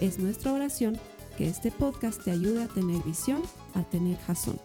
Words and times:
Es 0.00 0.18
nuestra 0.18 0.52
oración 0.52 0.98
que 1.38 1.48
este 1.48 1.70
podcast 1.70 2.22
te 2.22 2.30
ayude 2.30 2.64
a 2.64 2.68
tener 2.68 3.02
visión, 3.02 3.40
a 3.74 3.82
tener 3.82 4.18
jazón. 4.18 4.60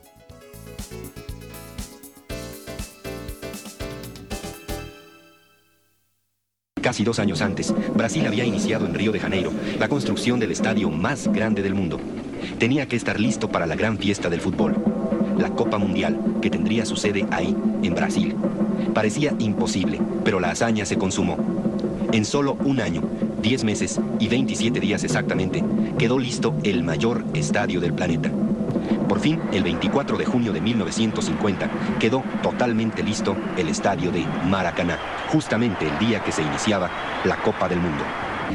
Casi 6.81 7.05
dos 7.05 7.20
años 7.20 7.41
antes, 7.41 7.73
Brasil 7.95 8.26
había 8.27 8.44
iniciado 8.44 8.85
en 8.85 8.94
Río 8.94 9.13
de 9.13 9.20
Janeiro 9.20 9.54
la 9.80 9.88
construcción 9.88 10.40
del 10.40 10.52
estadio 10.52 10.90
más 10.90 11.30
grande 11.30 11.62
del 11.62 11.76
mundo. 11.76 11.99
Tenía 12.59 12.88
que 12.88 12.98
estar 12.98 13.18
listo 13.18 13.49
para 13.49 13.66
la 13.66 13.76
gran 13.76 13.98
fiesta 13.98 14.29
del 14.29 14.41
fútbol, 14.41 14.76
la 15.38 15.52
Copa 15.52 15.77
Mundial, 15.77 16.20
que 16.41 16.49
tendría 16.49 16.85
su 16.85 16.98
sede 16.98 17.26
ahí, 17.32 17.55
en 17.84 17.95
Brasil. 17.95 18.35
Parecía 18.93 19.34
imposible, 19.40 20.02
pero 20.26 20.41
la 20.41 20.52
hazaña 20.52 20.85
se 20.85 20.98
consumó. 20.98 21.38
En 22.12 22.26
solo 22.26 22.57
un 22.66 22.82
año, 22.82 23.04
10 23.41 23.63
meses 23.63 23.99
y 24.20 24.27
27 24.27 24.79
días 24.79 25.03
exactamente, 25.03 25.63
quedó 25.97 26.20
listo 26.20 26.53
el 26.63 26.84
mayor 26.84 27.25
estadio 27.34 27.79
del 27.79 27.93
planeta. 27.93 28.31
Por 29.07 29.20
fin, 29.20 29.41
el 29.51 29.63
24 29.63 30.17
de 30.17 30.25
junio 30.25 30.53
de 30.53 30.61
1950, 30.61 31.70
quedó 31.99 32.23
totalmente 32.41 33.03
listo 33.03 33.35
el 33.57 33.67
estadio 33.67 34.11
de 34.11 34.25
Maracaná, 34.48 34.98
justamente 35.29 35.87
el 35.87 35.99
día 35.99 36.23
que 36.23 36.31
se 36.31 36.43
iniciaba 36.43 36.89
la 37.25 37.35
Copa 37.37 37.67
del 37.67 37.79
Mundo. 37.79 38.03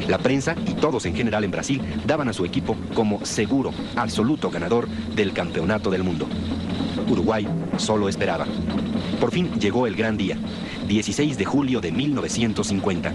La 0.07 0.17
prensa 0.19 0.55
y 0.65 0.73
todos 0.73 1.05
en 1.05 1.15
general 1.15 1.43
en 1.43 1.51
Brasil 1.51 1.81
daban 2.05 2.29
a 2.29 2.33
su 2.33 2.45
equipo 2.45 2.75
como 2.93 3.25
seguro, 3.25 3.71
absoluto 3.95 4.49
ganador 4.49 4.87
del 4.87 5.33
campeonato 5.33 5.89
del 5.89 6.03
mundo. 6.03 6.27
Uruguay 7.09 7.47
solo 7.77 8.07
esperaba. 8.07 8.45
Por 9.19 9.31
fin 9.31 9.51
llegó 9.59 9.87
el 9.87 9.95
gran 9.95 10.15
día, 10.17 10.37
16 10.87 11.37
de 11.37 11.45
julio 11.45 11.81
de 11.81 11.91
1950. 11.91 13.11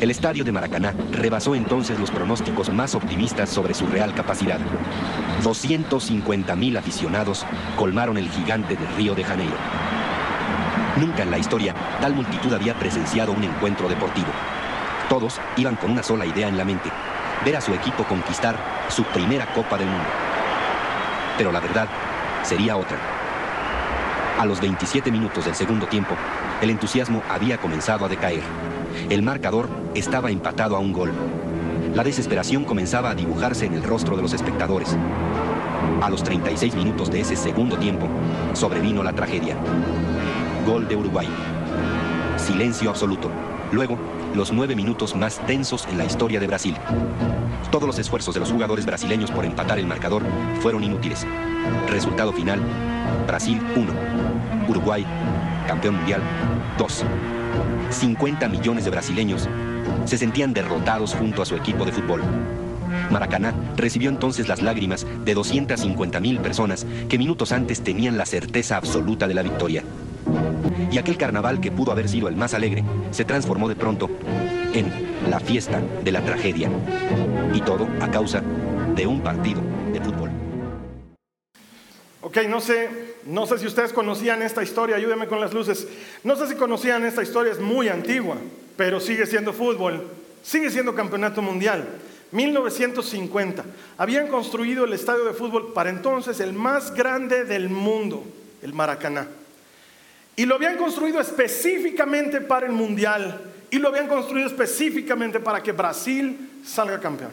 El 0.00 0.10
estadio 0.10 0.44
de 0.44 0.52
Maracaná 0.52 0.94
rebasó 1.12 1.54
entonces 1.54 1.98
los 1.98 2.10
pronósticos 2.10 2.72
más 2.72 2.94
optimistas 2.94 3.48
sobre 3.48 3.72
su 3.72 3.86
real 3.86 4.12
capacidad. 4.14 4.58
250 5.42 6.56
mil 6.56 6.76
aficionados 6.76 7.46
colmaron 7.76 8.18
el 8.18 8.28
gigante 8.28 8.76
de 8.76 8.86
Río 8.96 9.14
de 9.14 9.24
Janeiro. 9.24 9.54
Nunca 10.96 11.22
en 11.22 11.30
la 11.30 11.38
historia 11.38 11.74
tal 12.00 12.14
multitud 12.14 12.52
había 12.52 12.74
presenciado 12.74 13.32
un 13.32 13.44
encuentro 13.44 13.88
deportivo. 13.88 14.28
Todos 15.08 15.40
iban 15.56 15.76
con 15.76 15.92
una 15.92 16.02
sola 16.02 16.26
idea 16.26 16.48
en 16.48 16.58
la 16.58 16.64
mente, 16.64 16.90
ver 17.44 17.56
a 17.56 17.60
su 17.60 17.72
equipo 17.72 18.04
conquistar 18.04 18.56
su 18.88 19.04
primera 19.04 19.46
Copa 19.52 19.78
del 19.78 19.88
Mundo. 19.88 20.08
Pero 21.38 21.52
la 21.52 21.60
verdad 21.60 21.88
sería 22.42 22.76
otra. 22.76 22.98
A 24.38 24.44
los 24.46 24.60
27 24.60 25.12
minutos 25.12 25.44
del 25.44 25.54
segundo 25.54 25.86
tiempo, 25.86 26.16
el 26.62 26.70
entusiasmo 26.70 27.22
había 27.28 27.58
comenzado 27.58 28.04
a 28.04 28.08
decaer. 28.08 28.42
El 29.10 29.22
marcador 29.22 29.68
estaba 29.94 30.30
empatado 30.30 30.76
a 30.76 30.78
un 30.78 30.92
gol. 30.92 31.12
La 31.94 32.04
desesperación 32.04 32.64
comenzaba 32.64 33.10
a 33.10 33.14
dibujarse 33.14 33.66
en 33.66 33.74
el 33.74 33.82
rostro 33.82 34.16
de 34.16 34.22
los 34.22 34.32
espectadores. 34.32 34.96
A 36.00 36.10
los 36.10 36.22
36 36.22 36.74
minutos 36.74 37.10
de 37.10 37.20
ese 37.20 37.36
segundo 37.36 37.76
tiempo, 37.76 38.08
sobrevino 38.52 39.02
la 39.02 39.12
tragedia. 39.12 39.56
Gol 40.66 40.88
de 40.88 40.96
Uruguay. 40.96 41.28
Silencio 42.36 42.90
absoluto. 42.90 43.30
Luego, 43.72 43.98
los 44.34 44.52
nueve 44.52 44.74
minutos 44.74 45.14
más 45.14 45.38
tensos 45.46 45.86
en 45.86 45.98
la 45.98 46.04
historia 46.04 46.40
de 46.40 46.46
Brasil. 46.46 46.76
Todos 47.70 47.86
los 47.86 47.98
esfuerzos 47.98 48.34
de 48.34 48.40
los 48.40 48.50
jugadores 48.50 48.86
brasileños 48.86 49.30
por 49.30 49.44
empatar 49.44 49.78
el 49.78 49.86
marcador 49.86 50.22
fueron 50.60 50.84
inútiles. 50.84 51.26
Resultado 51.88 52.32
final, 52.32 52.60
Brasil 53.26 53.60
1, 53.76 53.92
Uruguay, 54.68 55.04
campeón 55.66 55.96
mundial 55.96 56.22
2. 56.78 57.04
50 57.90 58.48
millones 58.48 58.84
de 58.84 58.90
brasileños 58.90 59.48
se 60.04 60.18
sentían 60.18 60.52
derrotados 60.52 61.14
junto 61.14 61.42
a 61.42 61.46
su 61.46 61.56
equipo 61.56 61.84
de 61.84 61.92
fútbol. 61.92 62.22
Maracaná 63.10 63.54
recibió 63.76 64.08
entonces 64.08 64.48
las 64.48 64.62
lágrimas 64.62 65.06
de 65.24 65.34
250 65.34 66.20
mil 66.20 66.38
personas 66.40 66.86
que 67.08 67.18
minutos 67.18 67.52
antes 67.52 67.82
tenían 67.82 68.16
la 68.16 68.26
certeza 68.26 68.76
absoluta 68.76 69.28
de 69.28 69.34
la 69.34 69.42
victoria. 69.42 69.84
Y 70.90 70.98
aquel 70.98 71.16
carnaval 71.16 71.60
que 71.60 71.70
pudo 71.70 71.92
haber 71.92 72.08
sido 72.08 72.28
el 72.28 72.36
más 72.36 72.54
alegre 72.54 72.84
se 73.10 73.24
transformó 73.24 73.68
de 73.68 73.76
pronto 73.76 74.08
en 74.72 74.90
la 75.28 75.40
fiesta 75.40 75.80
de 76.02 76.12
la 76.12 76.22
tragedia. 76.22 76.70
Y 77.52 77.60
todo 77.60 77.86
a 78.00 78.10
causa 78.10 78.42
de 78.94 79.06
un 79.06 79.20
partido 79.20 79.60
de 79.92 80.00
fútbol. 80.00 80.30
Ok, 82.22 82.38
no 82.48 82.60
sé, 82.60 82.88
no 83.26 83.46
sé 83.46 83.58
si 83.58 83.66
ustedes 83.66 83.92
conocían 83.92 84.42
esta 84.42 84.62
historia, 84.62 84.96
ayúdenme 84.96 85.26
con 85.26 85.40
las 85.40 85.52
luces. 85.54 85.86
No 86.22 86.36
sé 86.36 86.46
si 86.46 86.54
conocían 86.54 87.04
esta 87.04 87.22
historia, 87.22 87.52
es 87.52 87.60
muy 87.60 87.88
antigua, 87.88 88.36
pero 88.76 89.00
sigue 89.00 89.26
siendo 89.26 89.52
fútbol, 89.52 90.08
sigue 90.42 90.70
siendo 90.70 90.94
campeonato 90.94 91.40
mundial. 91.40 91.86
1950. 92.32 93.64
Habían 93.96 94.26
construido 94.26 94.84
el 94.84 94.92
estadio 94.92 95.24
de 95.24 95.32
fútbol 95.32 95.72
para 95.72 95.90
entonces 95.90 96.40
el 96.40 96.52
más 96.52 96.92
grande 96.92 97.44
del 97.44 97.68
mundo, 97.68 98.24
el 98.60 98.74
Maracaná. 98.74 99.28
Y 100.36 100.46
lo 100.46 100.56
habían 100.56 100.76
construido 100.76 101.20
específicamente 101.20 102.40
para 102.40 102.66
el 102.66 102.72
mundial 102.72 103.40
y 103.70 103.78
lo 103.78 103.88
habían 103.88 104.08
construido 104.08 104.48
específicamente 104.48 105.38
para 105.38 105.62
que 105.62 105.72
Brasil 105.72 106.60
salga 106.64 106.98
campeón. 106.98 107.30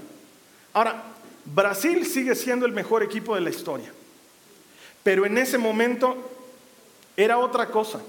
Ahora, 0.73 1.03
Brasil 1.45 2.05
sigue 2.05 2.35
siendo 2.35 2.67
el 2.67 2.71
mejor 2.71 3.01
equipo 3.01 3.33
de 3.33 3.41
la 3.41 3.49
historia. 3.49 3.91
Pero 5.03 5.25
en 5.25 5.37
ese 5.37 5.57
momento 5.57 6.15
era 7.17 7.37
otra 7.37 7.67
cosa. 7.67 7.99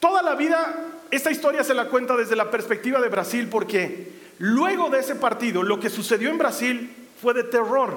Toda 0.00 0.22
la 0.22 0.34
vida 0.34 0.92
esta 1.14 1.30
historia 1.30 1.62
se 1.62 1.74
la 1.74 1.86
cuenta 1.86 2.16
desde 2.16 2.34
la 2.34 2.50
perspectiva 2.50 3.00
de 3.00 3.08
Brasil 3.08 3.48
porque 3.48 4.12
luego 4.38 4.90
de 4.90 4.98
ese 4.98 5.14
partido 5.14 5.62
lo 5.62 5.78
que 5.78 5.88
sucedió 5.88 6.28
en 6.28 6.38
Brasil 6.38 6.92
fue 7.22 7.34
de 7.34 7.44
terror. 7.44 7.96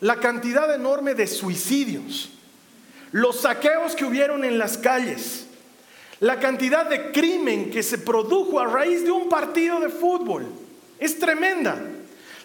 La 0.00 0.16
cantidad 0.16 0.74
enorme 0.74 1.14
de 1.14 1.28
suicidios, 1.28 2.30
los 3.12 3.42
saqueos 3.42 3.94
que 3.94 4.04
hubieron 4.04 4.44
en 4.44 4.58
las 4.58 4.76
calles, 4.76 5.46
la 6.18 6.40
cantidad 6.40 6.86
de 6.86 7.12
crimen 7.12 7.70
que 7.70 7.84
se 7.84 7.98
produjo 7.98 8.58
a 8.58 8.66
raíz 8.66 9.04
de 9.04 9.12
un 9.12 9.28
partido 9.28 9.78
de 9.78 9.88
fútbol. 9.88 10.46
Es 10.98 11.16
tremenda. 11.18 11.80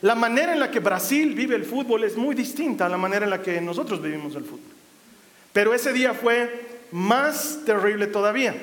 La 0.01 0.13
manera 0.13 0.53
en 0.53 0.59
la 0.59 0.69
que 0.69 0.79
Brasil 0.79 1.33
vive 1.33 1.55
el 1.55 1.65
fútbol 1.65 2.03
es 2.03 2.15
muy 2.15 2.35
distinta 2.35 2.85
a 2.85 2.89
la 2.89 2.97
manera 2.97 3.25
en 3.25 3.31
la 3.31 3.41
que 3.41 3.59
nosotros 3.61 4.00
vivimos 4.00 4.35
el 4.35 4.44
fútbol. 4.44 4.72
Pero 5.53 5.73
ese 5.73 5.93
día 5.93 6.13
fue 6.13 6.67
más 6.91 7.59
terrible 7.65 8.07
todavía. 8.07 8.55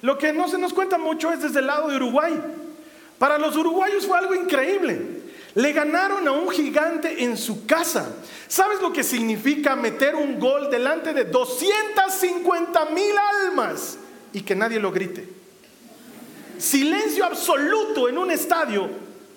Lo 0.00 0.16
que 0.18 0.32
no 0.32 0.48
se 0.48 0.58
nos 0.58 0.72
cuenta 0.72 0.98
mucho 0.98 1.30
es 1.32 1.42
desde 1.42 1.60
el 1.60 1.66
lado 1.66 1.88
de 1.88 1.96
Uruguay. 1.96 2.34
Para 3.18 3.38
los 3.38 3.56
uruguayos 3.56 4.06
fue 4.06 4.18
algo 4.18 4.34
increíble. 4.34 5.18
Le 5.54 5.72
ganaron 5.72 6.26
a 6.26 6.32
un 6.32 6.48
gigante 6.50 7.24
en 7.24 7.36
su 7.36 7.66
casa. 7.66 8.14
¿Sabes 8.46 8.80
lo 8.80 8.92
que 8.92 9.02
significa 9.02 9.76
meter 9.76 10.14
un 10.14 10.38
gol 10.38 10.70
delante 10.70 11.12
de 11.12 11.24
250 11.24 12.84
mil 12.86 13.12
almas 13.44 13.98
y 14.32 14.40
que 14.42 14.54
nadie 14.54 14.78
lo 14.78 14.92
grite? 14.92 15.28
Silencio 16.58 17.24
absoluto 17.24 18.08
en 18.08 18.18
un 18.18 18.30
estadio 18.30 18.88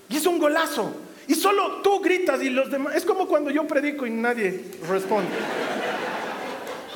y 0.10 0.18
es 0.18 0.26
un 0.26 0.40
golazo. 0.40 0.94
Y 1.28 1.36
solo 1.36 1.82
tú 1.82 2.00
gritas 2.02 2.42
y 2.44 2.50
los 2.50 2.70
demás. 2.70 2.96
Es 2.96 3.06
como 3.06 3.28
cuando 3.28 3.50
yo 3.52 3.66
predico 3.68 4.06
y 4.06 4.12
nadie 4.12 4.66
responde. 4.88 5.30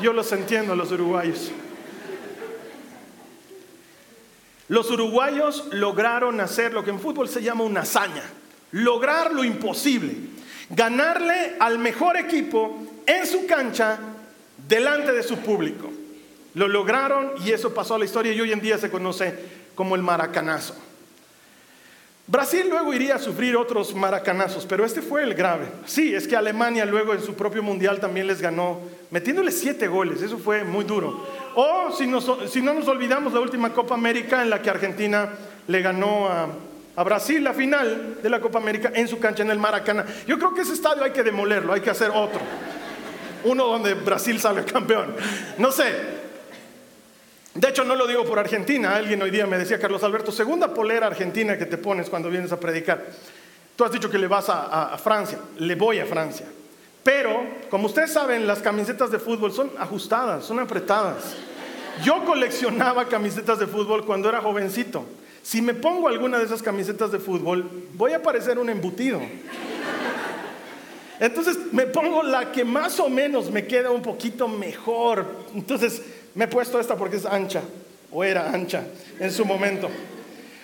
Yo 0.01 0.13
los 0.13 0.31
entiendo, 0.31 0.75
los 0.75 0.91
uruguayos. 0.91 1.51
Los 4.67 4.89
uruguayos 4.89 5.67
lograron 5.71 6.41
hacer 6.41 6.73
lo 6.73 6.83
que 6.83 6.89
en 6.89 6.99
fútbol 6.99 7.29
se 7.29 7.43
llama 7.43 7.63
una 7.63 7.81
hazaña, 7.81 8.23
lograr 8.71 9.31
lo 9.31 9.43
imposible, 9.43 10.15
ganarle 10.69 11.55
al 11.59 11.77
mejor 11.77 12.17
equipo 12.17 12.77
en 13.05 13.27
su 13.27 13.45
cancha 13.45 13.99
delante 14.67 15.11
de 15.11 15.23
su 15.23 15.37
público. 15.37 15.91
Lo 16.55 16.67
lograron 16.67 17.33
y 17.45 17.51
eso 17.51 17.73
pasó 17.73 17.95
a 17.95 17.99
la 17.99 18.05
historia 18.05 18.33
y 18.33 18.41
hoy 18.41 18.51
en 18.51 18.61
día 18.61 18.77
se 18.77 18.89
conoce 18.89 19.35
como 19.75 19.95
el 19.95 20.01
maracanazo. 20.01 20.75
Brasil 22.27 22.65
luego 22.67 22.91
iría 22.91 23.15
a 23.15 23.19
sufrir 23.19 23.55
otros 23.55 23.93
maracanazos, 23.93 24.65
pero 24.65 24.83
este 24.83 25.03
fue 25.03 25.23
el 25.23 25.35
grave. 25.35 25.67
Sí, 25.85 26.15
es 26.15 26.27
que 26.27 26.35
Alemania 26.35 26.85
luego 26.85 27.13
en 27.13 27.21
su 27.21 27.35
propio 27.35 27.61
mundial 27.61 27.99
también 27.99 28.25
les 28.25 28.41
ganó, 28.41 28.79
metiéndole 29.15 29.49
siete 29.49 29.87
goles, 29.87 30.21
eso 30.21 30.37
fue 30.37 30.65
muy 30.65 30.83
duro. 30.83 31.25
O 31.55 31.89
si, 31.97 32.05
no 32.05 32.73
nos 32.73 32.87
olvidamos 32.89 33.31
la 33.31 33.39
última 33.39 33.71
Copa 33.71 33.95
América 33.95 34.41
en 34.41 34.49
la 34.49 34.61
que 34.61 34.69
Argentina 34.69 35.29
le 35.69 35.81
ganó 35.81 36.27
a 36.27 37.03
Brasil 37.05 37.41
la 37.41 37.53
final 37.53 38.17
de 38.21 38.29
la 38.29 38.41
Copa 38.41 38.59
América 38.59 38.91
en 38.93 39.07
su 39.07 39.17
cancha 39.17 39.43
en 39.43 39.51
el 39.51 39.57
Maracaná. 39.57 40.05
Yo 40.27 40.37
creo 40.37 40.53
que 40.53 40.63
ese 40.63 40.73
estadio 40.73 41.01
hay 41.01 41.11
que 41.11 41.23
demolerlo, 41.23 41.71
hay 41.71 41.79
que 41.79 41.89
hacer 41.89 42.11
otro. 42.13 42.41
Uno 43.45 43.67
donde 43.67 43.93
Brasil 43.93 44.37
sale 44.37 44.65
campeón. 44.65 45.15
No 45.59 45.71
sé. 45.71 45.93
De 47.53 47.69
hecho, 47.69 47.85
no 47.85 47.95
lo 47.95 48.07
digo 48.07 48.25
por 48.25 48.37
Argentina. 48.37 48.97
Alguien 48.97 49.21
hoy 49.21 49.31
día 49.31 49.47
me 49.47 49.57
decía, 49.57 49.79
Carlos 49.79 50.03
Alberto, 50.03 50.33
segunda 50.33 50.73
polera 50.73 51.07
argentina 51.07 51.57
que 51.57 51.67
te 51.67 51.77
pones 51.77 52.09
cuando 52.09 52.29
vienes 52.29 52.51
a 52.51 52.59
predicar. 52.59 53.05
Tú 53.77 53.85
has 53.85 53.93
dicho 53.93 54.11
que 54.11 54.17
le 54.17 54.27
vas 54.27 54.49
a 54.49 54.97
Francia. 55.01 55.39
Le 55.59 55.75
voy 55.75 55.99
a 55.99 56.05
Francia. 56.05 56.45
Pero, 57.05 57.45
como 57.69 57.85
ustedes 57.85 58.11
saben, 58.11 58.47
las 58.47 58.63
camisetas 58.63 59.11
de 59.11 59.19
fútbol 59.19 59.53
son 59.53 59.69
ajustadas, 59.77 60.43
son 60.43 60.59
apretadas. 60.59 61.35
Yo 62.03 62.25
coleccionaba 62.25 63.07
camisetas 63.07 63.59
de 63.59 63.67
fútbol 63.67 64.03
cuando 64.07 64.27
era 64.27 64.41
jovencito. 64.41 65.05
Si 65.43 65.61
me 65.61 65.75
pongo 65.75 66.07
alguna 66.07 66.39
de 66.39 66.45
esas 66.45 66.63
camisetas 66.63 67.11
de 67.11 67.19
fútbol, 67.19 67.69
voy 67.93 68.13
a 68.13 68.23
parecer 68.23 68.57
un 68.57 68.71
embutido. 68.71 69.21
Entonces 71.19 71.71
me 71.71 71.85
pongo 71.85 72.23
la 72.23 72.51
que 72.51 72.65
más 72.65 72.99
o 72.99 73.07
menos 73.07 73.51
me 73.51 73.67
queda 73.67 73.91
un 73.91 74.01
poquito 74.01 74.47
mejor. 74.47 75.27
Entonces 75.53 76.01
me 76.33 76.45
he 76.45 76.47
puesto 76.47 76.79
esta 76.79 76.95
porque 76.95 77.17
es 77.17 77.25
ancha, 77.27 77.61
o 78.11 78.23
era 78.23 78.49
ancha 78.49 78.83
en 79.19 79.31
su 79.31 79.45
momento. 79.45 79.91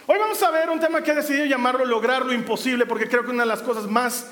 Hoy 0.07 0.17
vamos 0.17 0.41
a 0.41 0.49
ver 0.49 0.71
un 0.71 0.79
tema 0.79 1.03
que 1.03 1.11
he 1.11 1.15
decidido 1.15 1.45
llamarlo 1.45 1.85
lograr 1.85 2.25
lo 2.25 2.33
imposible, 2.33 2.87
porque 2.87 3.07
creo 3.07 3.23
que 3.23 3.29
una 3.29 3.43
de 3.43 3.49
las 3.49 3.61
cosas 3.61 3.85
más 3.85 4.25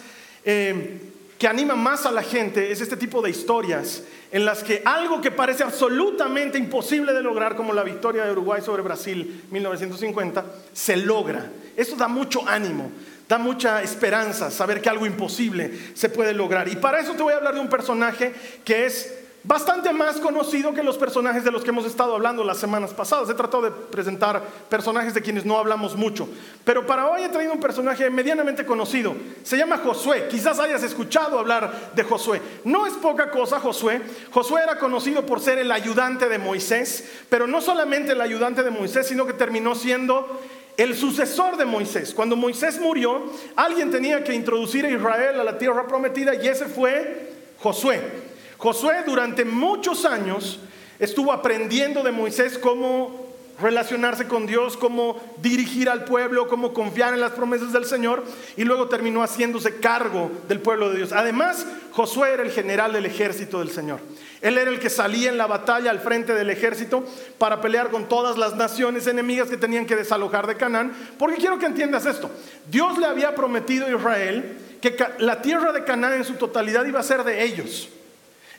eh, 0.43 1.08
que 1.39 1.47
anima 1.47 1.73
más 1.75 2.05
a 2.05 2.11
la 2.11 2.21
gente 2.21 2.69
es 2.69 2.81
este 2.81 2.97
tipo 2.97 3.21
de 3.21 3.29
historias 3.29 4.03
en 4.29 4.43
las 4.43 4.61
que 4.61 4.81
algo 4.83 5.21
que 5.21 5.31
parece 5.31 5.63
absolutamente 5.63 6.57
imposible 6.57 7.13
de 7.13 7.23
lograr, 7.23 7.55
como 7.55 7.73
la 7.73 7.81
victoria 7.81 8.25
de 8.25 8.31
Uruguay 8.33 8.61
sobre 8.61 8.83
Brasil 8.83 9.45
1950, 9.49 10.45
se 10.73 10.97
logra. 10.97 11.49
Eso 11.77 11.95
da 11.95 12.09
mucho 12.09 12.45
ánimo, 12.45 12.91
da 13.27 13.37
mucha 13.37 13.81
esperanza 13.81 14.51
saber 14.51 14.81
que 14.81 14.89
algo 14.89 15.05
imposible 15.05 15.71
se 15.93 16.09
puede 16.09 16.33
lograr. 16.33 16.67
Y 16.67 16.75
para 16.75 16.99
eso 16.99 17.13
te 17.13 17.23
voy 17.23 17.31
a 17.31 17.37
hablar 17.37 17.53
de 17.53 17.61
un 17.61 17.69
personaje 17.69 18.33
que 18.65 18.85
es 18.85 19.18
bastante 19.43 19.93
más 19.93 20.19
conocido 20.19 20.73
que 20.73 20.83
los 20.83 20.97
personajes 20.97 21.43
de 21.43 21.51
los 21.51 21.63
que 21.63 21.69
hemos 21.69 21.85
estado 21.85 22.13
hablando 22.13 22.43
las 22.43 22.57
semanas 22.57 22.93
pasadas. 22.93 23.29
He 23.29 23.33
tratado 23.33 23.63
de 23.63 23.71
presentar 23.71 24.41
personajes 24.69 25.13
de 25.13 25.21
quienes 25.21 25.45
no 25.45 25.57
hablamos 25.57 25.95
mucho, 25.95 26.27
pero 26.63 26.85
para 26.85 27.09
hoy 27.09 27.23
he 27.23 27.29
traído 27.29 27.53
un 27.53 27.59
personaje 27.59 28.09
medianamente 28.09 28.65
conocido. 28.65 29.15
Se 29.43 29.57
llama 29.57 29.77
Josué. 29.77 30.27
Quizás 30.29 30.59
hayas 30.59 30.83
escuchado 30.83 31.39
hablar 31.39 31.91
de 31.95 32.03
Josué. 32.03 32.41
No 32.63 32.85
es 32.85 32.93
poca 32.93 33.31
cosa 33.31 33.59
Josué. 33.59 34.01
Josué 34.31 34.61
era 34.63 34.77
conocido 34.77 35.25
por 35.25 35.39
ser 35.39 35.57
el 35.57 35.71
ayudante 35.71 36.27
de 36.27 36.37
Moisés, 36.37 37.09
pero 37.29 37.47
no 37.47 37.61
solamente 37.61 38.11
el 38.11 38.21
ayudante 38.21 38.63
de 38.63 38.71
Moisés, 38.71 39.07
sino 39.07 39.25
que 39.25 39.33
terminó 39.33 39.75
siendo 39.75 40.39
el 40.77 40.95
sucesor 40.95 41.57
de 41.57 41.65
Moisés. 41.65 42.13
Cuando 42.13 42.37
Moisés 42.37 42.79
murió, 42.79 43.23
alguien 43.55 43.91
tenía 43.91 44.23
que 44.23 44.33
introducir 44.33 44.85
a 44.85 44.89
Israel 44.89 45.39
a 45.39 45.43
la 45.43 45.57
tierra 45.57 45.85
prometida 45.87 46.35
y 46.35 46.47
ese 46.47 46.67
fue 46.67 47.33
Josué. 47.57 48.28
Josué 48.59 49.03
durante 49.05 49.45
muchos 49.45 50.03
años 50.03 50.59
estuvo 50.99 51.31
aprendiendo 51.31 52.03
de 52.03 52.11
Moisés 52.11 52.57
cómo 52.57 53.29
relacionarse 53.61 54.27
con 54.27 54.45
Dios, 54.45 54.75
cómo 54.75 55.17
dirigir 55.41 55.89
al 55.89 56.03
pueblo, 56.03 56.49
cómo 56.49 56.73
confiar 56.73 57.13
en 57.13 57.21
las 57.21 57.31
promesas 57.31 57.71
del 57.71 57.85
Señor 57.85 58.25
y 58.57 58.65
luego 58.65 58.89
terminó 58.89 59.21
haciéndose 59.21 59.79
cargo 59.79 60.29
del 60.49 60.59
pueblo 60.59 60.89
de 60.89 60.97
Dios. 60.97 61.13
Además, 61.13 61.65
Josué 61.93 62.33
era 62.33 62.43
el 62.43 62.51
general 62.51 62.91
del 62.91 63.05
ejército 63.05 63.59
del 63.59 63.69
Señor. 63.69 64.01
Él 64.41 64.57
era 64.57 64.69
el 64.69 64.79
que 64.79 64.89
salía 64.89 65.29
en 65.29 65.37
la 65.37 65.47
batalla 65.47 65.89
al 65.89 65.99
frente 65.99 66.33
del 66.33 66.49
ejército 66.49 67.05
para 67.37 67.61
pelear 67.61 67.89
con 67.89 68.09
todas 68.09 68.37
las 68.37 68.57
naciones 68.57 69.07
enemigas 69.07 69.49
que 69.49 69.57
tenían 69.57 69.85
que 69.85 69.95
desalojar 69.95 70.47
de 70.47 70.57
Canaán. 70.57 70.91
Porque 71.17 71.37
quiero 71.37 71.59
que 71.59 71.65
entiendas 71.65 72.05
esto. 72.05 72.29
Dios 72.69 72.97
le 72.97 73.05
había 73.05 73.35
prometido 73.35 73.85
a 73.85 73.89
Israel 73.89 74.57
que 74.81 74.97
la 75.19 75.41
tierra 75.41 75.71
de 75.71 75.85
Canaán 75.85 76.15
en 76.15 76.25
su 76.25 76.33
totalidad 76.33 76.85
iba 76.85 76.99
a 76.99 77.03
ser 77.03 77.23
de 77.23 77.41
ellos. 77.43 77.89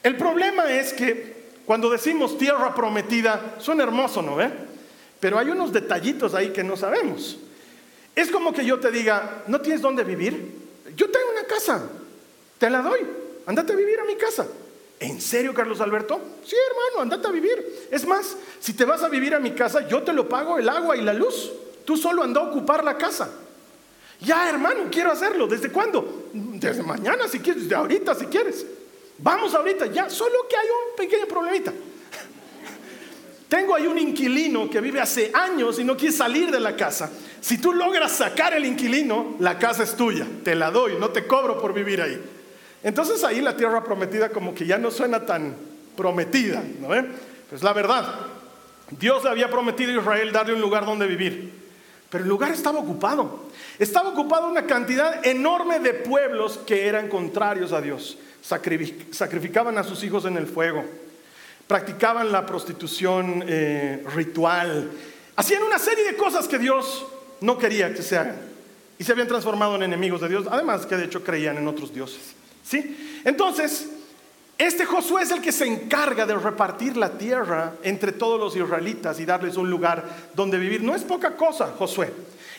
El 0.03 0.17
problema 0.17 0.71
es 0.71 0.93
que 0.93 1.41
cuando 1.67 1.91
decimos 1.91 2.39
tierra 2.39 2.75
prometida, 2.75 3.57
suena 3.59 3.85
hermoso, 3.85 4.23
¿no 4.23 4.37
ve? 4.37 4.51
Pero 5.21 5.39
hay 5.39 5.51
unos 5.51 5.73
detallitos 5.73 6.35
ahí 6.35 6.51
que 6.51 6.65
no 6.65 6.77
sabemos. 6.77 7.39
Es 8.17 8.31
como 8.31 8.53
que 8.53 8.65
yo 8.65 8.81
te 8.81 8.91
diga, 8.91 9.45
¿no 9.47 9.61
tienes 9.61 9.83
dónde 9.83 10.03
vivir? 10.03 10.53
Yo 10.97 11.11
tengo 11.11 11.31
una 11.31 11.45
casa, 11.47 11.83
te 12.59 12.69
la 12.69 12.83
doy, 12.83 13.01
andate 13.47 13.73
a 13.73 13.77
vivir 13.77 14.01
a 14.01 14.05
mi 14.05 14.17
casa. 14.17 14.47
¿En 14.99 15.21
serio, 15.21 15.55
Carlos 15.55 15.81
Alberto? 15.81 16.21
Sí, 16.45 16.57
hermano, 16.71 17.03
andate 17.03 17.29
a 17.29 17.31
vivir. 17.31 17.89
Es 17.91 18.07
más, 18.07 18.37
si 18.59 18.75
te 18.75 18.85
vas 18.85 19.03
a 19.03 19.09
vivir 19.09 19.35
a 19.35 19.41
mi 19.41 19.53
casa, 19.53 19.87
yo 19.89 20.03
te 20.03 20.13
lo 20.13 20.29
pago 20.29 20.59
el 20.59 20.69
agua 20.69 20.97
y 20.97 21.03
la 21.03 21.15
luz. 21.15 21.51
Tú 21.87 21.97
solo 21.97 22.23
anda 22.23 22.41
a 22.41 22.45
ocupar 22.45 22.85
la 22.85 22.99
casa. 22.99 23.31
Ya, 24.21 24.51
hermano, 24.51 24.89
quiero 24.91 25.11
hacerlo. 25.11 25.47
¿Desde 25.47 25.71
cuándo? 25.71 26.29
Desde 26.35 26.83
mañana, 26.83 27.29
si 27.29 27.39
quieres, 27.39 27.63
desde 27.63 27.77
ahorita, 27.77 28.15
si 28.15 28.27
quieres. 28.27 28.67
Vamos 29.23 29.55
ahorita, 29.55 29.87
ya, 29.87 30.09
solo 30.09 30.49
que 30.49 30.57
hay 30.57 30.67
un 30.67 30.97
pequeño 30.97 31.27
problemita. 31.27 31.73
Tengo 33.49 33.75
ahí 33.75 33.87
un 33.87 33.99
inquilino 33.99 34.71
que 34.71 34.81
vive 34.81 35.01
hace 35.01 35.31
años 35.35 35.79
y 35.79 35.85
no 35.85 35.97
quiere 35.97 36.15
salir 36.15 36.51
de 36.51 36.61
la 36.61 36.77
casa. 36.77 37.11
Si 37.41 37.59
tú 37.59 37.73
logras 37.73 38.13
sacar 38.13 38.55
el 38.55 38.65
inquilino, 38.65 39.35
la 39.41 39.59
casa 39.59 39.83
es 39.83 39.97
tuya, 39.97 40.27
te 40.45 40.55
la 40.55 40.71
doy, 40.71 40.97
no 40.99 41.11
te 41.11 41.27
cobro 41.27 41.61
por 41.61 41.75
vivir 41.75 42.01
ahí. 42.01 42.23
Entonces 42.83 43.23
ahí 43.25 43.41
la 43.41 43.57
tierra 43.57 43.83
prometida 43.83 44.31
como 44.31 44.55
que 44.55 44.67
ya 44.67 44.79
no 44.79 44.91
suena 44.91 45.27
tan 45.27 45.55
prometida, 45.97 46.63
¿no 46.81 46.89
Pues 47.51 47.63
la 47.63 47.73
verdad, 47.73 48.15
Dios 48.91 49.25
le 49.25 49.31
había 49.31 49.51
prometido 49.51 49.91
a 49.91 50.01
Israel 50.01 50.33
darle 50.33 50.55
un 50.55 50.61
lugar 50.61 50.87
donde 50.87 51.07
vivir, 51.07 51.53
pero 52.09 52.25
el 52.25 52.31
lugar 52.31 52.53
estaba 52.53 52.79
ocupado. 52.79 53.51
Estaba 53.79 54.11
ocupado 54.11 54.49
una 54.49 54.65
cantidad 54.67 55.27
enorme 55.27 55.81
de 55.81 55.93
pueblos 55.93 56.59
que 56.67 56.87
eran 56.87 57.09
contrarios 57.09 57.73
a 57.73 57.81
Dios 57.81 58.17
sacrificaban 58.43 59.79
a 59.79 59.85
sus 59.85 60.03
hijos 60.05 60.25
en 60.25 60.37
el 60.37 60.47
fuego, 60.47 60.85
practicaban 61.67 62.33
la 62.33 62.47
prostitución 62.47 63.45
eh, 63.47 64.05
ritual, 64.15 64.91
hacían 65.37 65.63
una 65.63 65.79
serie 65.79 66.05
de 66.05 66.17
cosas 66.17 66.49
que 66.49 66.59
Dios 66.59 67.07
no 67.41 67.59
quería 67.59 67.95
que 67.95 68.03
se 68.03 68.19
hagan 68.19 68.37
y 68.99 69.05
se 69.05 69.13
habían 69.13 69.29
transformado 69.29 69.77
en 69.77 69.83
enemigos 69.83 70.21
de 70.21 70.29
Dios, 70.29 70.47
además 70.51 70.85
que 70.87 70.97
de 70.97 71.05
hecho 71.05 71.25
creían 71.25 71.57
en 71.57 71.67
otros 71.69 71.95
dioses. 71.95 72.35
¿sí? 72.63 73.21
Entonces, 73.25 73.89
este 74.61 74.85
Josué 74.85 75.23
es 75.23 75.31
el 75.31 75.41
que 75.41 75.53
se 75.53 75.67
encarga 75.67 76.27
de 76.27 76.35
repartir 76.35 76.95
la 76.95 77.13
tierra 77.13 77.73
entre 77.83 78.13
todos 78.13 78.39
los 78.39 78.55
israelitas 78.55 79.19
y 79.19 79.25
darles 79.25 79.57
un 79.57 79.71
lugar 79.71 80.05
donde 80.35 80.59
vivir. 80.59 80.83
No 80.83 80.95
es 80.95 81.03
poca 81.03 81.35
cosa, 81.35 81.73
Josué. 81.79 82.13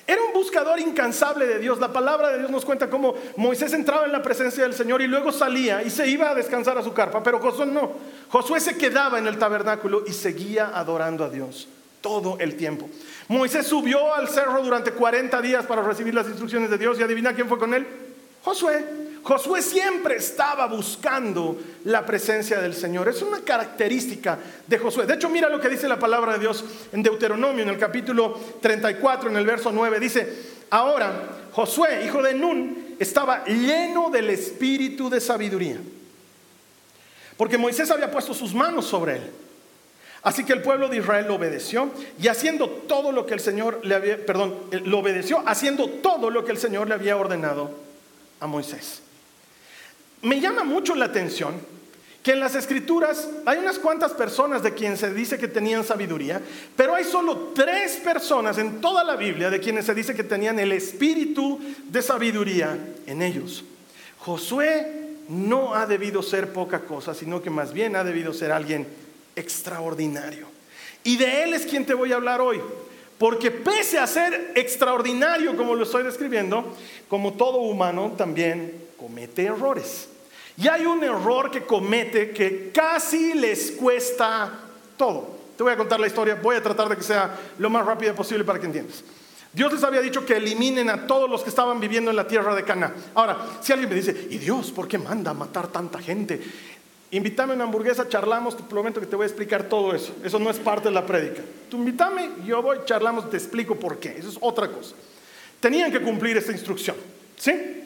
Era 0.07 0.19
un 0.23 0.33
buscador 0.33 0.79
incansable 0.79 1.45
de 1.45 1.59
Dios. 1.59 1.77
La 1.79 1.93
palabra 1.93 2.29
de 2.29 2.39
Dios 2.39 2.49
nos 2.49 2.65
cuenta 2.65 2.89
cómo 2.89 3.13
Moisés 3.37 3.71
entraba 3.73 4.07
en 4.07 4.11
la 4.11 4.23
presencia 4.23 4.63
del 4.63 4.73
Señor 4.73 5.03
y 5.03 5.07
luego 5.07 5.31
salía 5.31 5.83
y 5.83 5.91
se 5.91 6.07
iba 6.07 6.31
a 6.31 6.33
descansar 6.33 6.75
a 6.75 6.83
su 6.83 6.91
carpa, 6.91 7.21
pero 7.21 7.39
Josué 7.39 7.67
no. 7.67 7.91
Josué 8.29 8.59
se 8.59 8.75
quedaba 8.75 9.19
en 9.19 9.27
el 9.27 9.37
tabernáculo 9.37 10.03
y 10.07 10.13
seguía 10.13 10.71
adorando 10.73 11.23
a 11.23 11.29
Dios 11.29 11.67
todo 12.01 12.37
el 12.39 12.57
tiempo. 12.57 12.89
Moisés 13.27 13.67
subió 13.67 14.11
al 14.15 14.27
cerro 14.27 14.63
durante 14.63 14.91
40 14.91 15.39
días 15.39 15.67
para 15.67 15.83
recibir 15.83 16.15
las 16.15 16.25
instrucciones 16.25 16.71
de 16.71 16.79
Dios 16.79 16.99
y 16.99 17.03
adivina 17.03 17.35
quién 17.35 17.47
fue 17.47 17.59
con 17.59 17.75
él. 17.75 17.85
Josué. 18.43 19.10
Josué 19.23 19.61
siempre 19.61 20.15
estaba 20.15 20.65
buscando 20.65 21.59
la 21.85 22.05
presencia 22.05 22.59
del 22.59 22.73
Señor. 22.73 23.07
Es 23.07 23.21
una 23.21 23.41
característica 23.41 24.39
de 24.65 24.77
Josué. 24.79 25.05
De 25.05 25.13
hecho, 25.13 25.29
mira 25.29 25.47
lo 25.47 25.59
que 25.59 25.69
dice 25.69 25.87
la 25.87 25.99
palabra 25.99 26.33
de 26.33 26.39
Dios 26.39 26.63
en 26.91 27.03
Deuteronomio, 27.03 27.63
en 27.63 27.69
el 27.69 27.77
capítulo 27.77 28.39
34, 28.61 29.29
en 29.29 29.37
el 29.37 29.45
verso 29.45 29.71
9. 29.71 29.99
Dice, 29.99 30.27
ahora 30.71 31.47
Josué, 31.51 32.03
hijo 32.05 32.21
de 32.23 32.33
Nun, 32.33 32.95
estaba 32.99 33.45
lleno 33.45 34.09
del 34.09 34.31
espíritu 34.31 35.09
de 35.09 35.21
sabiduría. 35.21 35.77
Porque 37.37 37.57
Moisés 37.57 37.91
había 37.91 38.09
puesto 38.09 38.33
sus 38.33 38.55
manos 38.55 38.85
sobre 38.85 39.17
él. 39.17 39.31
Así 40.23 40.43
que 40.43 40.53
el 40.53 40.61
pueblo 40.61 40.87
de 40.87 40.97
Israel 40.97 41.25
lo 41.27 41.35
obedeció 41.35 41.91
y 42.19 42.27
haciendo 42.27 42.69
todo 42.69 43.11
lo 43.11 43.25
que 43.25 43.33
el 43.33 43.39
Señor 43.39 43.81
le 43.83 43.95
había, 43.95 44.23
perdón, 44.23 44.55
lo 44.83 44.99
obedeció 44.99 45.43
haciendo 45.45 45.87
todo 45.87 46.29
lo 46.29 46.45
que 46.45 46.51
el 46.51 46.57
Señor 46.57 46.87
le 46.87 46.93
había 46.93 47.17
ordenado 47.17 47.71
a 48.39 48.47
Moisés. 48.47 49.01
Me 50.21 50.39
llama 50.39 50.63
mucho 50.63 50.95
la 50.95 51.05
atención 51.05 51.55
que 52.23 52.33
en 52.33 52.39
las 52.39 52.53
escrituras 52.53 53.27
hay 53.45 53.57
unas 53.57 53.79
cuantas 53.79 54.11
personas 54.11 54.61
de 54.61 54.73
quienes 54.73 54.99
se 54.99 55.11
dice 55.13 55.39
que 55.39 55.47
tenían 55.47 55.83
sabiduría, 55.83 56.39
pero 56.75 56.93
hay 56.93 57.03
solo 57.03 57.51
tres 57.55 57.93
personas 57.93 58.59
en 58.59 58.79
toda 58.79 59.03
la 59.03 59.15
Biblia 59.15 59.49
de 59.49 59.59
quienes 59.59 59.85
se 59.85 59.95
dice 59.95 60.13
que 60.13 60.23
tenían 60.23 60.59
el 60.59 60.71
espíritu 60.71 61.59
de 61.89 62.01
sabiduría 62.01 62.77
en 63.07 63.21
ellos. 63.23 63.63
Josué 64.19 65.15
no 65.29 65.73
ha 65.73 65.87
debido 65.87 66.21
ser 66.21 66.53
poca 66.53 66.81
cosa, 66.81 67.15
sino 67.15 67.41
que 67.41 67.49
más 67.49 67.73
bien 67.73 67.95
ha 67.95 68.03
debido 68.03 68.33
ser 68.33 68.51
alguien 68.51 68.85
extraordinario. 69.35 70.47
Y 71.03 71.17
de 71.17 71.43
él 71.43 71.53
es 71.55 71.65
quien 71.65 71.85
te 71.85 71.95
voy 71.95 72.11
a 72.11 72.17
hablar 72.17 72.41
hoy. 72.41 72.61
Porque 73.17 73.51
pese 73.51 73.99
a 73.99 74.07
ser 74.07 74.51
extraordinario 74.55 75.55
como 75.55 75.75
lo 75.75 75.83
estoy 75.83 76.03
describiendo, 76.03 76.75
como 77.07 77.33
todo 77.33 77.57
humano 77.57 78.13
también 78.17 78.73
comete 78.97 79.43
errores. 79.45 80.10
Y 80.61 80.67
hay 80.67 80.85
un 80.85 81.03
error 81.03 81.49
que 81.49 81.63
comete 81.63 82.29
que 82.29 82.71
casi 82.71 83.33
les 83.33 83.71
cuesta 83.71 84.59
todo. 84.95 85.39
Te 85.57 85.63
voy 85.63 85.73
a 85.73 85.77
contar 85.77 85.99
la 85.99 86.05
historia, 86.05 86.35
voy 86.35 86.55
a 86.55 86.61
tratar 86.61 86.87
de 86.87 86.95
que 86.95 87.01
sea 87.01 87.35
lo 87.57 87.69
más 87.71 87.83
rápido 87.83 88.13
posible 88.13 88.43
para 88.43 88.59
que 88.59 88.67
entiendas. 88.67 89.03
Dios 89.51 89.73
les 89.73 89.83
había 89.83 90.01
dicho 90.01 90.23
que 90.23 90.37
eliminen 90.37 90.91
a 90.91 91.07
todos 91.07 91.27
los 91.27 91.41
que 91.41 91.49
estaban 91.49 91.79
viviendo 91.79 92.11
en 92.11 92.15
la 92.15 92.27
tierra 92.27 92.53
de 92.53 92.63
Cana. 92.63 92.93
Ahora, 93.15 93.37
si 93.59 93.73
alguien 93.73 93.89
me 93.89 93.95
dice, 93.95 94.27
¿y 94.29 94.37
Dios 94.37 94.71
por 94.71 94.87
qué 94.87 94.99
manda 94.99 95.31
a 95.31 95.33
matar 95.33 95.67
tanta 95.67 95.99
gente? 95.99 96.39
Invítame 97.09 97.53
a 97.53 97.55
una 97.55 97.63
hamburguesa, 97.63 98.07
charlamos, 98.07 98.55
te 98.55 98.61
prometo 98.61 98.99
que 98.99 99.07
te 99.07 99.15
voy 99.15 99.23
a 99.23 99.27
explicar 99.27 99.63
todo 99.63 99.95
eso. 99.95 100.15
Eso 100.23 100.37
no 100.37 100.51
es 100.51 100.59
parte 100.59 100.89
de 100.89 100.93
la 100.93 101.05
prédica. 101.07 101.41
Tú 101.69 101.77
invítame, 101.77 102.29
yo 102.45 102.61
voy, 102.61 102.77
charlamos, 102.85 103.31
te 103.31 103.37
explico 103.37 103.75
por 103.75 103.97
qué. 103.97 104.09
Eso 104.09 104.29
es 104.29 104.37
otra 104.39 104.69
cosa. 104.69 104.95
Tenían 105.59 105.91
que 105.91 106.01
cumplir 106.01 106.37
esta 106.37 106.51
instrucción. 106.51 106.95
¿Sí? 107.35 107.81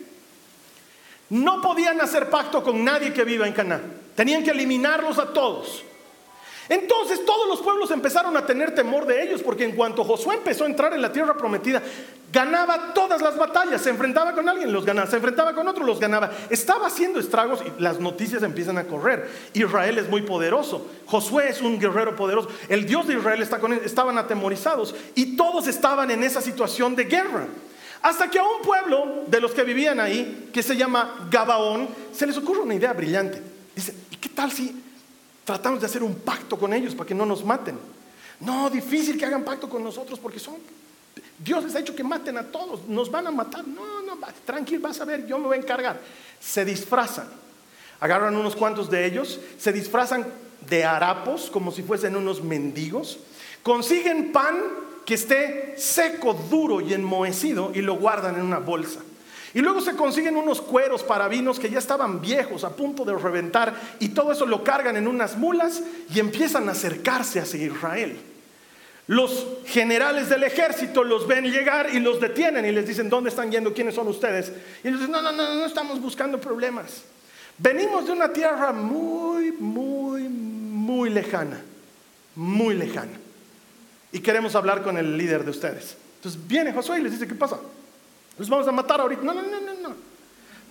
No 1.29 1.61
podían 1.61 1.99
hacer 2.01 2.29
pacto 2.29 2.63
con 2.63 2.83
nadie 2.83 3.13
que 3.13 3.23
viva 3.23 3.47
en 3.47 3.53
Cana. 3.53 3.81
Tenían 4.15 4.43
que 4.43 4.51
eliminarlos 4.51 5.17
a 5.17 5.33
todos. 5.33 5.83
Entonces 6.67 7.23
todos 7.25 7.47
los 7.47 7.61
pueblos 7.61 7.91
empezaron 7.91 8.35
a 8.37 8.45
tener 8.45 8.73
temor 8.73 9.05
de 9.05 9.21
ellos, 9.21 9.41
porque 9.43 9.65
en 9.65 9.75
cuanto 9.75 10.03
Josué 10.03 10.35
empezó 10.35 10.63
a 10.63 10.67
entrar 10.67 10.93
en 10.93 11.01
la 11.01 11.11
tierra 11.11 11.37
prometida, 11.37 11.81
ganaba 12.33 12.93
todas 12.93 13.21
las 13.21 13.37
batallas, 13.37 13.81
se 13.81 13.91
enfrentaba 13.91 14.33
con 14.33 14.49
alguien, 14.49 14.73
los 14.73 14.83
ganaba, 14.83 15.07
se 15.07 15.17
enfrentaba 15.17 15.53
con 15.53 15.67
otro, 15.67 15.85
los 15.85 15.99
ganaba. 15.99 16.31
Estaba 16.49 16.87
haciendo 16.87 17.19
estragos 17.19 17.61
y 17.61 17.81
las 17.81 17.99
noticias 17.99 18.41
empiezan 18.41 18.79
a 18.79 18.85
correr. 18.85 19.29
Israel 19.53 19.99
es 19.99 20.09
muy 20.09 20.23
poderoso, 20.23 20.87
Josué 21.05 21.49
es 21.49 21.61
un 21.61 21.79
guerrero 21.79 22.15
poderoso, 22.15 22.49
el 22.67 22.87
Dios 22.87 23.07
de 23.07 23.13
Israel 23.13 23.43
está 23.43 23.59
con 23.59 23.73
él, 23.73 23.81
estaban 23.85 24.17
atemorizados 24.17 24.95
y 25.13 25.37
todos 25.37 25.67
estaban 25.67 26.09
en 26.09 26.23
esa 26.23 26.41
situación 26.41 26.95
de 26.95 27.03
guerra. 27.03 27.45
Hasta 28.05 28.29
que 28.29 28.37
a 28.37 28.43
un 28.43 28.61
pueblo 28.61 29.23
de 29.25 29.41
los 29.41 29.51
que 29.51 29.63
vivían 29.63 29.99
ahí, 29.99 30.51
que 30.53 30.61
se 30.61 30.77
llama 30.77 31.27
Gabaón, 31.31 31.89
se 32.13 32.27
les 32.27 32.37
ocurre 32.37 32.59
una 32.59 32.75
idea 32.75 32.93
brillante. 32.93 33.41
Dice, 33.75 33.95
¿y 34.11 34.17
qué 34.17 34.29
tal 34.29 34.51
si 34.51 34.79
tratamos 35.43 35.79
de 35.79 35.87
hacer 35.87 36.03
un 36.03 36.13
pacto 36.13 36.55
con 36.55 36.71
ellos 36.71 36.93
para 36.93 37.07
que 37.07 37.15
no 37.15 37.25
nos 37.25 37.43
maten? 37.43 37.79
No, 38.41 38.69
difícil 38.69 39.17
que 39.17 39.25
hagan 39.25 39.43
pacto 39.43 39.67
con 39.67 39.83
nosotros 39.83 40.19
porque 40.19 40.37
son... 40.37 40.57
Dios 41.39 41.63
les 41.63 41.73
ha 41.73 41.79
dicho 41.79 41.95
que 41.95 42.03
maten 42.03 42.37
a 42.37 42.43
todos, 42.43 42.87
nos 42.87 43.09
van 43.09 43.25
a 43.25 43.31
matar. 43.31 43.67
No, 43.67 44.03
no, 44.03 44.19
tranquilo, 44.45 44.81
vas 44.81 45.01
a 45.01 45.05
ver, 45.05 45.25
yo 45.25 45.39
me 45.39 45.47
voy 45.47 45.57
a 45.57 45.61
encargar. 45.61 45.99
Se 46.39 46.63
disfrazan, 46.63 47.27
agarran 47.99 48.35
unos 48.35 48.55
cuantos 48.55 48.87
de 48.87 49.03
ellos, 49.03 49.39
se 49.57 49.73
disfrazan 49.73 50.27
de 50.69 50.83
harapos 50.85 51.49
como 51.49 51.71
si 51.71 51.81
fuesen 51.81 52.15
unos 52.15 52.43
mendigos, 52.43 53.17
consiguen 53.63 54.31
pan 54.31 54.61
que 55.05 55.13
esté 55.13 55.75
seco, 55.77 56.33
duro 56.33 56.81
y 56.81 56.93
enmohecido 56.93 57.71
y 57.73 57.81
lo 57.81 57.95
guardan 57.95 58.35
en 58.35 58.41
una 58.41 58.59
bolsa. 58.59 59.01
Y 59.53 59.61
luego 59.61 59.79
se 59.79 59.95
consiguen 59.95 60.35
unos 60.35 60.59
cueros 60.61 61.03
para 61.03 61.29
vinos 61.29 61.59
que 61.59 61.69
ya 61.69 61.79
estaban 61.79 62.19
viejos, 62.19 62.65
a 62.65 62.75
punto 62.75 63.05
de 63.05 63.15
reventar, 63.15 63.73
y 63.99 64.09
todo 64.09 64.33
eso 64.33 64.45
lo 64.45 64.63
cargan 64.65 64.97
en 64.97 65.07
unas 65.07 65.37
mulas 65.37 65.81
y 66.13 66.19
empiezan 66.19 66.67
a 66.67 66.73
acercarse 66.73 67.39
hacia 67.39 67.65
Israel. 67.65 68.17
Los 69.07 69.47
generales 69.67 70.27
del 70.29 70.43
ejército 70.43 71.03
los 71.03 71.27
ven 71.27 71.45
llegar 71.45 71.89
y 71.93 71.99
los 71.99 72.19
detienen 72.19 72.65
y 72.65 72.71
les 72.71 72.87
dicen, 72.87 73.09
¿dónde 73.09 73.29
están 73.29 73.51
yendo? 73.51 73.73
¿Quiénes 73.73 73.95
son 73.95 74.07
ustedes? 74.07 74.51
Y 74.83 74.87
ellos 74.87 74.99
dicen, 74.99 75.11
no, 75.11 75.21
no, 75.21 75.31
no, 75.31 75.55
no 75.55 75.65
estamos 75.65 76.01
buscando 76.01 76.41
problemas. 76.41 77.03
Venimos 77.57 78.07
de 78.07 78.11
una 78.11 78.33
tierra 78.33 78.73
muy, 78.73 79.53
muy, 79.53 80.23
muy 80.23 81.11
lejana, 81.11 81.61
muy 82.35 82.73
lejana 82.73 83.24
y 84.15 84.21
queremos 84.21 84.55
hablar 84.55 84.81
con 84.81 84.97
el 84.97 85.17
líder 85.17 85.43
de 85.43 85.51
ustedes. 85.51 85.97
Entonces 86.15 86.39
viene 86.47 86.71
Josué 86.71 86.99
y 86.99 87.03
les 87.03 87.11
dice, 87.11 87.27
¿qué 87.27 87.35
pasa? 87.35 87.59
Los 88.37 88.47
vamos 88.47 88.65
a 88.65 88.71
matar 88.71 89.01
ahorita. 89.01 89.21
No, 89.21 89.33
no, 89.33 89.41
no, 89.41 89.59
no, 89.59 89.89
no. 89.89 89.95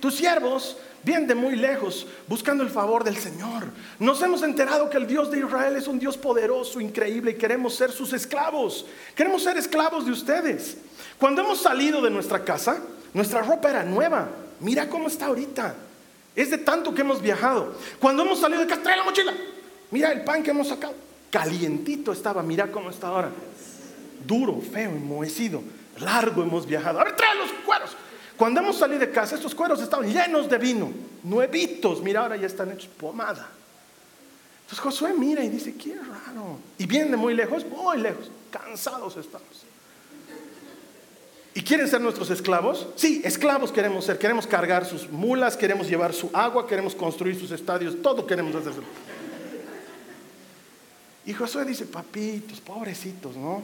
Tus 0.00 0.14
siervos 0.14 0.78
vienen 1.02 1.26
de 1.26 1.34
muy 1.34 1.54
lejos 1.54 2.06
buscando 2.26 2.64
el 2.64 2.70
favor 2.70 3.04
del 3.04 3.18
Señor. 3.18 3.64
Nos 3.98 4.22
hemos 4.22 4.42
enterado 4.42 4.88
que 4.88 4.96
el 4.96 5.06
Dios 5.06 5.30
de 5.30 5.40
Israel 5.40 5.76
es 5.76 5.86
un 5.86 5.98
Dios 5.98 6.16
poderoso, 6.16 6.80
increíble 6.80 7.32
y 7.32 7.34
queremos 7.34 7.74
ser 7.74 7.92
sus 7.92 8.14
esclavos. 8.14 8.86
Queremos 9.14 9.42
ser 9.42 9.58
esclavos 9.58 10.06
de 10.06 10.12
ustedes. 10.12 10.78
Cuando 11.18 11.42
hemos 11.42 11.60
salido 11.60 12.00
de 12.00 12.08
nuestra 12.08 12.42
casa, 12.42 12.78
nuestra 13.12 13.42
ropa 13.42 13.68
era 13.68 13.82
nueva. 13.82 14.26
Mira 14.60 14.88
cómo 14.88 15.08
está 15.08 15.26
ahorita. 15.26 15.74
Es 16.34 16.50
de 16.50 16.56
tanto 16.56 16.94
que 16.94 17.02
hemos 17.02 17.20
viajado. 17.20 17.76
Cuando 18.00 18.22
hemos 18.22 18.40
salido 18.40 18.62
de 18.62 18.68
casa, 18.68 18.82
trae 18.82 18.96
la 18.96 19.04
mochila. 19.04 19.34
Mira 19.90 20.12
el 20.12 20.24
pan 20.24 20.42
que 20.42 20.48
hemos 20.48 20.68
sacado 20.68 20.94
calientito 21.34 22.12
estaba, 22.12 22.44
mira 22.44 22.70
cómo 22.70 22.90
está 22.90 23.08
ahora. 23.08 23.28
Duro, 24.24 24.60
feo, 24.60 24.90
enmohecido, 24.90 25.64
largo 25.98 26.44
hemos 26.44 26.64
viajado. 26.64 27.00
A 27.00 27.16
trae 27.16 27.34
los 27.34 27.50
cueros. 27.66 27.90
Cuando 28.36 28.60
hemos 28.60 28.78
salido 28.78 29.00
de 29.00 29.10
casa, 29.10 29.34
estos 29.34 29.52
cueros 29.52 29.82
estaban 29.82 30.08
llenos 30.08 30.48
de 30.48 30.58
vino, 30.58 30.92
nuevitos, 31.24 32.00
mira, 32.02 32.20
ahora 32.20 32.36
ya 32.36 32.46
están 32.46 32.70
hechos 32.70 32.86
pomada. 32.86 33.48
Entonces 34.60 34.78
Josué 34.78 35.12
mira 35.12 35.42
y 35.42 35.48
dice, 35.48 35.74
qué 35.74 35.96
raro. 35.96 36.58
Y 36.78 36.86
viene 36.86 37.10
de 37.10 37.16
muy 37.16 37.34
lejos, 37.34 37.66
muy 37.66 37.98
lejos, 37.98 38.30
cansados 38.52 39.16
estamos. 39.16 39.64
¿Y 41.52 41.62
quieren 41.62 41.88
ser 41.88 42.00
nuestros 42.00 42.30
esclavos? 42.30 42.86
Sí, 42.94 43.22
esclavos 43.24 43.72
queremos 43.72 44.04
ser. 44.04 44.18
Queremos 44.18 44.46
cargar 44.46 44.86
sus 44.86 45.10
mulas, 45.10 45.56
queremos 45.56 45.88
llevar 45.88 46.12
su 46.12 46.30
agua, 46.32 46.66
queremos 46.66 46.94
construir 46.94 47.38
sus 47.38 47.50
estadios, 47.50 48.00
todo 48.02 48.24
queremos 48.24 48.54
hacer. 48.54 48.72
Y 51.26 51.32
Josué 51.32 51.64
dice, 51.64 51.86
papitos, 51.86 52.60
pobrecitos, 52.60 53.36
¿no? 53.36 53.62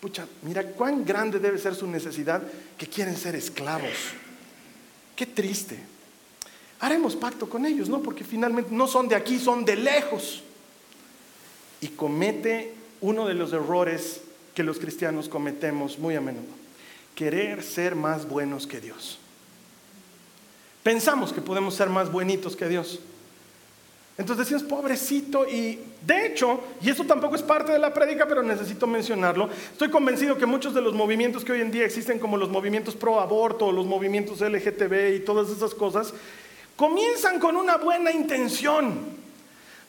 Pucha, 0.00 0.26
mira 0.42 0.62
cuán 0.62 1.04
grande 1.04 1.38
debe 1.38 1.58
ser 1.58 1.74
su 1.74 1.86
necesidad 1.86 2.42
que 2.76 2.86
quieren 2.86 3.16
ser 3.16 3.34
esclavos. 3.34 4.12
Qué 5.16 5.26
triste. 5.26 5.78
Haremos 6.80 7.16
pacto 7.16 7.48
con 7.48 7.64
ellos, 7.64 7.88
¿no? 7.88 8.02
Porque 8.02 8.24
finalmente 8.24 8.70
no 8.72 8.86
son 8.86 9.08
de 9.08 9.14
aquí, 9.14 9.38
son 9.38 9.64
de 9.64 9.76
lejos. 9.76 10.42
Y 11.80 11.88
comete 11.88 12.74
uno 13.00 13.26
de 13.26 13.34
los 13.34 13.52
errores 13.52 14.20
que 14.54 14.62
los 14.62 14.78
cristianos 14.78 15.28
cometemos 15.28 15.98
muy 15.98 16.14
a 16.14 16.20
menudo. 16.20 16.52
Querer 17.14 17.62
ser 17.62 17.94
más 17.94 18.28
buenos 18.28 18.66
que 18.66 18.80
Dios. 18.80 19.18
Pensamos 20.82 21.32
que 21.32 21.40
podemos 21.40 21.74
ser 21.74 21.88
más 21.88 22.12
buenitos 22.12 22.56
que 22.56 22.68
Dios. 22.68 23.00
Entonces 24.16 24.48
decimos, 24.48 24.62
pobrecito, 24.62 25.48
y 25.48 25.80
de 26.06 26.26
hecho, 26.26 26.60
y 26.80 26.88
eso 26.88 27.04
tampoco 27.04 27.34
es 27.34 27.42
parte 27.42 27.72
de 27.72 27.80
la 27.80 27.92
prédica, 27.92 28.26
pero 28.28 28.44
necesito 28.44 28.86
mencionarlo, 28.86 29.48
estoy 29.72 29.90
convencido 29.90 30.38
que 30.38 30.46
muchos 30.46 30.72
de 30.72 30.80
los 30.80 30.94
movimientos 30.94 31.44
que 31.44 31.50
hoy 31.50 31.60
en 31.60 31.72
día 31.72 31.84
existen, 31.84 32.20
como 32.20 32.36
los 32.36 32.48
movimientos 32.48 32.94
pro 32.94 33.18
aborto, 33.18 33.72
los 33.72 33.86
movimientos 33.86 34.40
LGTB 34.40 35.16
y 35.16 35.20
todas 35.20 35.50
esas 35.50 35.74
cosas, 35.74 36.14
comienzan 36.76 37.40
con 37.40 37.56
una 37.56 37.76
buena 37.76 38.12
intención 38.12 39.23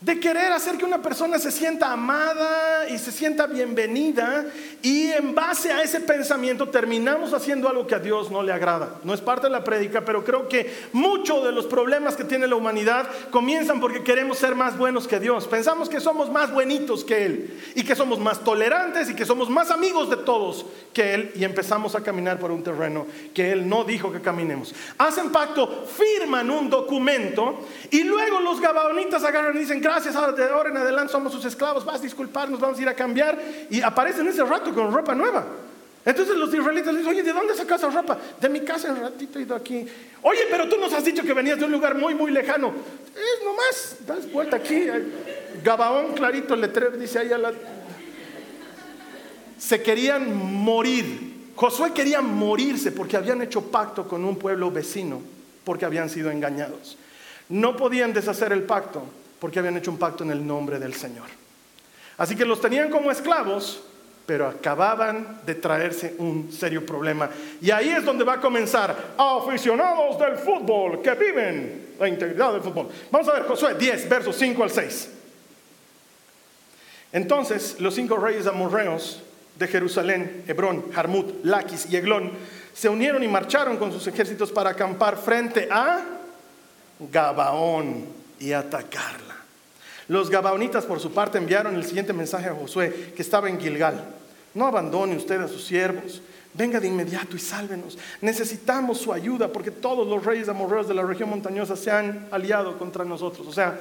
de 0.06 0.20
querer 0.20 0.52
hacer 0.52 0.78
que 0.78 0.86
una 0.86 1.02
persona 1.02 1.40
se 1.40 1.52
sienta 1.52 1.92
amada 1.92 2.88
y 2.88 3.00
se 3.00 3.12
sienta 3.12 3.48
bienvenida 3.48 4.46
y 4.84 5.08
en 5.08 5.34
base 5.34 5.72
a 5.72 5.82
ese 5.82 6.00
pensamiento 6.00 6.70
terminamos 6.70 7.34
haciendo 7.34 7.68
algo 7.68 7.88
que 7.88 7.96
a 7.96 8.00
Dios 8.00 8.30
no 8.30 8.44
le 8.44 8.54
agrada. 8.54 9.00
No 9.04 9.16
es 9.16 9.22
parte 9.22 9.48
de 9.48 9.52
la 9.52 9.64
prédica, 9.64 10.06
pero 10.06 10.24
creo 10.24 10.48
que 10.48 10.72
muchos 10.94 11.44
de 11.44 11.52
los 11.52 11.66
problemas 11.66 12.16
que 12.16 12.24
tiene 12.24 12.46
la 12.46 12.56
humanidad 12.56 13.10
comienzan 13.32 13.80
porque 13.82 14.04
queremos 14.04 14.38
ser 14.38 14.54
más 14.54 14.78
buenos 14.78 15.08
que 15.08 15.20
Dios. 15.20 15.48
Pensamos 15.48 15.90
que 15.90 16.00
somos 16.00 16.32
más 16.32 16.54
buenitos 16.54 17.04
que 17.04 17.26
Él 17.26 17.60
y 17.74 17.84
que 17.84 17.96
somos 17.96 18.20
más 18.20 18.44
tolerantes 18.44 19.10
y 19.10 19.16
que 19.16 19.26
somos 19.26 19.50
más 19.50 19.72
amigos 19.72 20.12
de 20.12 20.18
todos 20.18 20.68
que 20.94 21.16
Él 21.16 21.32
y 21.34 21.44
empezamos 21.44 21.96
a 21.96 22.04
caminar 22.04 22.38
por 22.38 22.52
un 22.52 22.62
terreno 22.62 23.08
que 23.34 23.52
Él 23.52 23.68
no 23.68 23.84
dijo 23.84 24.12
que 24.12 24.22
caminemos. 24.22 24.72
Hacen 25.00 25.32
pacto, 25.32 25.88
firman 25.88 26.52
un 26.52 26.70
documento 26.70 27.66
y 27.90 28.04
luego 28.04 28.40
los 28.40 28.62
gabaonitas 28.62 29.24
agarran 29.24 29.56
y 29.56 29.62
dicen, 29.62 29.82
ahora 30.16 30.32
de 30.32 30.44
ahora 30.44 30.70
en 30.70 30.78
adelante 30.78 31.12
somos 31.12 31.32
sus 31.32 31.46
esclavos, 31.46 31.86
vas 31.86 32.00
a 32.00 32.04
disculparnos, 32.04 32.60
vamos 32.60 32.78
a 32.80 32.82
ir 32.82 32.90
a 32.90 32.94
cambiar. 32.94 33.40
Y 33.70 33.82
aparecen 33.82 34.28
ese 34.28 34.44
rato 34.44 34.74
con 34.74 34.94
ropa 34.94 35.16
nueva. 35.16 35.46
Entonces 36.06 36.36
los 36.36 36.54
israelitas 36.54 36.96
dicen, 36.96 37.10
oye, 37.10 37.24
¿de 37.24 37.34
dónde 37.34 37.56
sacas 37.56 37.82
esa 37.82 37.90
ropa? 37.90 38.18
De 38.40 38.48
mi 38.48 38.60
casa 38.62 38.92
un 38.92 39.00
ratito 39.00 39.40
he 39.40 39.42
ido 39.42 39.56
aquí. 39.56 39.88
Oye, 40.22 40.42
pero 40.52 40.70
tú 40.70 40.78
nos 40.78 40.94
has 40.94 41.04
dicho 41.04 41.24
que 41.24 41.34
venías 41.34 41.58
de 41.58 41.66
un 41.66 41.72
lugar 41.72 41.96
muy, 41.96 42.14
muy 42.14 42.32
lejano. 42.32 42.74
Es 43.16 43.44
nomás, 43.44 43.98
das 44.06 44.32
vuelta 44.32 44.58
aquí. 44.58 44.86
Gabaón 45.64 46.14
clarito, 46.14 46.54
el 46.54 46.62
letrero 46.62 46.98
dice 46.98 47.20
ahí 47.20 47.34
a 47.34 47.38
la... 47.40 47.54
Se 49.58 49.82
querían 49.82 50.36
morir. 50.36 51.34
Josué 51.56 51.92
quería 51.92 52.22
morirse 52.22 52.92
porque 52.92 53.18
habían 53.18 53.42
hecho 53.42 53.62
pacto 53.72 54.08
con 54.08 54.26
un 54.26 54.38
pueblo 54.38 54.70
vecino, 54.70 55.22
porque 55.64 55.86
habían 55.86 56.10
sido 56.10 56.30
engañados. 56.30 56.98
No 57.50 57.76
podían 57.78 58.14
deshacer 58.14 58.52
el 58.52 58.64
pacto 58.64 59.04
porque 59.40 59.60
habían 59.60 59.78
hecho 59.78 59.92
un 59.92 59.98
pacto 59.98 60.24
en 60.24 60.32
el 60.32 60.46
nombre 60.46 60.80
del 60.80 60.94
Señor. 60.94 61.28
Así 62.18 62.36
que 62.36 62.46
los 62.46 62.62
tenían 62.62 62.90
como 62.90 63.12
esclavos, 63.12 63.84
pero 64.26 64.48
acababan 64.48 65.42
de 65.46 65.56
traerse 65.56 66.16
un 66.18 66.52
serio 66.52 66.86
problema. 66.86 67.30
Y 67.62 67.70
ahí 67.72 67.90
es 67.90 68.04
donde 68.04 68.24
va 68.24 68.34
a 68.34 68.42
comenzar, 68.42 69.14
aficionados 69.18 70.18
del 70.18 70.38
fútbol 70.38 71.02
que 71.02 71.14
viven 71.14 71.90
la 72.00 72.08
integridad 72.08 72.54
del 72.54 72.62
fútbol. 72.62 72.90
Vamos 73.12 73.28
a 73.30 73.34
ver 73.34 73.44
Josué 73.44 73.76
10, 73.76 74.10
versos 74.10 74.36
5 74.36 74.64
al 74.64 74.72
6. 74.72 75.10
Entonces 77.12 77.80
los 77.80 77.96
cinco 77.96 78.18
reyes 78.18 78.46
amorreos 78.48 79.22
de 79.58 79.68
Jerusalén, 79.68 80.44
Hebrón, 80.48 80.92
Jarmut, 80.92 81.46
Laquis 81.46 81.90
y 81.90 81.96
Eglón, 81.96 82.32
se 82.74 82.90
unieron 82.90 83.24
y 83.24 83.28
marcharon 83.28 83.78
con 83.78 83.92
sus 83.92 84.06
ejércitos 84.08 84.52
para 84.52 84.72
acampar 84.72 85.16
frente 85.16 85.70
a 85.72 86.04
Gabaón 87.00 88.15
y 88.40 88.52
atacarla. 88.54 89.36
Los 90.08 90.30
gabaonitas, 90.30 90.86
por 90.86 91.00
su 91.00 91.12
parte, 91.12 91.38
enviaron 91.38 91.76
el 91.76 91.86
siguiente 91.86 92.14
mensaje 92.14 92.48
a 92.48 92.54
Josué, 92.54 93.14
que 93.16 93.22
estaba 93.22 93.50
en 93.50 93.60
Gilgal. 93.60 94.04
No 94.54 94.68
abandone 94.68 95.18
usted 95.18 95.42
a 95.42 95.48
sus 95.48 95.66
siervos, 95.66 96.22
venga 96.54 96.80
de 96.80 96.88
inmediato 96.88 97.36
y 97.36 97.40
sálvenos. 97.40 97.98
Necesitamos 98.22 99.00
su 99.00 99.12
ayuda 99.12 99.48
porque 99.50 99.72
todos 99.72 100.08
los 100.08 100.24
reyes 100.24 100.48
amorreos 100.48 100.88
de 100.88 100.94
la 100.94 101.04
región 101.04 101.30
montañosa 101.30 101.76
se 101.76 101.92
han 101.92 102.28
aliado 102.32 102.78
contra 102.78 103.04
nosotros. 103.04 103.48
O 103.48 103.52
sea, 103.52 103.78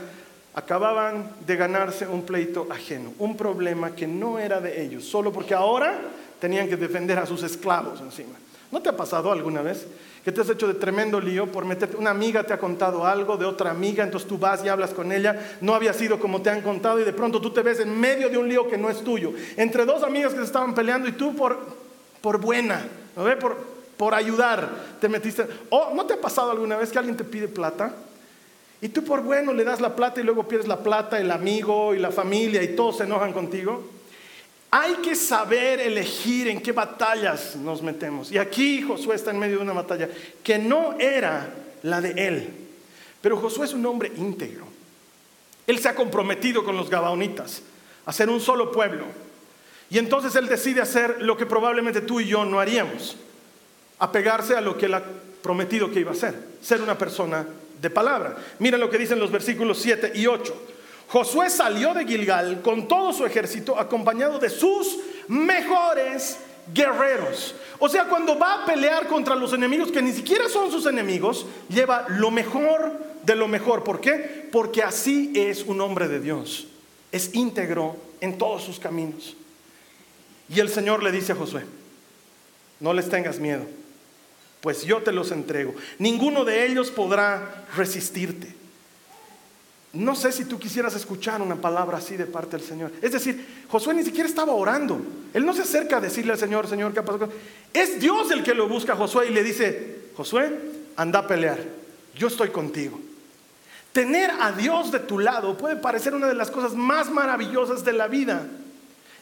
acababan 0.55 1.31
de 1.47 1.57
ganarse 1.57 2.07
un 2.07 2.23
pleito 2.23 2.67
ajeno, 2.71 3.13
un 3.19 3.37
problema 3.37 3.95
que 3.95 4.07
no 4.07 4.39
era 4.39 4.61
de 4.61 4.83
ellos, 4.83 5.05
solo 5.05 5.33
porque 5.33 5.55
ahora 5.55 6.01
tenían 6.41 6.69
que 6.69 6.77
defender 6.77 7.19
a 7.19 7.27
sus 7.27 7.43
esclavos 7.43 8.01
encima. 8.01 8.35
¿No 8.73 8.81
te 8.81 8.89
ha 8.89 8.97
pasado 8.97 9.31
alguna 9.31 9.63
vez 9.63 9.87
que 10.25 10.33
te 10.33 10.41
has 10.41 10.49
hecho 10.49 10.67
de 10.67 10.75
tremendo 10.75 11.21
lío 11.21 11.47
por 11.53 11.65
meterte? 11.65 11.97
Una 11.97 12.11
amiga 12.11 12.43
te 12.45 12.55
ha 12.55 12.59
contado 12.59 13.07
algo 13.07 13.37
de 13.37 13.45
otra 13.45 13.71
amiga, 13.71 14.03
entonces 14.03 14.29
tú 14.29 14.39
vas 14.39 14.65
y 14.65 14.69
hablas 14.69 14.95
con 14.95 15.13
ella, 15.13 15.57
no 15.61 15.75
había 15.75 15.93
sido 15.93 16.19
como 16.19 16.41
te 16.41 16.51
han 16.51 16.63
contado 16.63 16.99
y 16.99 17.05
de 17.05 17.13
pronto 17.13 17.41
tú 17.41 17.51
te 17.51 17.63
ves 17.63 17.81
en 17.81 18.01
medio 18.01 18.31
de 18.31 18.39
un 18.39 18.49
lío 18.49 18.69
que 18.69 18.79
no 18.79 18.89
es 18.89 19.05
tuyo, 19.05 19.33
entre 19.57 19.85
dos 19.85 20.03
amigas 20.03 20.33
que 20.33 20.39
se 20.39 20.47
estaban 20.47 20.75
peleando 20.75 21.09
y 21.09 21.13
tú 21.13 21.37
por, 21.37 21.59
por 22.21 22.41
buena, 22.41 22.83
¿no 23.15 23.25
ve? 23.25 23.37
Por, 23.37 23.75
por 23.97 24.15
ayudar 24.15 24.69
te 25.01 25.09
metiste. 25.09 25.47
¿O 25.71 25.93
no 25.95 26.07
te 26.07 26.15
ha 26.15 26.21
pasado 26.21 26.51
alguna 26.51 26.77
vez 26.77 26.91
que 26.91 26.99
alguien 26.99 27.17
te 27.17 27.25
pide 27.25 27.49
plata? 27.49 27.95
Y 28.81 28.89
tú 28.89 29.05
por 29.05 29.23
bueno 29.23 29.53
le 29.53 29.65
das 29.65 29.81
la 29.81 29.97
plata 29.97 30.21
y 30.21 30.25
luego 30.25 30.47
pierdes 30.49 30.69
la 30.69 30.81
plata, 30.81 31.19
el 31.19 31.31
amigo 31.31 31.95
y 31.95 31.99
la 31.99 32.11
familia 32.11 32.63
y 32.63 32.77
todos 32.77 32.99
se 32.99 33.05
enojan 33.05 33.33
contigo. 33.33 33.83
Hay 34.77 34.95
que 34.97 35.15
saber 35.15 35.79
elegir 35.79 36.49
en 36.49 36.61
qué 36.61 36.73
batallas 36.73 37.55
nos 37.55 37.81
metemos. 37.81 38.33
Y 38.33 38.39
aquí 38.39 38.83
Josué 38.83 39.15
está 39.15 39.31
en 39.31 39.39
medio 39.39 39.59
de 39.59 39.63
una 39.63 39.73
batalla 39.73 40.09
que 40.43 40.59
no 40.59 40.97
era 40.99 41.49
la 41.85 42.01
de 42.01 42.11
él. 42.27 42.49
Pero 43.21 43.37
Josué 43.37 43.67
es 43.67 43.73
un 43.73 43.87
hombre 43.87 44.11
íntegro. 44.17 44.67
Él 45.69 45.79
se 45.79 45.89
ha 45.89 45.95
comprometido 45.95 46.65
con 46.65 46.77
los 46.77 46.91
gabaonitas 46.91 47.63
a 48.05 48.13
ser 48.13 48.29
un 48.29 48.41
solo 48.41 48.73
pueblo. 48.73 49.05
Y 49.91 49.99
entonces 49.99 50.35
él 50.35 50.49
decide 50.49 50.81
hacer 50.81 51.23
lo 51.23 51.37
que 51.37 51.47
probablemente 51.47 52.01
tú 52.01 52.19
y 52.19 52.27
yo 52.27 52.45
no 52.45 52.59
haríamos. 52.59 53.17
Apegarse 54.01 54.57
a 54.57 54.61
lo 54.61 54.77
que 54.77 54.87
él 54.87 54.95
ha 54.95 55.05
prometido 55.41 55.93
que 55.93 56.01
iba 56.01 56.11
a 56.11 56.15
hacer. 56.15 56.35
Ser 56.61 56.83
una 56.83 56.99
persona 56.99 57.47
de 57.81 57.91
palabra. 57.91 58.39
Miren 58.59 58.81
lo 58.81 58.91
que 58.91 58.99
dicen 58.99 59.21
los 59.21 59.31
versículos 59.31 59.79
7 59.79 60.15
y 60.17 60.27
8. 60.27 60.74
Josué 61.15 61.49
salió 61.49 61.95
de 61.95 62.05
Gilgal 62.05 62.61
con 62.61 62.89
todo 62.89 63.13
su 63.13 63.25
ejército 63.25 63.79
acompañado 63.79 64.41
de 64.41 64.51
sus 64.51 64.99
mejores 65.29 66.39
guerreros. 66.75 67.55
O 67.79 67.89
sea, 67.89 68.09
cuando 68.09 68.37
va 68.37 68.55
a 68.65 68.67
pelear 68.67 69.07
contra 69.07 69.37
los 69.37 69.53
enemigos 69.53 69.93
que 69.93 70.03
ni 70.03 70.11
siquiera 70.11 70.49
son 70.49 70.73
sus 70.73 70.87
enemigos, 70.87 71.47
lleva 71.69 72.07
lo 72.09 72.33
mejor 72.33 72.99
de 73.23 73.37
lo 73.37 73.47
mejor. 73.47 73.85
¿Por 73.85 74.01
qué? 74.01 74.49
Porque 74.51 74.83
así 74.83 75.33
es 75.37 75.63
un 75.63 75.81
hombre 75.81 76.09
de 76.09 76.19
Dios. 76.19 76.67
Es 77.13 77.33
íntegro 77.33 77.95
en 78.21 78.37
todos 78.37 78.65
sus 78.65 78.81
caminos. 78.81 79.37
Y 80.49 80.59
el 80.59 80.69
Señor 80.69 81.01
le 81.05 81.13
dice 81.13 81.31
a 81.31 81.37
Josué, 81.37 81.63
no 82.81 82.93
les 82.93 83.09
tengas 83.09 83.39
miedo, 83.39 83.63
pues 84.61 84.83
yo 84.83 85.01
te 85.05 85.13
los 85.13 85.31
entrego. 85.31 85.77
Ninguno 86.01 86.45
de 86.45 86.67
ellos 86.67 86.91
podrá 86.91 87.67
resistirte. 87.77 88.64
No 89.95 90.17
sé 90.17 90.33
si 90.33 90.45
tú 90.45 90.59
quisieras 90.59 90.97
escuchar 90.97 91.41
una 91.41 91.55
palabra 91.55 91.99
así 91.99 92.17
de 92.17 92.27
parte 92.27 92.57
del 92.57 92.67
Señor. 92.67 92.91
Es 93.01 93.13
decir, 93.13 93.65
Josué 93.69 93.95
ni 93.95 94.03
siquiera 94.03 94.29
estaba 94.29 94.53
orando. 94.53 95.01
Él 95.33 95.47
no 95.47 95.55
se 95.55 95.63
acerca 95.63 95.99
a 95.99 96.01
decirle 96.01 96.33
al 96.33 96.39
Señor, 96.39 96.67
Señor, 96.67 96.93
¿qué 96.93 97.01
pasado? 97.01 97.29
Es 97.73 98.01
Dios 98.01 98.31
el 98.33 98.43
que 98.43 98.55
lo 98.55 98.69
busca 98.69 98.95
a 98.95 98.97
Josué 98.97 99.29
y 99.29 99.33
le 99.33 99.45
dice, 99.45 100.09
Josué, 100.17 100.53
anda 100.97 101.21
a 101.21 101.27
pelear. 101.29 101.59
Yo 102.17 102.27
estoy 102.27 102.49
contigo. 102.49 102.99
Tener 103.93 104.33
a 104.41 104.51
Dios 104.51 104.91
de 104.91 104.99
tu 104.99 105.21
lado 105.21 105.57
puede 105.57 105.77
parecer 105.77 106.13
una 106.13 106.27
de 106.27 106.35
las 106.35 106.51
cosas 106.51 106.75
más 106.75 107.09
maravillosas 107.11 107.85
de 107.85 107.93
la 107.93 108.09
vida. 108.09 108.49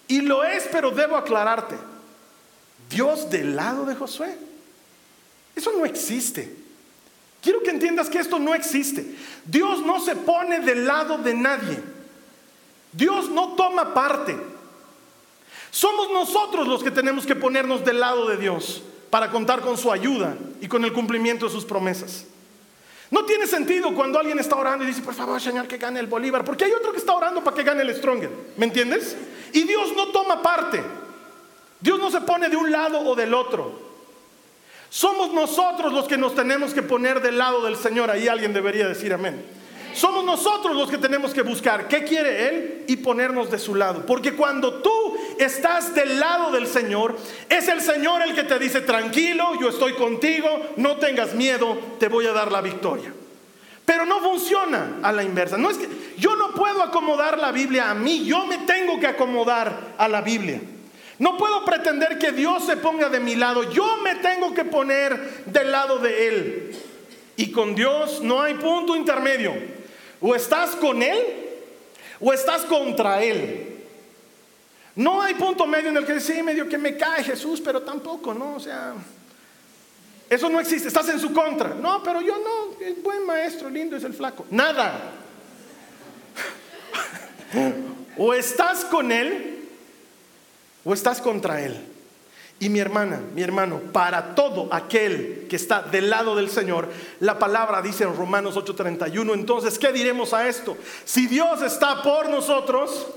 Y 0.09 0.23
lo 0.23 0.43
es, 0.43 0.67
pero 0.73 0.91
debo 0.91 1.17
aclararte. 1.17 1.77
Dios 2.89 3.29
del 3.29 3.57
lado 3.57 3.85
de 3.85 3.95
Josué. 3.95 4.35
Eso 5.55 5.71
no 5.73 5.85
existe. 5.85 6.62
Entiendas 7.73 8.11
que 8.11 8.19
esto 8.19 8.39
no 8.39 8.55
existe. 8.55 9.05
Dios 9.47 9.81
no 9.81 9.99
se 9.99 10.15
pone 10.15 10.61
del 10.61 10.87
lado 10.87 11.19
de 11.19 11.35
nadie. 11.35 11.79
Dios 12.93 13.31
no 13.31 13.55
toma 13.55 13.95
parte. 13.95 14.37
Somos 15.71 16.11
nosotros 16.11 16.69
los 16.69 16.85
que 16.85 16.91
tenemos 16.91 17.25
que 17.25 17.35
ponernos 17.35 17.83
del 17.83 17.99
lado 17.99 18.29
de 18.29 18.37
Dios 18.37 18.83
para 19.09 19.31
contar 19.31 19.63
con 19.63 19.79
su 19.79 19.91
ayuda 19.91 20.37
y 20.61 20.69
con 20.69 20.85
el 20.85 20.93
cumplimiento 20.93 21.47
de 21.47 21.53
sus 21.53 21.65
promesas. 21.65 22.27
No 23.11 23.25
tiene 23.25 23.47
sentido 23.47 23.95
cuando 23.95 24.19
alguien 24.19 24.39
está 24.39 24.57
orando 24.57 24.85
y 24.85 24.89
dice, 24.89 25.03
por 25.03 25.15
favor, 25.15 25.41
Señor, 25.41 25.67
que 25.67 25.79
gane 25.79 25.99
el 25.99 26.07
Bolívar, 26.07 26.45
porque 26.45 26.65
hay 26.65 26.73
otro 26.73 26.93
que 26.93 26.99
está 26.99 27.15
orando 27.15 27.43
para 27.43 27.57
que 27.57 27.63
gane 27.63 27.83
el 27.83 27.95
Stronger. 27.95 28.31
¿Me 28.57 28.67
entiendes? 28.67 29.17
Y 29.53 29.63
Dios 29.63 29.95
no 29.97 30.09
toma 30.09 30.43
parte. 30.43 30.83
Dios 31.81 31.99
no 31.99 32.11
se 32.11 32.21
pone 32.21 32.49
de 32.49 32.57
un 32.57 32.71
lado 32.71 33.01
o 33.01 33.15
del 33.15 33.33
otro. 33.35 33.82
Somos 34.93 35.33
nosotros 35.33 35.91
los 35.91 36.07
que 36.07 36.19
nos 36.19 36.35
tenemos 36.35 36.75
que 36.75 36.83
poner 36.83 37.23
del 37.23 37.39
lado 37.39 37.65
del 37.65 37.77
Señor. 37.77 38.11
Ahí 38.11 38.29
alguien 38.29 38.53
debería 38.53 38.87
decir 38.87 39.15
amén. 39.15 39.43
Somos 39.95 40.23
nosotros 40.23 40.77
los 40.77 40.91
que 40.91 40.99
tenemos 40.99 41.33
que 41.33 41.41
buscar 41.41 41.89
qué 41.89 42.05
quiere 42.05 42.49
Él 42.49 42.85
y 42.87 42.97
ponernos 42.97 43.51
de 43.51 43.59
su 43.59 43.75
lado. 43.75 44.05
Porque 44.05 44.35
cuando 44.35 44.83
tú 44.83 45.17
estás 45.39 45.95
del 45.95 46.21
lado 46.21 46.53
del 46.53 46.67
Señor, 46.67 47.17
es 47.49 47.69
el 47.69 47.81
Señor 47.81 48.21
el 48.21 48.35
que 48.35 48.45
te 48.45 48.59
dice, 48.59 48.83
tranquilo, 48.83 49.59
yo 49.59 49.71
estoy 49.71 49.95
contigo, 49.95 50.75
no 50.77 50.99
tengas 50.99 51.33
miedo, 51.33 51.79
te 51.99 52.09
voy 52.09 52.27
a 52.27 52.33
dar 52.33 52.53
la 52.53 52.61
victoria. 52.61 53.15
Pero 53.87 54.05
no 54.05 54.21
funciona 54.21 54.99
a 55.03 55.11
la 55.11 55.23
inversa. 55.23 55.57
No 55.57 55.71
es 55.71 55.79
que 55.79 55.89
yo 56.19 56.37
no 56.37 56.53
puedo 56.53 56.83
acomodar 56.83 57.39
la 57.39 57.51
Biblia 57.51 57.91
a 57.91 57.95
mí, 57.95 58.27
yo 58.27 58.45
me 58.45 58.59
tengo 58.59 59.01
que 59.01 59.07
acomodar 59.07 59.95
a 59.97 60.07
la 60.07 60.21
Biblia. 60.21 60.61
No 61.23 61.37
puedo 61.37 61.65
pretender 61.65 62.19
que 62.19 62.33
Dios 62.33 62.67
se 62.67 62.77
ponga 62.77 63.09
de 63.09 63.21
mi 63.21 63.37
lado. 63.37 63.71
Yo 63.71 63.99
me 63.99 64.17
tengo 64.17 64.53
que 64.53 64.65
poner 64.65 65.45
del 65.45 65.71
lado 65.71 65.99
de 65.99 66.27
Él. 66.27 66.77
Y 67.37 67.53
con 67.53 67.77
Dios 67.77 68.21
no 68.23 68.43
hay 68.43 68.55
punto 68.55 68.97
intermedio. 68.97 69.55
O 70.21 70.35
estás 70.35 70.71
con 70.71 71.01
Él 71.01 71.25
o 72.19 72.33
estás 72.33 72.63
contra 72.63 73.23
Él. 73.23 73.85
No 74.97 75.23
hay 75.23 75.35
punto 75.35 75.65
medio 75.65 75.91
en 75.91 75.99
el 75.99 76.05
que 76.05 76.19
sí, 76.19 76.43
medio 76.43 76.69
que 76.69 76.77
me 76.77 76.97
cae 76.97 77.23
Jesús, 77.23 77.61
pero 77.61 77.83
tampoco, 77.83 78.35
¿no? 78.35 78.57
O 78.57 78.61
sea, 78.61 78.95
eso 80.29 80.51
no 80.51 80.59
existe. 80.59 80.89
Estás 80.89 81.09
en 81.09 81.21
su 81.21 81.33
contra. 81.33 81.69
No, 81.69 82.03
pero 82.03 82.21
yo 82.21 82.35
no. 82.37 82.85
El 82.85 82.95
buen 82.95 83.25
maestro, 83.25 83.71
lindo 83.71 83.95
es 83.95 84.03
el 84.03 84.13
flaco. 84.13 84.45
Nada. 84.51 85.13
o 88.19 88.35
estás 88.35 88.85
con 88.87 89.13
Él 89.13 89.62
o 90.85 90.95
estás 90.95 91.21
contra 91.21 91.61
Él. 91.61 91.93
Y 92.63 92.69
mi 92.69 92.79
hermana, 92.79 93.21
mi 93.35 93.43
hermano, 93.43 93.81
para 93.93 94.37
todo 94.37 94.69
aquel 94.73 95.47
que 95.51 95.57
está 95.57 95.83
del 95.83 96.09
lado 96.09 96.37
del 96.37 96.49
Señor, 96.49 96.89
la 97.19 97.37
palabra 97.37 97.83
dice 97.83 98.05
en 98.05 98.15
Romanos 98.15 98.57
8:31, 98.57 99.35
entonces, 99.35 99.81
¿qué 99.81 99.93
diremos 99.93 100.33
a 100.33 100.49
esto? 100.49 100.77
Si 101.05 101.27
Dios 101.27 101.61
está 101.63 102.05
por 102.05 102.31
nosotros, 102.31 103.09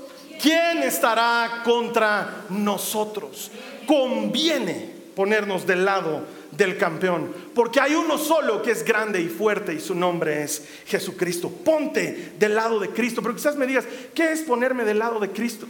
¿quién 0.42 0.82
estará 0.82 1.62
contra 1.64 2.44
nosotros? 2.48 3.52
Conviene 3.86 4.92
ponernos 5.14 5.64
del 5.64 5.84
lado 5.84 6.24
del 6.50 6.76
campeón, 6.76 7.32
porque 7.54 7.80
hay 7.80 7.94
uno 7.94 8.18
solo 8.18 8.62
que 8.62 8.72
es 8.72 8.84
grande 8.84 9.20
y 9.20 9.28
fuerte 9.28 9.74
y 9.74 9.80
su 9.80 9.94
nombre 9.94 10.42
es 10.42 10.66
Jesucristo. 10.86 11.50
Ponte 11.50 12.32
del 12.36 12.56
lado 12.56 12.80
de 12.80 12.90
Cristo, 12.90 13.22
pero 13.22 13.36
quizás 13.36 13.54
me 13.54 13.66
digas, 13.66 13.84
¿qué 14.12 14.32
es 14.32 14.40
ponerme 14.40 14.84
del 14.84 14.98
lado 14.98 15.20
de 15.20 15.30
Cristo? 15.30 15.68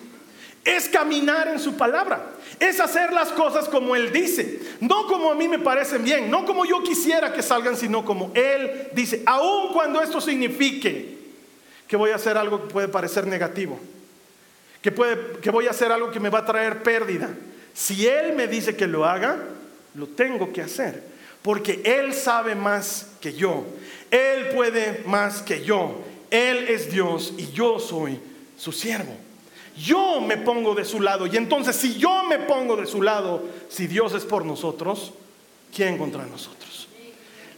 Es 0.66 0.88
caminar 0.88 1.46
en 1.46 1.60
su 1.60 1.76
palabra, 1.76 2.32
es 2.58 2.80
hacer 2.80 3.12
las 3.12 3.28
cosas 3.28 3.68
como 3.68 3.94
Él 3.94 4.12
dice, 4.12 4.60
no 4.80 5.06
como 5.06 5.30
a 5.30 5.34
mí 5.36 5.46
me 5.46 5.60
parecen 5.60 6.02
bien, 6.02 6.28
no 6.28 6.44
como 6.44 6.64
yo 6.66 6.82
quisiera 6.82 7.32
que 7.32 7.42
salgan, 7.42 7.76
sino 7.76 8.04
como 8.04 8.32
Él 8.34 8.88
dice, 8.92 9.22
aun 9.24 9.72
cuando 9.72 10.02
esto 10.02 10.20
signifique 10.20 11.18
que 11.86 11.96
voy 11.96 12.10
a 12.10 12.16
hacer 12.16 12.36
algo 12.36 12.62
que 12.62 12.72
puede 12.72 12.88
parecer 12.88 13.28
negativo, 13.28 13.78
que, 14.82 14.90
puede, 14.90 15.38
que 15.38 15.50
voy 15.52 15.68
a 15.68 15.70
hacer 15.70 15.92
algo 15.92 16.10
que 16.10 16.20
me 16.20 16.30
va 16.30 16.40
a 16.40 16.46
traer 16.46 16.82
pérdida. 16.82 17.30
Si 17.72 18.08
Él 18.08 18.34
me 18.34 18.48
dice 18.48 18.74
que 18.74 18.88
lo 18.88 19.04
haga, 19.04 19.38
lo 19.94 20.08
tengo 20.08 20.52
que 20.52 20.62
hacer, 20.62 21.00
porque 21.42 21.80
Él 21.84 22.12
sabe 22.12 22.56
más 22.56 23.06
que 23.20 23.34
yo, 23.34 23.64
Él 24.10 24.48
puede 24.48 25.04
más 25.06 25.42
que 25.42 25.62
yo, 25.62 26.02
Él 26.30 26.66
es 26.68 26.90
Dios 26.90 27.34
y 27.38 27.52
yo 27.52 27.78
soy 27.78 28.18
su 28.58 28.72
siervo. 28.72 29.25
Yo 29.76 30.20
me 30.20 30.36
pongo 30.38 30.74
de 30.74 30.84
su 30.84 31.00
lado. 31.00 31.26
Y 31.26 31.36
entonces 31.36 31.76
si 31.76 31.96
yo 31.96 32.24
me 32.24 32.38
pongo 32.38 32.76
de 32.76 32.86
su 32.86 33.02
lado, 33.02 33.42
si 33.68 33.86
Dios 33.86 34.14
es 34.14 34.24
por 34.24 34.44
nosotros, 34.44 35.12
¿quién 35.74 35.98
contra 35.98 36.24
nosotros? 36.24 36.88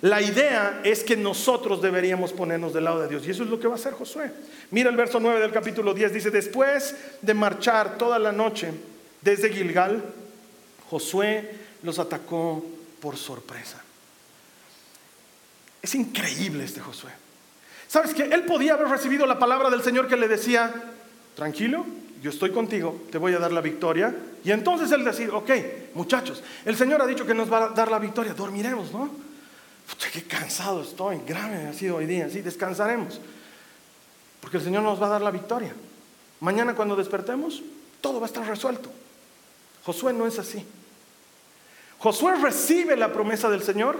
La 0.00 0.22
idea 0.22 0.80
es 0.84 1.02
que 1.02 1.16
nosotros 1.16 1.82
deberíamos 1.82 2.32
ponernos 2.32 2.72
del 2.72 2.84
lado 2.84 3.00
de 3.00 3.08
Dios. 3.08 3.26
Y 3.26 3.30
eso 3.30 3.42
es 3.42 3.50
lo 3.50 3.58
que 3.58 3.66
va 3.66 3.74
a 3.74 3.76
hacer 3.76 3.94
Josué. 3.94 4.30
Mira 4.70 4.90
el 4.90 4.96
verso 4.96 5.18
9 5.18 5.40
del 5.40 5.50
capítulo 5.50 5.92
10. 5.92 6.12
Dice, 6.12 6.30
después 6.30 6.94
de 7.20 7.34
marchar 7.34 7.98
toda 7.98 8.18
la 8.18 8.30
noche 8.30 8.72
desde 9.22 9.52
Gilgal, 9.52 10.04
Josué 10.88 11.50
los 11.82 11.98
atacó 11.98 12.64
por 13.00 13.16
sorpresa. 13.16 13.82
Es 15.82 15.94
increíble 15.94 16.64
este 16.64 16.80
Josué. 16.80 17.10
¿Sabes 17.88 18.14
que 18.14 18.24
Él 18.24 18.44
podía 18.44 18.74
haber 18.74 18.88
recibido 18.88 19.26
la 19.26 19.38
palabra 19.38 19.70
del 19.70 19.82
Señor 19.82 20.06
que 20.06 20.16
le 20.16 20.28
decía, 20.28 20.72
tranquilo, 21.34 21.86
yo 22.22 22.30
estoy 22.30 22.50
contigo, 22.50 23.02
te 23.10 23.18
voy 23.18 23.32
a 23.34 23.38
dar 23.38 23.52
la 23.52 23.60
victoria. 23.60 24.14
Y 24.44 24.50
entonces 24.50 24.90
él 24.92 25.04
decir, 25.04 25.30
ok, 25.30 25.50
muchachos, 25.94 26.42
el 26.64 26.76
Señor 26.76 27.02
ha 27.02 27.06
dicho 27.06 27.26
que 27.26 27.34
nos 27.34 27.52
va 27.52 27.66
a 27.66 27.68
dar 27.68 27.90
la 27.90 27.98
victoria, 27.98 28.34
dormiremos, 28.34 28.92
¿no? 28.92 29.10
Pucha, 29.88 30.10
qué 30.10 30.22
cansado 30.22 30.82
estoy, 30.82 31.20
grave 31.26 31.66
ha 31.66 31.72
sido 31.72 31.96
hoy 31.96 32.06
día, 32.06 32.28
sí, 32.28 32.42
descansaremos. 32.42 33.20
Porque 34.40 34.58
el 34.58 34.62
Señor 34.62 34.82
nos 34.82 35.00
va 35.00 35.06
a 35.06 35.10
dar 35.10 35.22
la 35.22 35.30
victoria. 35.30 35.74
Mañana 36.40 36.74
cuando 36.74 36.94
despertemos, 36.94 37.62
todo 38.00 38.20
va 38.20 38.26
a 38.26 38.28
estar 38.28 38.46
resuelto. 38.46 38.90
Josué 39.84 40.12
no 40.12 40.26
es 40.26 40.38
así. 40.38 40.64
Josué 41.98 42.36
recibe 42.36 42.96
la 42.96 43.12
promesa 43.12 43.50
del 43.50 43.62
Señor, 43.62 43.98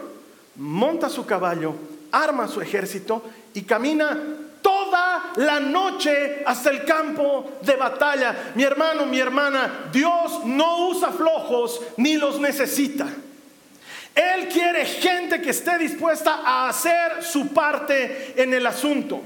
monta 0.56 1.08
su 1.08 1.26
caballo, 1.26 1.74
arma 2.12 2.46
su 2.46 2.60
ejército 2.60 3.24
y 3.54 3.62
camina 3.62 4.18
toda 4.62 5.32
la 5.36 5.60
noche 5.60 6.42
hasta 6.44 6.70
el 6.70 6.84
campo 6.84 7.58
de 7.62 7.76
batalla. 7.76 8.52
Mi 8.54 8.64
hermano, 8.64 9.06
mi 9.06 9.18
hermana, 9.18 9.88
Dios 9.92 10.44
no 10.44 10.88
usa 10.88 11.10
flojos 11.10 11.80
ni 11.96 12.16
los 12.16 12.40
necesita. 12.40 13.06
Él 14.14 14.48
quiere 14.48 14.84
gente 14.84 15.40
que 15.40 15.50
esté 15.50 15.78
dispuesta 15.78 16.40
a 16.44 16.68
hacer 16.68 17.22
su 17.22 17.48
parte 17.48 18.34
en 18.36 18.52
el 18.52 18.66
asunto. 18.66 19.20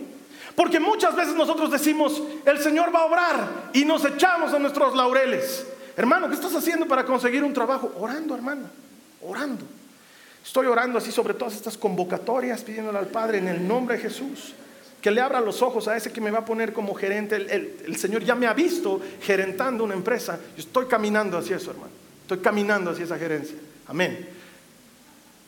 Porque 0.55 0.79
muchas 0.79 1.17
veces 1.17 1.35
nosotros 1.35 1.71
decimos, 1.71 2.23
el 2.45 2.59
Señor 2.59 2.95
va 2.95 3.01
a 3.01 3.05
obrar 3.07 3.49
y 3.73 3.87
nos 3.87 4.05
echamos 4.05 4.53
a 4.53 4.59
nuestros 4.59 4.95
laureles. 4.95 5.67
Hermano, 5.97 6.29
¿qué 6.29 6.35
estás 6.35 6.55
haciendo 6.55 6.87
para 6.87 7.05
conseguir 7.07 7.43
un 7.43 7.55
trabajo? 7.55 7.91
Orando, 7.99 8.35
hermano, 8.35 8.69
orando. 9.23 9.65
Estoy 10.45 10.67
orando 10.67 10.99
así 10.99 11.11
sobre 11.11 11.33
todas 11.33 11.55
estas 11.55 11.79
convocatorias, 11.79 12.63
pidiéndole 12.63 12.99
al 12.99 13.07
Padre 13.07 13.39
en 13.39 13.49
el 13.49 13.67
nombre 13.67 13.97
de 13.97 14.03
Jesús 14.03 14.55
que 15.03 15.11
le 15.11 15.21
abra 15.21 15.41
los 15.41 15.61
ojos 15.63 15.89
a 15.89 15.97
ese 15.97 16.13
que 16.13 16.21
me 16.21 16.31
va 16.31 16.39
a 16.39 16.45
poner 16.45 16.73
como 16.73 16.95
gerente. 16.95 17.35
El, 17.35 17.97
Señor 17.97 18.23
ya 18.23 18.37
me 18.37 18.47
ha 18.47 18.55
visto 18.55 19.01
gerentando 19.21 19.83
una 19.83 19.95
empresa. 19.95 20.39
Yo 20.57 20.63
estoy 20.63 20.87
caminando 20.87 21.37
hacia 21.37 21.57
eso, 21.57 21.73
hermano. 21.73 21.91
Estoy 22.23 22.39
caminando 22.39 22.93
hacia 22.93 23.05
esa 23.05 23.19
gerencia. 23.19 23.57
Amén. 23.89 24.29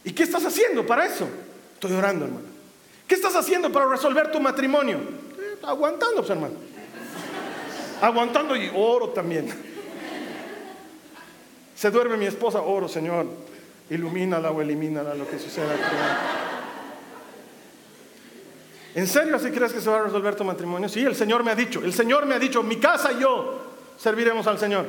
¿Y 0.02 0.10
qué 0.10 0.24
estás 0.24 0.44
haciendo 0.44 0.84
para 0.84 1.06
eso? 1.06 1.28
Estoy 1.74 1.92
orando, 1.92 2.24
hermano. 2.24 2.46
¿Qué 3.06 3.14
estás 3.14 3.36
haciendo 3.36 3.70
para 3.70 3.86
resolver 3.86 4.32
tu 4.32 4.40
matrimonio? 4.40 4.98
Eh, 4.98 5.58
aguantando, 5.62 6.16
pues, 6.16 6.30
hermano. 6.30 6.54
Aguantando 8.02 8.56
y 8.56 8.72
oro 8.74 9.10
también. 9.10 9.54
Se 11.76 11.92
duerme 11.92 12.16
mi 12.16 12.26
esposa, 12.26 12.60
oro, 12.60 12.88
Señor. 12.88 13.26
Ilumínala 13.88 14.50
o 14.50 14.60
elimínala 14.60 15.14
lo 15.14 15.30
que 15.30 15.38
suceda. 15.38 15.76
¿En 18.94 19.08
serio 19.08 19.36
así 19.36 19.50
crees 19.50 19.72
que 19.72 19.80
se 19.80 19.90
va 19.90 19.98
a 19.98 20.02
resolver 20.04 20.36
tu 20.36 20.44
matrimonio? 20.44 20.88
Sí, 20.88 21.00
el 21.00 21.16
Señor 21.16 21.42
me 21.42 21.50
ha 21.50 21.54
dicho, 21.54 21.80
el 21.82 21.92
Señor 21.92 22.26
me 22.26 22.36
ha 22.36 22.38
dicho, 22.38 22.62
mi 22.62 22.76
casa 22.76 23.12
y 23.12 23.20
yo 23.20 23.60
serviremos 23.98 24.46
al 24.46 24.58
Señor. 24.58 24.86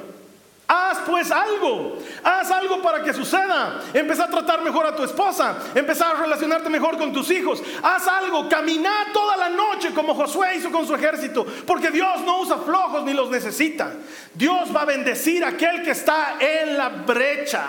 Haz 0.67 0.99
pues 1.05 1.31
algo, 1.31 1.97
haz 2.23 2.49
algo 2.49 2.81
para 2.81 3.03
que 3.03 3.13
suceda. 3.13 3.81
Empezá 3.93 4.25
a 4.25 4.29
tratar 4.29 4.63
mejor 4.63 4.85
a 4.85 4.95
tu 4.95 5.03
esposa, 5.03 5.57
empezá 5.75 6.11
a 6.11 6.21
relacionarte 6.21 6.69
mejor 6.69 6.97
con 6.97 7.13
tus 7.13 7.29
hijos. 7.29 7.61
Haz 7.83 8.07
algo, 8.07 8.49
camina 8.49 8.91
toda 9.13 9.37
la 9.37 9.49
noche 9.49 9.93
como 9.93 10.15
Josué 10.15 10.55
hizo 10.57 10.71
con 10.71 10.87
su 10.87 10.95
ejército, 10.95 11.45
porque 11.67 11.91
Dios 11.91 12.21
no 12.25 12.41
usa 12.41 12.57
flojos 12.57 13.03
ni 13.05 13.13
los 13.13 13.29
necesita. 13.29 13.91
Dios 14.33 14.75
va 14.75 14.81
a 14.81 14.85
bendecir 14.85 15.43
a 15.43 15.49
aquel 15.49 15.83
que 15.83 15.91
está 15.91 16.37
en 16.39 16.77
la 16.77 16.89
brecha. 16.89 17.65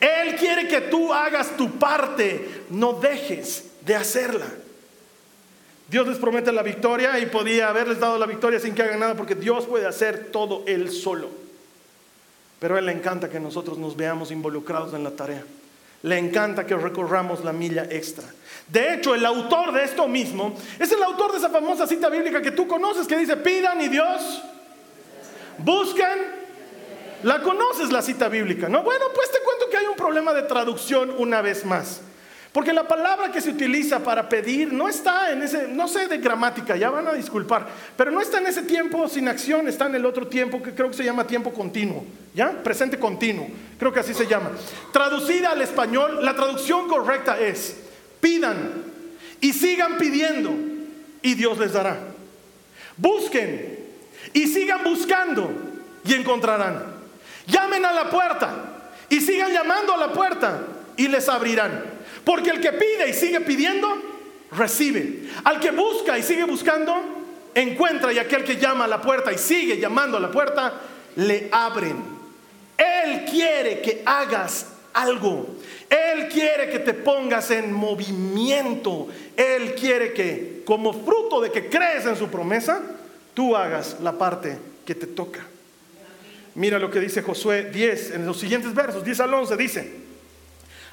Él 0.00 0.36
quiere 0.36 0.68
que 0.68 0.82
tú 0.82 1.12
hagas 1.12 1.56
tu 1.56 1.72
parte, 1.72 2.66
no 2.70 2.92
dejes 2.94 3.64
de 3.80 3.96
hacerla. 3.96 4.46
Dios 5.88 6.06
les 6.06 6.18
promete 6.18 6.52
la 6.52 6.62
victoria 6.62 7.18
y 7.18 7.26
podía 7.26 7.70
haberles 7.70 7.98
dado 7.98 8.18
la 8.18 8.26
victoria 8.26 8.60
sin 8.60 8.74
que 8.74 8.82
hagan 8.82 9.00
nada 9.00 9.14
porque 9.14 9.34
Dios 9.34 9.66
puede 9.66 9.86
hacer 9.86 10.28
todo 10.30 10.62
Él 10.66 10.90
solo. 10.90 11.30
Pero 12.60 12.76
a 12.76 12.78
Él 12.78 12.86
le 12.86 12.92
encanta 12.92 13.30
que 13.30 13.40
nosotros 13.40 13.78
nos 13.78 13.96
veamos 13.96 14.30
involucrados 14.30 14.92
en 14.92 15.02
la 15.02 15.12
tarea. 15.12 15.42
Le 16.02 16.18
encanta 16.18 16.66
que 16.66 16.76
recorramos 16.76 17.42
la 17.42 17.52
milla 17.52 17.86
extra. 17.90 18.24
De 18.68 18.94
hecho, 18.94 19.14
el 19.14 19.24
autor 19.24 19.72
de 19.72 19.84
esto 19.84 20.06
mismo 20.06 20.54
es 20.78 20.92
el 20.92 21.02
autor 21.02 21.32
de 21.32 21.38
esa 21.38 21.48
famosa 21.48 21.86
cita 21.86 22.10
bíblica 22.10 22.42
que 22.42 22.50
tú 22.50 22.68
conoces 22.68 23.06
que 23.06 23.16
dice, 23.16 23.36
pidan 23.38 23.80
y 23.80 23.88
Dios 23.88 24.42
busquen. 25.58 26.38
La 27.24 27.40
conoces 27.40 27.90
la 27.90 28.00
cita 28.00 28.28
bíblica, 28.28 28.68
¿no? 28.68 28.82
Bueno, 28.82 29.06
pues 29.12 29.32
te 29.32 29.38
cuento 29.40 29.68
que 29.70 29.76
hay 29.78 29.86
un 29.86 29.96
problema 29.96 30.32
de 30.32 30.42
traducción 30.42 31.12
una 31.18 31.42
vez 31.42 31.64
más. 31.64 32.02
Porque 32.52 32.72
la 32.72 32.88
palabra 32.88 33.30
que 33.30 33.40
se 33.40 33.50
utiliza 33.50 33.98
para 34.00 34.28
pedir 34.28 34.72
no 34.72 34.88
está 34.88 35.30
en 35.30 35.42
ese, 35.42 35.68
no 35.68 35.86
sé 35.86 36.08
de 36.08 36.18
gramática, 36.18 36.76
ya 36.76 36.88
van 36.88 37.06
a 37.06 37.12
disculpar, 37.12 37.66
pero 37.96 38.10
no 38.10 38.20
está 38.20 38.38
en 38.38 38.46
ese 38.46 38.62
tiempo 38.62 39.06
sin 39.06 39.28
acción, 39.28 39.68
está 39.68 39.86
en 39.86 39.96
el 39.96 40.06
otro 40.06 40.26
tiempo 40.26 40.62
que 40.62 40.74
creo 40.74 40.88
que 40.88 40.96
se 40.96 41.04
llama 41.04 41.26
tiempo 41.26 41.52
continuo, 41.52 42.04
¿ya? 42.34 42.50
Presente 42.62 42.98
continuo, 42.98 43.48
creo 43.78 43.92
que 43.92 44.00
así 44.00 44.14
se 44.14 44.26
llama. 44.26 44.50
Traducida 44.92 45.50
al 45.50 45.60
español, 45.60 46.24
la 46.24 46.34
traducción 46.34 46.88
correcta 46.88 47.38
es, 47.38 47.76
pidan 48.20 48.84
y 49.40 49.52
sigan 49.52 49.98
pidiendo 49.98 50.50
y 51.20 51.34
Dios 51.34 51.58
les 51.58 51.74
dará. 51.74 51.98
Busquen 52.96 53.78
y 54.32 54.46
sigan 54.46 54.82
buscando 54.84 55.50
y 56.04 56.14
encontrarán. 56.14 56.82
Llamen 57.46 57.84
a 57.84 57.92
la 57.92 58.10
puerta 58.10 58.54
y 59.10 59.20
sigan 59.20 59.52
llamando 59.52 59.92
a 59.92 59.98
la 59.98 60.12
puerta 60.12 60.60
y 60.96 61.08
les 61.08 61.28
abrirán. 61.28 61.97
Porque 62.28 62.50
el 62.50 62.60
que 62.60 62.74
pide 62.74 63.08
y 63.08 63.14
sigue 63.14 63.40
pidiendo, 63.40 63.88
recibe. 64.52 65.30
Al 65.44 65.58
que 65.58 65.70
busca 65.70 66.18
y 66.18 66.22
sigue 66.22 66.44
buscando, 66.44 66.94
encuentra. 67.54 68.12
Y 68.12 68.18
aquel 68.18 68.44
que 68.44 68.56
llama 68.56 68.84
a 68.84 68.86
la 68.86 69.00
puerta 69.00 69.32
y 69.32 69.38
sigue 69.38 69.78
llamando 69.78 70.18
a 70.18 70.20
la 70.20 70.30
puerta, 70.30 70.74
le 71.16 71.48
abren. 71.50 71.96
Él 72.76 73.24
quiere 73.30 73.80
que 73.80 74.02
hagas 74.04 74.66
algo. 74.92 75.56
Él 75.88 76.28
quiere 76.28 76.68
que 76.68 76.80
te 76.80 76.92
pongas 76.92 77.50
en 77.50 77.72
movimiento. 77.72 79.08
Él 79.34 79.74
quiere 79.74 80.12
que, 80.12 80.64
como 80.66 80.92
fruto 80.92 81.40
de 81.40 81.50
que 81.50 81.70
crees 81.70 82.04
en 82.04 82.16
su 82.16 82.28
promesa, 82.28 82.82
tú 83.32 83.56
hagas 83.56 83.96
la 84.02 84.18
parte 84.18 84.58
que 84.84 84.94
te 84.94 85.06
toca. 85.06 85.46
Mira 86.56 86.78
lo 86.78 86.90
que 86.90 87.00
dice 87.00 87.22
Josué 87.22 87.70
10 87.72 88.10
en 88.10 88.26
los 88.26 88.38
siguientes 88.38 88.74
versos, 88.74 89.02
10 89.02 89.20
al 89.20 89.32
11, 89.32 89.56
dice, 89.56 89.92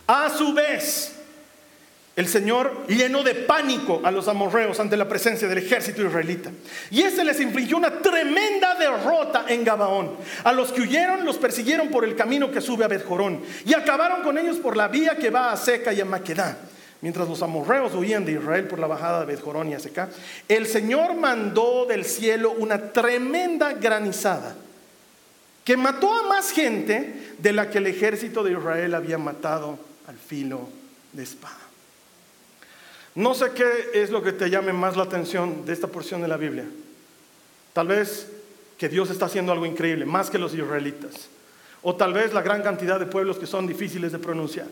a 0.07 0.29
su 0.29 0.53
vez, 0.53 1.15
el 2.15 2.28
Señor 2.30 2.88
llenó 2.88 3.23
de 3.23 3.36
pánico 3.36 3.99
a 4.04 4.10
los 4.10 4.30
amorreos 4.30 4.80
ante 4.80 4.95
la 4.95 5.10
presencia 5.10 5.49
del 5.49 5.58
ejército 5.58 6.01
israelita. 6.01 6.49
Y 6.89 7.01
ese 7.01 7.25
les 7.25 7.41
infligió 7.41 7.75
una 7.75 7.99
tremenda 7.99 8.75
derrota 8.75 9.45
en 9.49 9.65
Gabaón. 9.65 10.12
A 10.45 10.54
los 10.54 10.71
que 10.71 10.82
huyeron 10.82 11.25
los 11.25 11.38
persiguieron 11.38 11.89
por 11.89 12.06
el 12.06 12.15
camino 12.15 12.51
que 12.51 12.62
sube 12.62 12.86
a 12.86 12.88
Betjorón 12.88 13.41
y 13.65 13.73
acabaron 13.73 14.23
con 14.23 14.38
ellos 14.38 14.58
por 14.58 14.78
la 14.78 14.88
vía 14.88 15.17
que 15.17 15.30
va 15.30 15.51
a 15.51 15.58
Seca 15.58 15.91
y 15.91 15.99
a 15.99 16.06
Maquedá. 16.06 16.58
Mientras 17.01 17.28
los 17.28 17.41
amorreos 17.41 17.93
huían 17.93 18.23
de 18.23 18.32
Israel 18.32 18.65
por 18.65 18.80
la 18.80 18.88
bajada 18.88 19.19
de 19.19 19.25
Betjorón 19.25 19.69
y 19.69 19.73
a 19.73 19.80
Seca, 19.80 20.08
el 20.47 20.67
Señor 20.67 21.15
mandó 21.15 21.86
del 21.86 22.06
cielo 22.06 22.51
una 22.58 22.93
tremenda 22.93 23.73
granizada 23.73 24.56
que 25.65 25.75
mató 25.75 26.13
a 26.13 26.28
más 26.30 26.51
gente 26.51 27.34
de 27.39 27.51
la 27.51 27.69
que 27.69 27.80
el 27.80 27.88
ejército 27.88 28.41
de 28.41 28.54
Israel 28.54 28.95
había 28.95 29.17
matado 29.17 29.78
al 30.08 30.15
filo 30.15 30.69
de 31.12 31.23
espada. 31.23 31.64
No 33.15 33.34
sé 33.34 33.51
qué 33.51 33.91
es 33.93 34.10
lo 34.10 34.21
que 34.21 34.34
te 34.34 34.49
llame 34.49 34.73
más 34.73 34.97
la 34.97 35.04
atención 35.04 35.65
de 35.65 35.71
esta 35.71 35.88
porción 35.88 36.21
de 36.21 36.28
la 36.28 36.36
Biblia. 36.36 36.65
Tal 37.71 37.88
vez 37.88 38.28
que 38.78 38.89
Dios 38.89 39.10
está 39.10 39.25
haciendo 39.25 39.54
algo 39.54 39.65
increíble, 39.65 40.06
más 40.06 40.30
que 40.30 40.38
los 40.38 40.54
israelitas. 40.54 41.30
O 41.82 41.95
tal 41.95 42.13
vez 42.13 42.34
la 42.34 42.41
gran 42.41 42.62
cantidad 42.62 42.99
de 42.99 43.06
pueblos 43.06 43.38
que 43.38 43.47
son 43.47 43.67
difíciles 43.67 44.12
de 44.12 44.19
pronunciar. 44.19 44.67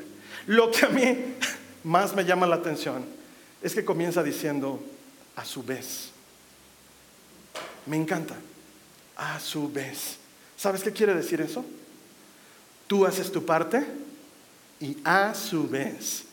Lo 0.48 0.70
que 0.72 0.86
a 0.86 0.90
mí 0.90 1.36
más 1.86 2.14
me 2.14 2.26
llama 2.26 2.46
la 2.46 2.56
atención 2.56 3.06
es 3.62 3.74
que 3.74 3.86
comienza 3.86 4.22
diciendo 4.22 4.84
a 5.38 5.46
su 5.46 5.64
vez. 5.64 6.12
Me 7.86 7.96
encanta. 7.96 8.36
A 9.16 9.40
su 9.40 9.72
vez. 9.72 10.18
¿Sabes 10.58 10.84
qué 10.84 10.92
quiere 10.92 11.16
decir 11.16 11.40
eso? 11.40 11.64
Tú 12.88 13.06
haces 13.06 13.32
tu 13.32 13.46
parte 13.46 13.86
y 14.82 14.98
a 15.06 15.34
su 15.34 15.70
vez 15.70 16.26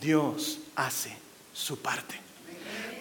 Dios 0.00 0.60
hace 0.74 1.27
su 1.58 1.76
parte. 1.78 2.14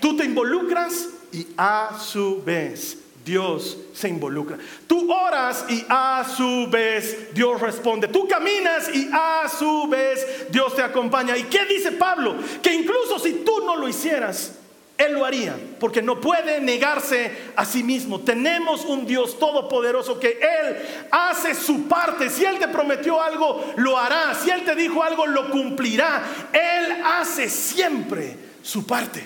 Tú 0.01 0.17
te 0.17 0.25
involucras 0.25 1.09
y 1.31 1.47
a 1.57 1.97
su 1.99 2.41
vez 2.43 2.97
Dios 3.23 3.77
se 3.93 4.09
involucra. 4.09 4.57
Tú 4.87 5.11
oras 5.11 5.65
y 5.69 5.85
a 5.87 6.25
su 6.35 6.67
vez 6.69 7.33
Dios 7.33 7.61
responde. 7.61 8.07
Tú 8.07 8.27
caminas 8.27 8.89
y 8.93 9.09
a 9.11 9.47
su 9.47 9.87
vez 9.87 10.47
Dios 10.49 10.75
te 10.75 10.81
acompaña. 10.81 11.37
¿Y 11.37 11.43
qué 11.43 11.65
dice 11.65 11.91
Pablo? 11.91 12.35
Que 12.61 12.73
incluso 12.73 13.19
si 13.19 13.43
tú 13.45 13.59
no 13.65 13.75
lo 13.75 13.87
hicieras, 13.87 14.53
Él 14.97 15.13
lo 15.13 15.25
haría, 15.25 15.55
porque 15.79 16.01
no 16.01 16.19
puede 16.19 16.59
negarse 16.59 17.51
a 17.55 17.65
sí 17.65 17.83
mismo. 17.83 18.21
Tenemos 18.21 18.85
un 18.85 19.05
Dios 19.05 19.37
todopoderoso 19.37 20.19
que 20.19 20.39
Él 20.39 20.77
hace 21.11 21.53
su 21.53 21.87
parte. 21.87 22.29
Si 22.29 22.43
Él 22.45 22.57
te 22.57 22.69
prometió 22.69 23.21
algo, 23.21 23.73
lo 23.75 23.97
hará. 23.97 24.33
Si 24.33 24.49
Él 24.49 24.63
te 24.63 24.73
dijo 24.73 25.03
algo, 25.03 25.27
lo 25.27 25.51
cumplirá. 25.51 26.23
Él 26.53 27.03
hace 27.03 27.49
siempre 27.49 28.46
su 28.67 28.85
parte. 28.85 29.23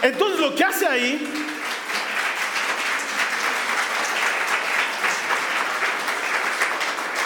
Entonces 0.00 0.38
lo 0.38 0.54
que 0.54 0.64
hace 0.64 0.86
ahí 0.86 1.28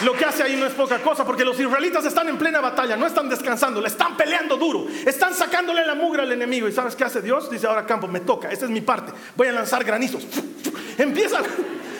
Lo 0.02 0.12
que 0.12 0.26
hace 0.26 0.42
ahí 0.42 0.56
no 0.56 0.66
es 0.66 0.74
poca 0.74 0.98
cosa, 0.98 1.24
porque 1.24 1.42
los 1.42 1.58
israelitas 1.58 2.04
están 2.04 2.28
en 2.28 2.36
plena 2.36 2.60
batalla, 2.60 2.98
no 2.98 3.06
están 3.06 3.30
descansando, 3.30 3.80
le 3.80 3.88
están 3.88 4.14
peleando 4.14 4.58
duro, 4.58 4.86
están 5.06 5.32
sacándole 5.32 5.86
la 5.86 5.94
mugre 5.94 6.20
al 6.22 6.30
enemigo. 6.32 6.68
¿Y 6.68 6.72
sabes 6.72 6.94
qué 6.94 7.04
hace 7.04 7.22
Dios? 7.22 7.50
Dice, 7.50 7.66
ahora 7.66 7.86
campo, 7.86 8.06
me 8.06 8.20
toca, 8.20 8.50
esta 8.50 8.66
es 8.66 8.70
mi 8.70 8.82
parte, 8.82 9.12
voy 9.34 9.48
a 9.48 9.52
lanzar 9.52 9.84
granizos. 9.84 10.26
Empieza, 10.98 11.40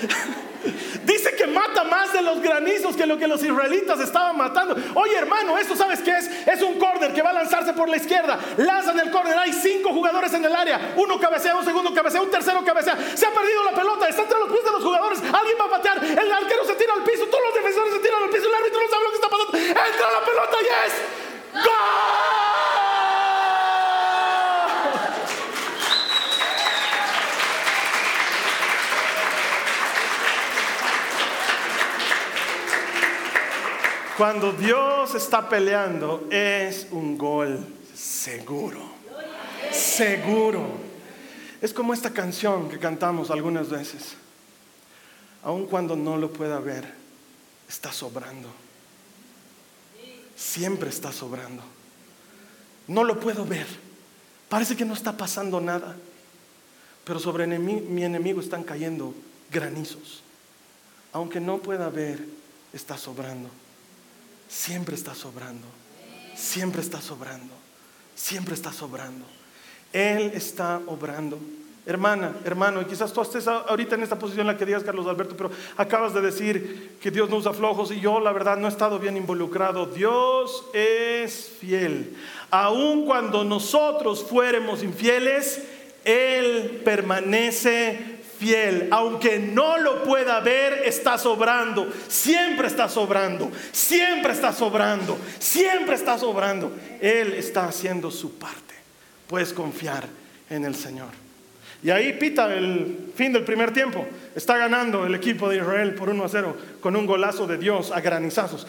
Dice 1.04 1.34
que 1.36 1.46
mata 1.46 1.84
más 1.84 2.12
de 2.12 2.22
los 2.22 2.40
granizos 2.40 2.96
que 2.96 3.06
lo 3.06 3.16
que 3.16 3.26
los 3.26 3.42
israelitas 3.42 4.00
estaban 4.00 4.36
matando. 4.36 4.76
Oye, 4.94 5.16
hermano, 5.16 5.56
¿esto 5.58 5.76
sabes 5.76 6.00
qué 6.00 6.10
es? 6.16 6.30
Es 6.46 6.62
un 6.62 6.78
corner 6.78 7.12
que 7.12 7.22
va 7.22 7.30
a 7.30 7.34
lanzarse 7.34 7.72
por 7.72 7.88
la 7.88 7.96
izquierda. 7.96 8.38
Lanzan 8.56 8.98
el 8.98 9.10
corner. 9.10 9.38
Hay 9.38 9.52
cinco 9.52 9.90
jugadores 9.90 10.32
en 10.34 10.44
el 10.44 10.54
área. 10.54 10.94
Uno 10.96 11.20
cabecea, 11.20 11.56
un 11.56 11.64
segundo 11.64 11.94
cabecea, 11.94 12.20
un 12.22 12.30
tercero 12.30 12.64
cabecea. 12.64 12.96
Se 13.14 13.26
ha 13.26 13.30
perdido 13.30 13.64
la 13.64 13.72
pelota. 13.72 14.08
Está 14.08 14.22
entre 14.22 14.38
los 14.38 14.48
pies 14.50 14.64
de 14.64 14.70
los 14.72 14.82
jugadores. 14.82 15.18
Alguien 15.20 15.56
va 15.60 15.64
a 15.66 15.70
patear. 15.70 16.04
El 16.04 16.32
arquero 16.32 16.64
se 16.64 16.74
tira 16.74 16.94
al 16.94 17.04
piso. 17.04 17.26
Todos 17.26 17.44
los 17.46 17.54
defensores 17.54 17.94
se 17.94 18.00
tiran 18.00 18.22
al 18.22 18.30
piso. 18.30 18.48
El 18.48 18.54
árbitro 18.54 18.80
no 18.80 18.88
sabe 18.88 19.04
lo 19.04 19.10
que 19.10 19.16
está 19.16 19.28
pasando. 19.28 19.58
Entra 19.58 20.10
la 20.12 20.24
pelota 20.24 20.56
y 20.62 20.66
es. 20.66 21.64
¡Gol! 21.64 23.15
Cuando 34.16 34.52
Dios 34.52 35.14
está 35.14 35.46
peleando 35.46 36.26
es 36.30 36.86
un 36.90 37.18
gol 37.18 37.62
seguro. 37.94 38.80
Seguro. 39.70 40.68
Es 41.60 41.74
como 41.74 41.92
esta 41.92 42.10
canción 42.10 42.70
que 42.70 42.78
cantamos 42.78 43.30
algunas 43.30 43.68
veces. 43.68 44.14
Aun 45.42 45.66
cuando 45.66 45.96
no 45.96 46.16
lo 46.16 46.32
pueda 46.32 46.58
ver, 46.60 46.94
está 47.68 47.92
sobrando. 47.92 48.48
Siempre 50.34 50.88
está 50.88 51.12
sobrando. 51.12 51.62
No 52.88 53.04
lo 53.04 53.20
puedo 53.20 53.44
ver. 53.44 53.66
Parece 54.48 54.76
que 54.76 54.86
no 54.86 54.94
está 54.94 55.14
pasando 55.14 55.60
nada. 55.60 55.94
Pero 57.04 57.18
sobre 57.20 57.46
mi 57.46 58.02
enemigo 58.02 58.40
están 58.40 58.64
cayendo 58.64 59.14
granizos. 59.50 60.22
Aunque 61.12 61.38
no 61.38 61.58
pueda 61.58 61.90
ver, 61.90 62.24
está 62.72 62.96
sobrando 62.96 63.50
siempre 64.48 64.94
está 64.94 65.14
sobrando, 65.14 65.66
siempre 66.34 66.80
está 66.80 67.00
sobrando, 67.00 67.54
siempre 68.14 68.54
está 68.54 68.72
sobrando. 68.72 69.24
Él 69.92 70.32
está 70.34 70.80
obrando. 70.86 71.38
Hermana, 71.86 72.34
hermano, 72.44 72.82
y 72.82 72.84
quizás 72.84 73.12
tú 73.12 73.22
estés 73.22 73.46
ahorita 73.46 73.94
en 73.94 74.02
esta 74.02 74.18
posición 74.18 74.40
en 74.40 74.48
la 74.48 74.58
que 74.58 74.66
digas, 74.66 74.82
Carlos 74.82 75.06
Alberto, 75.06 75.36
pero 75.36 75.52
acabas 75.76 76.12
de 76.12 76.20
decir 76.20 76.98
que 77.00 77.12
Dios 77.12 77.30
no 77.30 77.36
usa 77.36 77.52
flojos 77.52 77.92
y 77.92 78.00
yo 78.00 78.18
la 78.18 78.32
verdad 78.32 78.56
no 78.56 78.66
he 78.66 78.70
estado 78.70 78.98
bien 78.98 79.16
involucrado. 79.16 79.86
Dios 79.86 80.66
es 80.72 81.48
fiel. 81.60 82.16
Aun 82.50 83.06
cuando 83.06 83.44
nosotros 83.44 84.24
fuéramos 84.24 84.82
infieles, 84.82 85.62
Él 86.04 86.82
permanece 86.84 88.15
fiel. 88.38 88.88
Aunque 88.90 89.38
no 89.38 89.78
lo 89.78 90.02
pueda 90.02 90.40
ver, 90.40 90.82
está 90.84 91.18
sobrando. 91.18 91.90
Siempre 92.08 92.68
está 92.68 92.88
sobrando. 92.88 93.50
Siempre 93.72 94.32
está 94.32 94.52
sobrando. 94.52 95.18
Siempre 95.38 95.94
está 95.94 96.18
sobrando. 96.18 96.72
Él 97.00 97.34
está 97.34 97.66
haciendo 97.66 98.10
su 98.10 98.38
parte. 98.38 98.74
Puedes 99.26 99.52
confiar 99.52 100.06
en 100.50 100.64
el 100.64 100.74
Señor. 100.74 101.08
Y 101.82 101.90
ahí 101.90 102.14
pita 102.14 102.52
el 102.54 103.12
fin 103.14 103.32
del 103.32 103.44
primer 103.44 103.72
tiempo. 103.72 104.06
Está 104.34 104.56
ganando 104.56 105.06
el 105.06 105.14
equipo 105.14 105.48
de 105.48 105.58
Israel 105.58 105.94
por 105.94 106.08
1 106.08 106.24
a 106.24 106.28
0 106.28 106.56
con 106.80 106.96
un 106.96 107.06
golazo 107.06 107.46
de 107.46 107.58
Dios 107.58 107.92
a 107.92 108.00
granizazos. 108.00 108.66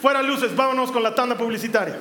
Fuera 0.00 0.22
luces, 0.22 0.54
vámonos 0.54 0.92
con 0.92 1.02
la 1.02 1.14
tanda 1.14 1.36
publicitaria. 1.36 1.98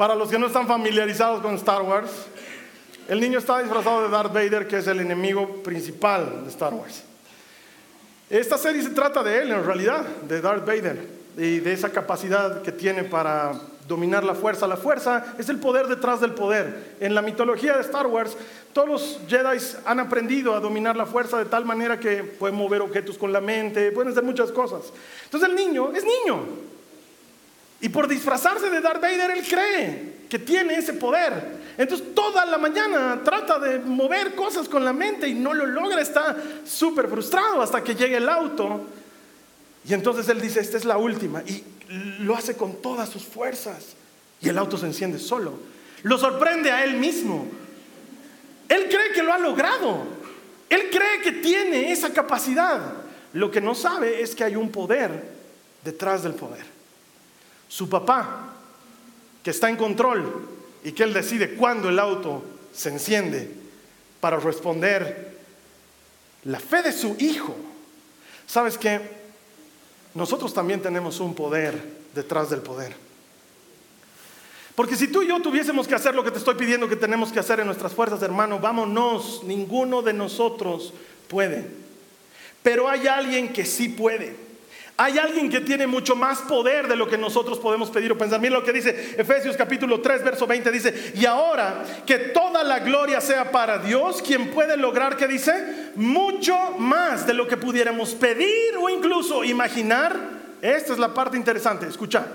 Para 0.00 0.14
los 0.14 0.30
que 0.30 0.38
no 0.38 0.46
están 0.46 0.66
familiarizados 0.66 1.42
con 1.42 1.56
Star 1.56 1.82
Wars, 1.82 2.10
el 3.06 3.20
niño 3.20 3.38
está 3.38 3.58
disfrazado 3.58 4.04
de 4.04 4.08
Darth 4.08 4.32
Vader, 4.32 4.66
que 4.66 4.78
es 4.78 4.86
el 4.86 4.98
enemigo 4.98 5.62
principal 5.62 6.42
de 6.42 6.48
Star 6.48 6.72
Wars. 6.72 7.02
Esta 8.30 8.56
serie 8.56 8.82
se 8.82 8.88
trata 8.88 9.22
de 9.22 9.42
él, 9.42 9.50
en 9.50 9.62
realidad, 9.62 10.06
de 10.26 10.40
Darth 10.40 10.64
Vader, 10.64 11.06
y 11.36 11.58
de 11.58 11.74
esa 11.74 11.90
capacidad 11.90 12.62
que 12.62 12.72
tiene 12.72 13.04
para 13.04 13.52
dominar 13.86 14.24
la 14.24 14.34
fuerza. 14.34 14.66
La 14.66 14.78
fuerza 14.78 15.34
es 15.38 15.50
el 15.50 15.58
poder 15.58 15.86
detrás 15.86 16.18
del 16.22 16.32
poder. 16.32 16.96
En 16.98 17.14
la 17.14 17.20
mitología 17.20 17.74
de 17.74 17.82
Star 17.82 18.06
Wars, 18.06 18.38
todos 18.72 18.88
los 18.88 19.20
Jedi 19.28 19.62
han 19.84 20.00
aprendido 20.00 20.54
a 20.54 20.60
dominar 20.60 20.96
la 20.96 21.04
fuerza 21.04 21.36
de 21.36 21.44
tal 21.44 21.66
manera 21.66 22.00
que 22.00 22.24
pueden 22.24 22.56
mover 22.56 22.80
objetos 22.80 23.18
con 23.18 23.34
la 23.34 23.42
mente, 23.42 23.92
pueden 23.92 24.12
hacer 24.12 24.24
muchas 24.24 24.50
cosas. 24.50 24.80
Entonces 25.24 25.50
el 25.50 25.54
niño 25.54 25.92
es 25.94 26.04
niño, 26.04 26.70
y 27.80 27.88
por 27.88 28.08
disfrazarse 28.08 28.68
de 28.68 28.80
Darth 28.80 29.00
Vader, 29.00 29.30
él 29.30 29.44
cree 29.48 30.20
que 30.28 30.38
tiene 30.38 30.74
ese 30.74 30.92
poder. 30.92 31.60
Entonces 31.78 32.14
toda 32.14 32.44
la 32.44 32.58
mañana 32.58 33.20
trata 33.24 33.58
de 33.58 33.78
mover 33.78 34.34
cosas 34.34 34.68
con 34.68 34.84
la 34.84 34.92
mente 34.92 35.26
y 35.26 35.34
no 35.34 35.54
lo 35.54 35.64
logra, 35.64 36.00
está 36.00 36.36
súper 36.64 37.08
frustrado 37.08 37.62
hasta 37.62 37.82
que 37.82 37.94
llega 37.94 38.18
el 38.18 38.28
auto. 38.28 38.82
Y 39.88 39.94
entonces 39.94 40.28
él 40.28 40.40
dice, 40.40 40.60
esta 40.60 40.76
es 40.76 40.84
la 40.84 40.98
última. 40.98 41.42
Y 41.42 41.64
lo 42.20 42.36
hace 42.36 42.54
con 42.54 42.82
todas 42.82 43.08
sus 43.08 43.24
fuerzas. 43.24 43.96
Y 44.42 44.50
el 44.50 44.58
auto 44.58 44.76
se 44.76 44.86
enciende 44.86 45.18
solo. 45.18 45.54
Lo 46.02 46.18
sorprende 46.18 46.70
a 46.70 46.84
él 46.84 46.96
mismo. 46.96 47.48
Él 48.68 48.88
cree 48.90 49.12
que 49.14 49.22
lo 49.22 49.32
ha 49.32 49.38
logrado. 49.38 50.04
Él 50.68 50.82
cree 50.90 51.22
que 51.22 51.32
tiene 51.32 51.90
esa 51.90 52.12
capacidad. 52.12 52.78
Lo 53.32 53.50
que 53.50 53.62
no 53.62 53.74
sabe 53.74 54.22
es 54.22 54.34
que 54.34 54.44
hay 54.44 54.54
un 54.54 54.70
poder 54.70 55.10
detrás 55.82 56.22
del 56.22 56.34
poder 56.34 56.69
su 57.70 57.88
papá, 57.88 58.48
que 59.44 59.50
está 59.50 59.70
en 59.70 59.76
control 59.76 60.48
y 60.82 60.90
que 60.90 61.04
él 61.04 61.14
decide 61.14 61.54
cuándo 61.54 61.88
el 61.88 62.00
auto 62.00 62.42
se 62.74 62.88
enciende 62.88 63.48
para 64.20 64.38
responder 64.38 65.38
la 66.44 66.58
fe 66.58 66.82
de 66.82 66.92
su 66.92 67.16
hijo. 67.20 67.54
¿Sabes 68.46 68.76
qué? 68.76 69.00
Nosotros 70.14 70.52
también 70.52 70.82
tenemos 70.82 71.20
un 71.20 71.32
poder 71.32 71.80
detrás 72.12 72.50
del 72.50 72.60
poder. 72.60 72.94
Porque 74.74 74.96
si 74.96 75.06
tú 75.06 75.22
y 75.22 75.28
yo 75.28 75.40
tuviésemos 75.40 75.86
que 75.86 75.94
hacer 75.94 76.14
lo 76.14 76.24
que 76.24 76.32
te 76.32 76.38
estoy 76.38 76.56
pidiendo 76.56 76.88
que 76.88 76.96
tenemos 76.96 77.30
que 77.30 77.38
hacer 77.38 77.60
en 77.60 77.66
nuestras 77.66 77.92
fuerzas, 77.92 78.20
hermano, 78.22 78.58
vámonos, 78.58 79.44
ninguno 79.44 80.02
de 80.02 80.12
nosotros 80.12 80.92
puede. 81.28 81.66
Pero 82.64 82.88
hay 82.88 83.06
alguien 83.06 83.52
que 83.52 83.64
sí 83.64 83.90
puede. 83.90 84.49
Hay 85.02 85.16
alguien 85.16 85.48
que 85.48 85.62
tiene 85.62 85.86
mucho 85.86 86.14
más 86.14 86.40
poder 86.40 86.86
de 86.86 86.94
lo 86.94 87.08
que 87.08 87.16
nosotros 87.16 87.58
podemos 87.58 87.88
pedir 87.88 88.12
o 88.12 88.18
pensar. 88.18 88.38
Mira 88.38 88.58
lo 88.58 88.62
que 88.62 88.70
dice 88.74 89.14
Efesios 89.16 89.56
capítulo 89.56 90.02
3, 90.02 90.22
verso 90.22 90.46
20. 90.46 90.70
Dice, 90.70 91.12
y 91.14 91.24
ahora 91.24 91.82
que 92.04 92.18
toda 92.18 92.62
la 92.62 92.80
gloria 92.80 93.18
sea 93.22 93.50
para 93.50 93.78
Dios, 93.78 94.20
quien 94.20 94.50
puede 94.50 94.76
lograr, 94.76 95.16
que 95.16 95.26
dice, 95.26 95.92
mucho 95.94 96.54
más 96.76 97.26
de 97.26 97.32
lo 97.32 97.48
que 97.48 97.56
pudiéramos 97.56 98.10
pedir 98.14 98.76
o 98.78 98.90
incluso 98.90 99.42
imaginar. 99.42 100.20
Esta 100.60 100.92
es 100.92 100.98
la 100.98 101.14
parte 101.14 101.38
interesante. 101.38 101.86
Escucha, 101.86 102.26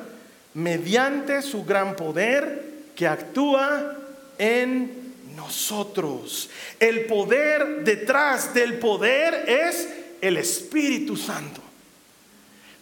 mediante 0.56 1.44
su 1.44 1.66
gran 1.66 1.96
poder 1.96 2.64
que 2.96 3.08
actúa 3.08 3.96
en 4.40 5.14
nosotros. 5.36 6.50
El 6.80 7.06
poder 7.06 7.84
detrás 7.84 8.56
del 8.56 8.80
poder 8.80 9.48
es 9.48 9.88
el 10.20 10.38
Espíritu 10.38 11.16
Santo. 11.16 11.65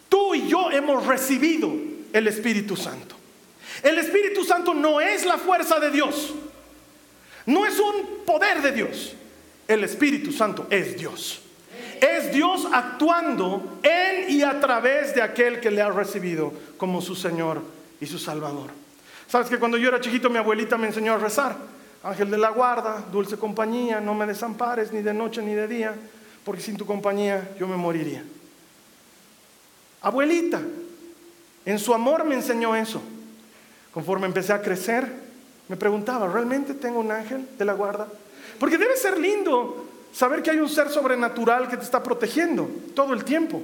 Tú 0.08 0.34
y 0.34 0.48
yo 0.48 0.70
hemos 0.70 1.06
recibido 1.06 1.72
el 2.12 2.28
Espíritu 2.28 2.76
Santo. 2.76 3.16
El 3.82 3.98
Espíritu 3.98 4.44
Santo 4.44 4.72
no 4.72 5.00
es 5.00 5.24
la 5.24 5.36
fuerza 5.36 5.80
de 5.80 5.90
Dios. 5.90 6.32
No 7.46 7.66
es 7.66 7.78
un 7.78 8.24
poder 8.24 8.62
de 8.62 8.72
Dios. 8.72 9.14
El 9.66 9.84
Espíritu 9.84 10.32
Santo 10.32 10.66
es 10.70 10.96
Dios. 10.96 11.40
Es 12.00 12.32
Dios 12.32 12.66
actuando 12.72 13.78
en 13.82 14.30
y 14.30 14.42
a 14.42 14.60
través 14.60 15.14
de 15.14 15.22
aquel 15.22 15.60
que 15.60 15.70
le 15.70 15.82
ha 15.82 15.90
recibido 15.90 16.52
como 16.76 17.00
su 17.00 17.14
Señor 17.14 17.62
y 18.00 18.06
su 18.06 18.18
Salvador. 18.18 18.70
Sabes 19.26 19.48
que 19.48 19.58
cuando 19.58 19.76
yo 19.76 19.88
era 19.88 20.00
chiquito 20.00 20.30
mi 20.30 20.38
abuelita 20.38 20.76
me 20.76 20.86
enseñó 20.86 21.14
a 21.14 21.18
rezar. 21.18 21.56
Ángel 22.02 22.30
de 22.30 22.36
la 22.36 22.50
guarda, 22.50 23.02
dulce 23.10 23.38
compañía, 23.38 24.00
no 24.00 24.14
me 24.14 24.26
desampares 24.26 24.92
ni 24.92 25.00
de 25.00 25.14
noche 25.14 25.40
ni 25.40 25.54
de 25.54 25.66
día, 25.66 25.94
porque 26.44 26.60
sin 26.60 26.76
tu 26.76 26.84
compañía 26.84 27.48
yo 27.58 27.66
me 27.66 27.76
moriría. 27.76 28.22
Abuelita, 30.04 30.60
en 31.64 31.78
su 31.78 31.94
amor 31.94 32.24
me 32.24 32.34
enseñó 32.34 32.76
eso. 32.76 33.00
Conforme 33.90 34.26
empecé 34.26 34.52
a 34.52 34.60
crecer, 34.60 35.10
me 35.66 35.78
preguntaba, 35.78 36.30
¿realmente 36.30 36.74
tengo 36.74 37.00
un 37.00 37.10
ángel 37.10 37.48
de 37.56 37.64
la 37.64 37.72
guarda? 37.72 38.06
Porque 38.60 38.76
debe 38.76 38.98
ser 38.98 39.18
lindo 39.18 39.88
saber 40.12 40.42
que 40.42 40.50
hay 40.50 40.58
un 40.58 40.68
ser 40.68 40.90
sobrenatural 40.90 41.68
que 41.68 41.78
te 41.78 41.84
está 41.84 42.02
protegiendo 42.02 42.68
todo 42.94 43.14
el 43.14 43.24
tiempo. 43.24 43.62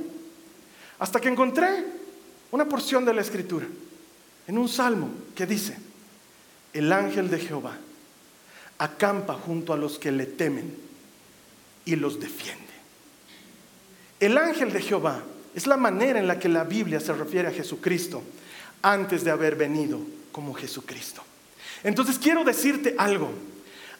Hasta 0.99 1.21
que 1.21 1.29
encontré 1.29 1.85
una 2.51 2.65
porción 2.65 3.05
de 3.05 3.13
la 3.13 3.21
escritura 3.21 3.67
en 4.47 4.57
un 4.57 4.69
salmo 4.69 5.11
que 5.35 5.45
dice, 5.45 5.77
el 6.73 6.91
ángel 6.91 7.29
de 7.29 7.39
Jehová 7.39 7.77
acampa 8.79 9.35
junto 9.35 9.75
a 9.75 9.77
los 9.77 9.99
que 9.99 10.11
le 10.11 10.25
temen 10.25 10.75
y 11.85 11.97
los 11.97 12.19
defiende. 12.19 12.65
El 14.19 14.39
ángel 14.39 14.73
de 14.73 14.81
Jehová 14.81 15.23
es 15.55 15.67
la 15.67 15.77
manera 15.77 16.19
en 16.19 16.27
la 16.27 16.39
que 16.39 16.49
la 16.49 16.65
Biblia 16.65 17.01
se 17.01 17.13
refiere 17.13 17.49
a 17.49 17.53
Jesucristo 17.53 18.23
antes 18.83 19.25
de 19.25 19.31
haber 19.31 19.57
venido 19.57 20.01
como 20.33 20.55
Jesucristo. 20.55 21.23
Entonces 21.83 22.19
quiero 22.19 22.45
decirte 22.45 22.95
algo. 22.99 23.31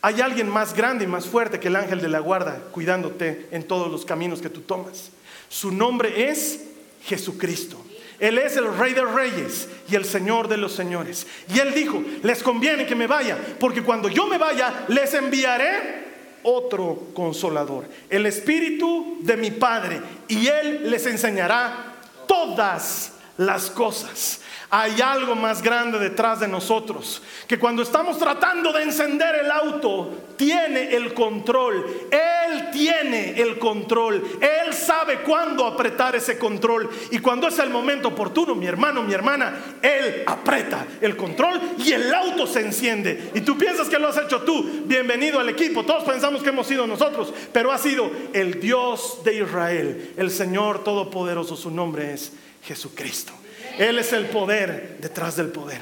Hay 0.03 0.21
alguien 0.21 0.49
más 0.49 0.75
grande 0.75 1.05
y 1.05 1.09
más 1.09 1.27
fuerte 1.27 1.61
que 1.61 1.69
el 1.69 1.77
ángel 1.77 2.01
de 2.01 2.09
la 2.09 2.21
guarda 2.21 2.59
cuidándote 2.73 3.49
en 3.51 3.65
todos 3.65 3.91
los 3.91 4.05
caminos 4.05 4.41
que 4.41 4.49
tú 4.49 4.61
tomas. 4.63 5.11
Su 5.49 5.73
nombre 5.73 6.31
es 6.31 6.61
Jesucristo. 7.03 7.85
Él 8.19 8.39
es 8.39 8.57
el 8.57 8.77
rey 8.77 8.93
de 8.93 9.05
reyes 9.05 9.69
y 9.89 9.97
el 9.97 10.05
señor 10.05 10.49
de 10.49 10.59
los 10.59 10.73
señores. 10.73 11.27
Y 11.53 11.59
él 11.59 11.73
dijo, 11.75 12.03
les 12.23 12.43
conviene 12.43 12.87
que 12.87 12.95
me 12.95 13.07
vaya, 13.07 13.39
porque 13.59 13.83
cuando 13.83 14.09
yo 14.09 14.27
me 14.27 14.39
vaya, 14.39 14.85
les 14.89 15.13
enviaré 15.15 16.10
otro 16.43 17.09
consolador, 17.15 17.87
el 18.09 18.27
Espíritu 18.27 19.19
de 19.23 19.37
mi 19.37 19.51
Padre, 19.51 20.01
y 20.29 20.47
Él 20.47 20.91
les 20.91 21.07
enseñará 21.07 21.97
todas 22.27 23.13
las 23.41 23.71
cosas. 23.71 24.41
Hay 24.69 25.01
algo 25.01 25.35
más 25.35 25.63
grande 25.63 25.99
detrás 25.99 26.41
de 26.41 26.47
nosotros, 26.47 27.23
que 27.49 27.59
cuando 27.59 27.83
estamos 27.83 28.19
tratando 28.19 28.73
de 28.73 28.85
encender 28.85 29.35
el 29.35 29.51
auto, 29.51 30.11
tiene 30.37 30.95
el 30.95 31.13
control. 31.13 31.85
Él 32.11 32.71
tiene 32.71 33.41
el 33.41 33.59
control. 33.59 34.23
Él 34.41 34.73
sabe 34.73 35.21
cuándo 35.23 35.67
apretar 35.67 36.15
ese 36.15 36.39
control. 36.39 36.89
Y 37.11 37.19
cuando 37.19 37.49
es 37.49 37.59
el 37.59 37.71
momento 37.71 38.09
oportuno, 38.09 38.55
mi 38.55 38.67
hermano, 38.67 39.03
mi 39.03 39.13
hermana, 39.13 39.55
Él 39.83 40.23
aprieta 40.27 40.87
el 41.01 41.17
control 41.17 41.61
y 41.79 41.93
el 41.93 42.15
auto 42.15 42.47
se 42.47 42.61
enciende. 42.61 43.33
Y 43.35 43.41
tú 43.41 43.59
piensas 43.59 43.89
que 43.89 43.99
lo 43.99 44.09
has 44.09 44.19
hecho 44.19 44.43
tú. 44.43 44.85
Bienvenido 44.85 45.41
al 45.41 45.49
equipo. 45.49 45.85
Todos 45.85 46.05
pensamos 46.05 46.43
que 46.43 46.51
hemos 46.51 46.67
sido 46.67 46.87
nosotros, 46.87 47.33
pero 47.53 47.73
ha 47.73 47.79
sido 47.79 48.09
el 48.35 48.61
Dios 48.61 49.25
de 49.25 49.35
Israel, 49.39 50.13
el 50.17 50.31
Señor 50.31 50.85
Todopoderoso. 50.85 51.57
Su 51.57 51.71
nombre 51.71 52.13
es 52.13 52.33
Jesucristo. 52.63 53.33
Él 53.79 53.99
es 53.99 54.13
el 54.13 54.27
poder 54.27 54.99
detrás 55.01 55.37
del 55.37 55.49
poder. 55.49 55.81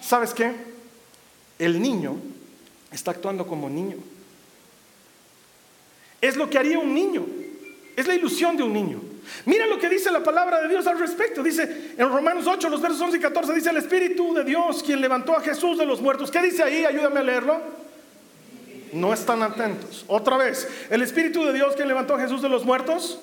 ¿Sabes 0.00 0.34
qué? 0.34 0.52
El 1.58 1.80
niño 1.80 2.16
está 2.90 3.12
actuando 3.12 3.46
como 3.46 3.68
niño. 3.68 3.96
Es 6.20 6.36
lo 6.36 6.48
que 6.48 6.58
haría 6.58 6.78
un 6.78 6.94
niño. 6.94 7.26
Es 7.96 8.06
la 8.06 8.14
ilusión 8.14 8.56
de 8.56 8.62
un 8.62 8.72
niño. 8.72 9.00
Mira 9.46 9.66
lo 9.66 9.78
que 9.78 9.88
dice 9.88 10.10
la 10.10 10.22
palabra 10.22 10.60
de 10.62 10.68
Dios 10.68 10.86
al 10.86 10.98
respecto. 10.98 11.42
Dice 11.42 11.94
en 11.96 12.08
Romanos 12.08 12.46
8, 12.46 12.68
los 12.68 12.80
versos 12.80 13.00
11 13.00 13.16
y 13.16 13.20
14, 13.20 13.54
dice 13.54 13.70
el 13.70 13.76
Espíritu 13.76 14.34
de 14.34 14.44
Dios 14.44 14.82
quien 14.82 15.00
levantó 15.00 15.36
a 15.36 15.40
Jesús 15.40 15.78
de 15.78 15.86
los 15.86 16.00
muertos. 16.00 16.30
¿Qué 16.30 16.42
dice 16.42 16.62
ahí? 16.62 16.84
Ayúdame 16.84 17.20
a 17.20 17.22
leerlo. 17.22 17.60
No 18.92 19.12
están 19.12 19.42
atentos. 19.42 20.04
Otra 20.06 20.36
vez, 20.36 20.68
el 20.90 21.02
Espíritu 21.02 21.44
de 21.44 21.52
Dios 21.52 21.74
quien 21.74 21.88
levantó 21.88 22.14
a 22.14 22.20
Jesús 22.20 22.42
de 22.42 22.48
los 22.48 22.64
muertos. 22.64 23.18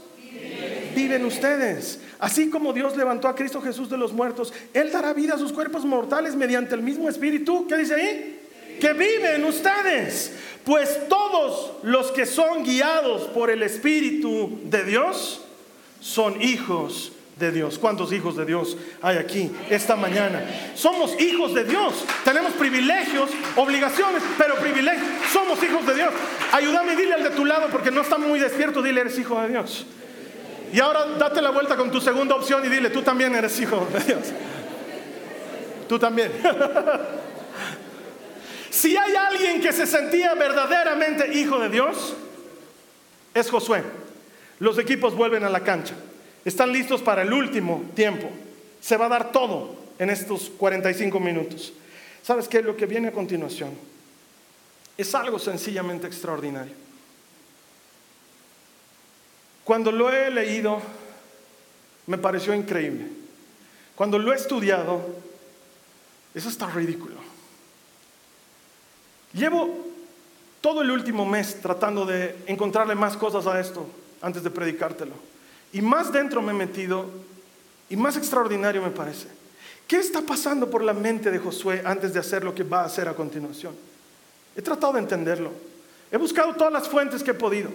Viven 0.96 1.26
ustedes. 1.26 2.00
Así 2.20 2.50
como 2.50 2.74
Dios 2.74 2.96
levantó 2.96 3.28
a 3.28 3.36
Cristo 3.36 3.62
Jesús 3.62 3.90
de 3.90 3.98
los 3.98 4.14
muertos, 4.14 4.54
Él 4.74 4.92
dará 4.92 5.14
vida 5.14 5.36
a 5.36 5.38
sus 5.38 5.52
cuerpos 5.52 5.86
mortales 5.86 6.36
mediante 6.36 6.76
el 6.76 6.82
mismo 6.82 7.10
Espíritu. 7.10 7.68
¿Qué 7.68 7.78
dice 7.78 7.96
ahí? 7.96 8.40
Que 8.80 8.94
viven 8.94 9.44
ustedes. 9.46 10.34
Pues 10.64 11.08
todos 11.10 11.72
los 11.84 12.12
que 12.12 12.26
son 12.26 12.64
guiados 12.64 13.24
por 13.24 13.50
el 13.50 13.64
Espíritu 13.64 14.60
de 14.66 14.84
Dios 14.84 15.42
son 16.00 16.42
hijos 16.42 17.12
de 17.40 17.52
Dios. 17.52 17.80
¿Cuántos 17.80 18.14
hijos 18.14 18.38
de 18.38 18.46
Dios 18.46 18.78
hay 19.02 19.18
aquí 19.18 19.52
esta 19.70 19.96
mañana? 19.96 20.46
Somos 20.76 21.20
hijos 21.20 21.54
de 21.56 21.64
Dios. 21.64 22.06
Tenemos 22.24 22.54
privilegios, 22.54 23.30
obligaciones, 23.56 24.22
pero 24.38 24.56
privilegios. 24.56 25.08
Somos 25.34 25.62
hijos 25.64 25.86
de 25.88 25.96
Dios. 25.96 26.14
Ayúdame, 26.52 26.96
dile 26.96 27.16
al 27.16 27.24
de 27.24 27.32
tu 27.32 27.46
lado 27.46 27.68
porque 27.72 27.92
no 27.92 28.02
está 28.02 28.18
muy 28.18 28.40
despierto. 28.40 28.82
Dile, 28.82 29.02
eres 29.02 29.18
hijo 29.18 29.42
de 29.42 29.50
Dios. 29.50 29.86
Y 30.74 30.80
ahora 30.80 31.06
date 31.18 31.42
la 31.42 31.50
vuelta 31.50 31.76
con 31.76 31.92
tu 31.92 32.00
segunda 32.00 32.36
opción 32.36 32.66
y 32.66 32.70
dile, 32.70 32.90
tú 32.90 33.02
también 33.02 33.36
eres 33.36 33.60
hijo 33.60 33.88
de 33.94 34.00
Dios. 34.00 34.28
Tú 35.90 36.00
también. 36.00 36.32
si 38.70 38.96
hay 38.96 39.16
alguien 39.16 39.62
que 39.62 39.74
se 39.74 39.86
sentía 39.86 40.34
verdaderamente 40.36 41.38
hijo 41.38 41.60
de 41.60 41.70
Dios, 41.70 42.16
es 43.34 43.50
Josué. 43.50 43.84
Los 44.60 44.78
equipos 44.78 45.16
vuelven 45.16 45.44
a 45.44 45.50
la 45.50 45.62
cancha. 45.62 45.96
Están 46.46 46.72
listos 46.72 47.02
para 47.02 47.24
el 47.24 47.34
último 47.34 47.84
tiempo. 47.94 48.30
Se 48.80 48.96
va 48.96 49.08
a 49.08 49.10
dar 49.10 49.32
todo 49.32 49.76
en 50.00 50.10
estos 50.10 50.52
45 50.58 51.20
minutos. 51.20 51.74
¿Sabes 52.24 52.48
qué? 52.48 52.62
Lo 52.62 52.78
que 52.78 52.86
viene 52.86 53.10
a 53.10 53.12
continuación 53.12 53.72
es 54.98 55.16
algo 55.16 55.40
sencillamente 55.40 56.08
extraordinario. 56.08 56.74
Cuando 59.72 59.90
lo 59.90 60.12
he 60.12 60.30
leído, 60.30 60.82
me 62.08 62.18
pareció 62.18 62.54
increíble. 62.54 63.08
Cuando 63.96 64.20
lo 64.20 64.34
he 64.34 64.36
estudiado, 64.36 65.00
eso 66.36 66.50
está 66.50 66.70
ridículo. 66.70 67.16
Llevo 69.32 69.74
todo 70.60 70.82
el 70.82 70.92
último 70.92 71.26
mes 71.26 71.62
tratando 71.62 72.06
de 72.06 72.36
encontrarle 72.48 72.96
más 72.96 73.16
cosas 73.16 73.48
a 73.48 73.62
esto 73.62 73.88
antes 74.22 74.44
de 74.44 74.50
predicártelo. 74.50 75.14
Y 75.72 75.82
más 75.82 76.12
dentro 76.12 76.42
me 76.42 76.52
he 76.52 76.56
metido 76.56 77.06
y 77.90 77.96
más 77.96 78.18
extraordinario 78.18 78.82
me 78.82 78.92
parece. 78.92 79.30
¿Qué 79.88 80.00
está 80.00 80.20
pasando 80.20 80.70
por 80.70 80.84
la 80.84 80.92
mente 80.92 81.32
de 81.32 81.40
Josué 81.40 81.82
antes 81.86 82.14
de 82.14 82.20
hacer 82.20 82.44
lo 82.44 82.54
que 82.54 82.64
va 82.64 82.82
a 82.82 82.88
hacer 82.88 83.08
a 83.08 83.16
continuación? 83.16 83.74
He 84.54 84.62
tratado 84.62 84.92
de 84.92 85.00
entenderlo. 85.00 85.54
He 86.12 86.18
buscado 86.18 86.56
todas 86.56 86.74
las 86.74 86.90
fuentes 86.90 87.24
que 87.24 87.32
he 87.32 87.36
podido 87.36 87.72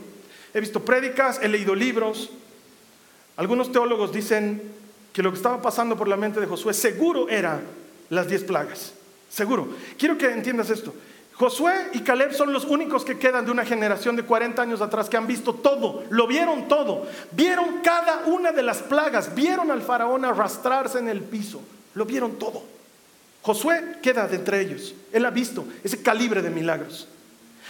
he 0.57 0.61
visto 0.61 0.81
prédicas, 0.81 1.39
he 1.43 1.49
leído 1.49 1.75
libros. 1.75 2.31
Algunos 3.37 3.71
teólogos 3.71 4.11
dicen 4.11 4.63
que 5.13 5.23
lo 5.23 5.31
que 5.31 5.37
estaba 5.37 5.61
pasando 5.61 5.99
por 5.99 6.09
la 6.09 6.17
mente 6.17 6.41
de 6.41 6.47
Josué 6.47 6.73
seguro 6.73 7.29
era 7.29 7.61
las 8.09 8.27
diez 8.27 8.43
plagas. 8.43 8.95
Seguro. 9.29 9.69
Quiero 9.99 10.17
que 10.17 10.31
entiendas 10.31 10.71
esto. 10.71 10.95
Josué 11.35 11.91
y 11.93 12.01
Caleb 12.01 12.33
son 12.33 12.55
los 12.55 12.65
únicos 12.65 13.05
que 13.05 13.19
quedan 13.19 13.45
de 13.45 13.51
una 13.51 13.67
generación 13.67 14.17
de 14.17 14.23
40 14.23 14.63
años 14.63 14.81
atrás 14.81 15.11
que 15.11 15.19
han 15.19 15.27
visto 15.27 15.53
todo, 15.53 16.05
lo 16.09 16.27
vieron 16.27 16.67
todo, 16.67 17.07
vieron 17.33 17.83
cada 17.83 18.25
una 18.25 18.53
de 18.53 18.63
las 18.63 18.79
plagas, 18.79 19.35
vieron 19.35 19.71
al 19.71 19.83
faraón 19.83 20.25
arrastrarse 20.25 20.99
en 20.99 21.09
el 21.09 21.21
piso, 21.21 21.61
lo 21.93 22.07
vieron 22.07 22.39
todo. 22.39 22.63
Josué 23.43 23.99
queda 24.01 24.27
de 24.27 24.37
entre 24.37 24.63
ellos, 24.63 24.95
él 25.13 25.27
ha 25.27 25.31
visto 25.31 25.67
ese 25.85 26.01
calibre 26.01 26.41
de 26.41 26.49
milagros. 26.49 27.07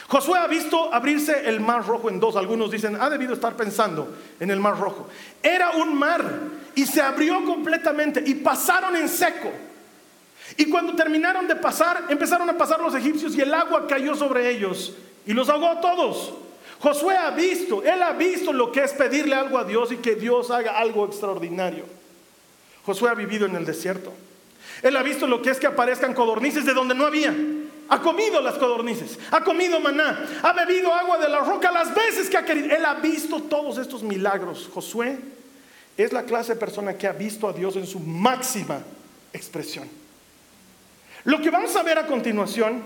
Josué 0.09 0.39
ha 0.39 0.47
visto 0.47 0.93
abrirse 0.95 1.49
el 1.49 1.61
mar 1.61 1.85
rojo 1.87 2.09
en 2.09 2.21
dos. 2.21 2.37
Algunos 2.37 2.71
dicen, 2.71 2.97
ha 3.01 3.11
debido 3.11 3.35
estar 3.35 3.57
pensando 3.57 4.17
en 4.39 4.51
el 4.51 4.61
mar 4.61 4.79
rojo. 4.79 5.09
Era 5.43 5.71
un 5.71 5.97
mar 5.99 6.25
y 6.75 6.87
se 6.87 7.03
abrió 7.03 7.45
completamente 7.45 8.23
y 8.25 8.35
pasaron 8.35 8.95
en 8.95 9.09
seco. 9.09 9.51
Y 10.57 10.67
cuando 10.67 10.95
terminaron 10.95 11.49
de 11.49 11.57
pasar, 11.57 12.05
empezaron 12.09 12.49
a 12.49 12.57
pasar 12.57 12.81
los 12.81 12.95
egipcios 12.95 13.35
y 13.35 13.41
el 13.41 13.53
agua 13.53 13.87
cayó 13.89 14.15
sobre 14.15 14.49
ellos 14.49 14.95
y 15.27 15.33
los 15.33 15.49
ahogó 15.49 15.69
a 15.71 15.81
todos. 15.81 16.35
Josué 16.79 17.17
ha 17.17 17.31
visto, 17.31 17.83
él 17.83 18.01
ha 18.03 18.13
visto 18.13 18.53
lo 18.53 18.71
que 18.71 18.85
es 18.85 18.93
pedirle 18.93 19.35
algo 19.35 19.59
a 19.59 19.65
Dios 19.65 19.91
y 19.91 19.97
que 19.97 20.15
Dios 20.15 20.51
haga 20.53 20.79
algo 20.79 21.07
extraordinario. 21.07 21.85
Josué 22.85 23.11
ha 23.11 23.15
vivido 23.15 23.47
en 23.47 23.57
el 23.57 23.65
desierto. 23.65 24.13
Él 24.83 24.97
ha 24.97 25.03
visto 25.03 25.27
lo 25.27 25.43
que 25.43 25.51
es 25.51 25.59
que 25.59 25.67
aparezcan 25.67 26.15
codornices 26.15 26.65
de 26.65 26.75
donde 26.75 26.95
no 26.95 27.07
había. 27.07 27.35
Ha 27.89 28.01
comido 28.01 28.41
las 28.41 28.55
codornices, 28.55 29.18
ha 29.30 29.45
comido 29.45 29.78
maná, 29.78 30.26
ha 30.43 30.53
bebido 30.53 30.93
agua 30.93 31.18
de 31.18 31.28
la 31.28 31.39
roca 31.39 31.70
las 31.70 31.95
veces 31.95 32.28
que 32.28 32.37
ha 32.37 32.45
querido. 32.45 32.74
Él 32.74 32.84
ha 32.84 32.95
visto 32.95 33.43
todos 33.43 33.78
estos 33.78 34.03
milagros. 34.03 34.68
Josué 34.72 35.18
es 35.97 36.12
la 36.12 36.24
clase 36.24 36.55
de 36.55 36.61
persona 36.61 36.97
que 36.99 37.07
ha 37.07 37.12
visto 37.12 37.49
a 37.49 37.53
Dios 37.53 37.76
en 37.76 37.87
su 37.87 38.01
máxima 38.01 38.82
expresión. 39.32 39.89
Lo 41.24 41.41
que 41.41 41.51
vamos 41.51 41.74
a 41.76 41.82
ver 41.82 41.99
a 41.99 42.07
continuación, 42.07 42.82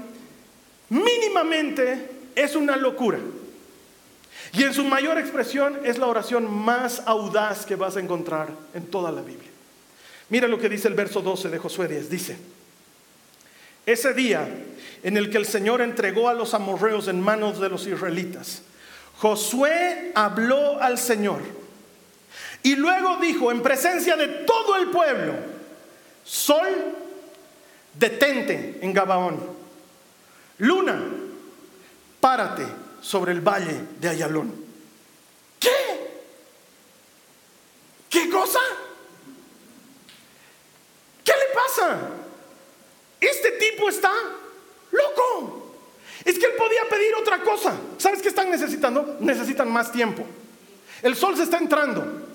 mínimamente, 0.90 2.10
es 2.34 2.54
una 2.54 2.76
locura. 2.76 3.18
Y 4.52 4.64
en 4.64 4.74
su 4.74 4.84
mayor 4.84 5.18
expresión 5.18 5.78
es 5.84 5.98
la 5.98 6.06
oración 6.06 6.52
más 6.52 7.02
audaz 7.06 7.64
que 7.66 7.76
vas 7.76 7.96
a 7.96 8.00
encontrar 8.00 8.48
en 8.74 8.86
toda 8.86 9.12
la 9.12 9.22
Biblia. 9.22 9.50
Mira 10.28 10.48
lo 10.48 10.58
que 10.58 10.68
dice 10.68 10.88
el 10.88 10.94
verso 10.94 11.20
12 11.20 11.48
de 11.48 11.58
Josué 11.58 11.88
10. 11.88 12.10
Dice, 12.10 12.36
ese 13.86 14.14
día 14.14 14.48
en 15.02 15.16
el 15.16 15.30
que 15.30 15.38
el 15.38 15.46
Señor 15.46 15.80
entregó 15.80 16.28
a 16.28 16.34
los 16.34 16.54
amorreos 16.54 17.08
en 17.08 17.20
manos 17.20 17.60
de 17.60 17.68
los 17.68 17.86
israelitas. 17.86 18.62
Josué 19.18 20.12
habló 20.14 20.80
al 20.80 20.98
Señor 20.98 21.40
y 22.62 22.76
luego 22.76 23.16
dijo 23.16 23.50
en 23.50 23.62
presencia 23.62 24.16
de 24.16 24.28
todo 24.28 24.76
el 24.76 24.90
pueblo, 24.90 25.34
Sol, 26.24 26.68
detente 27.94 28.78
en 28.82 28.92
Gabaón. 28.92 29.40
Luna, 30.58 31.02
párate 32.20 32.66
sobre 33.00 33.32
el 33.32 33.40
valle 33.40 33.80
de 33.98 34.08
Ayalón. 34.08 34.54
¿Qué? 35.58 35.70
¿Qué 38.10 38.28
cosa? 38.28 38.60
¿Qué 41.24 41.32
le 41.32 41.54
pasa? 41.54 41.98
Este 43.20 43.52
tipo 43.52 43.88
está 43.88 44.12
loco. 44.90 45.74
Es 46.24 46.38
que 46.38 46.46
él 46.46 46.52
podía 46.56 46.82
pedir 46.90 47.14
otra 47.14 47.39
¿Sabes 47.98 48.22
qué 48.22 48.28
están 48.28 48.50
necesitando? 48.50 49.16
Necesitan 49.20 49.70
más 49.70 49.92
tiempo. 49.92 50.24
El 51.02 51.16
sol 51.16 51.36
se 51.36 51.44
está 51.44 51.58
entrando. 51.58 52.28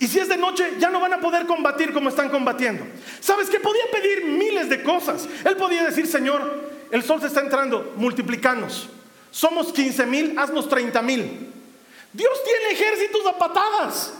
Y 0.00 0.06
si 0.06 0.18
es 0.18 0.28
de 0.28 0.36
noche, 0.36 0.74
ya 0.78 0.90
no 0.90 1.00
van 1.00 1.12
a 1.12 1.20
poder 1.20 1.46
combatir 1.46 1.92
como 1.92 2.08
están 2.08 2.28
combatiendo. 2.28 2.84
¿Sabes 3.20 3.50
qué? 3.50 3.58
Podía 3.58 3.82
pedir 3.92 4.24
miles 4.26 4.68
de 4.68 4.82
cosas. 4.82 5.28
Él 5.44 5.56
podía 5.56 5.84
decir, 5.84 6.06
Señor, 6.06 6.70
el 6.90 7.02
sol 7.02 7.20
se 7.20 7.26
está 7.26 7.40
entrando, 7.40 7.94
multiplicanos. 7.96 8.88
Somos 9.30 9.72
15 9.72 10.06
mil, 10.06 10.38
haznos 10.38 10.68
30 10.68 11.02
mil. 11.02 11.52
Dios 12.12 12.44
tiene 12.44 12.72
ejércitos 12.72 13.26
a 13.26 13.38
patadas. 13.38 14.14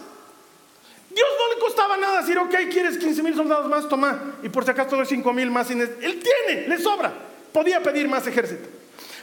Dios 1.10 1.28
no 1.38 1.54
le 1.54 1.60
costaba 1.60 1.96
nada 1.96 2.20
decir, 2.20 2.38
ok, 2.38 2.54
quieres 2.70 2.98
15 2.98 3.22
mil 3.22 3.34
soldados 3.34 3.68
más, 3.68 3.88
toma. 3.88 4.36
Y 4.42 4.48
por 4.48 4.64
si 4.64 4.72
acaso 4.72 4.96
doy 4.96 5.06
5 5.06 5.32
mil 5.32 5.50
más. 5.50 5.70
Él 5.70 5.88
tiene, 6.00 6.68
le 6.68 6.78
sobra. 6.78 7.12
Podía 7.52 7.82
pedir 7.82 8.08
más 8.08 8.26
ejército. 8.26 8.77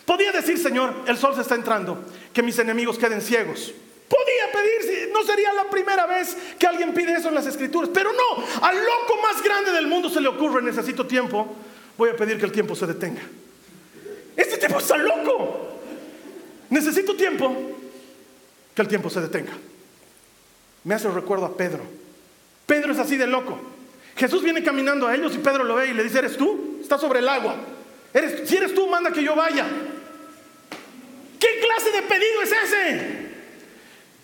Podía 0.06 0.32
decir, 0.32 0.58
Señor, 0.58 0.93
el 1.08 1.18
sol 1.18 1.34
se 1.36 1.41
está 1.41 1.56
entrando, 1.56 2.06
que 2.32 2.43
mis 2.43 2.58
enemigos 2.60 2.97
queden 2.97 3.22
ciegos. 3.22 3.74
Podía 4.08 4.51
pedir, 4.53 5.10
no 5.12 5.24
sería 5.24 5.51
la 5.53 5.70
primera 5.70 6.06
vez 6.06 6.38
que 6.60 6.68
alguien 6.68 6.93
pide 6.93 7.14
eso 7.14 7.30
en 7.30 7.36
las 7.36 7.47
escrituras, 7.47 7.89
pero 7.91 8.12
no, 8.14 8.45
al 8.62 8.76
loco 8.76 9.22
más 9.22 9.41
grande 9.41 9.72
del 9.72 9.88
mundo 9.88 10.10
se 10.10 10.22
le 10.22 10.28
ocurre, 10.28 10.62
necesito 10.62 11.08
tiempo, 11.08 11.56
voy 11.97 12.10
a 12.10 12.16
pedir 12.16 12.38
que 12.38 12.45
el 12.45 12.51
tiempo 12.51 12.76
se 12.76 12.86
detenga. 12.86 13.22
Este 14.36 14.58
tipo 14.58 14.78
está 14.80 14.97
loco. 14.97 15.80
Necesito 16.70 17.16
tiempo, 17.16 17.56
que 18.76 18.82
el 18.82 18.88
tiempo 18.88 19.10
se 19.10 19.22
detenga. 19.22 19.53
Me 20.84 20.93
hace 20.93 21.10
recuerdo 21.10 21.45
a 21.45 21.58
Pedro. 21.58 21.82
Pedro 22.66 22.91
es 22.91 22.99
así 22.99 23.18
de 23.18 23.28
loco. 23.28 23.60
Jesús 24.16 24.43
viene 24.43 24.64
caminando 24.64 25.08
a 25.08 25.16
ellos 25.16 25.34
y 25.36 25.39
Pedro 25.39 25.64
lo 25.64 25.76
ve 25.76 25.88
y 25.88 25.93
le 25.93 26.03
dice, 26.03 26.20
¿eres 26.20 26.38
tú? 26.38 26.80
Está 26.82 26.97
sobre 26.97 27.20
el 27.20 27.28
agua. 27.28 27.56
¿Eres, 28.14 28.47
si 28.47 28.56
eres 28.56 28.74
tú, 28.74 28.88
manda 28.88 29.12
que 29.12 29.24
yo 29.24 29.36
vaya. 29.36 29.66
¿Qué 31.39 31.59
clase 31.59 31.91
de 31.91 32.01
pedido 32.03 32.41
es 32.41 32.51
ese? 32.51 33.25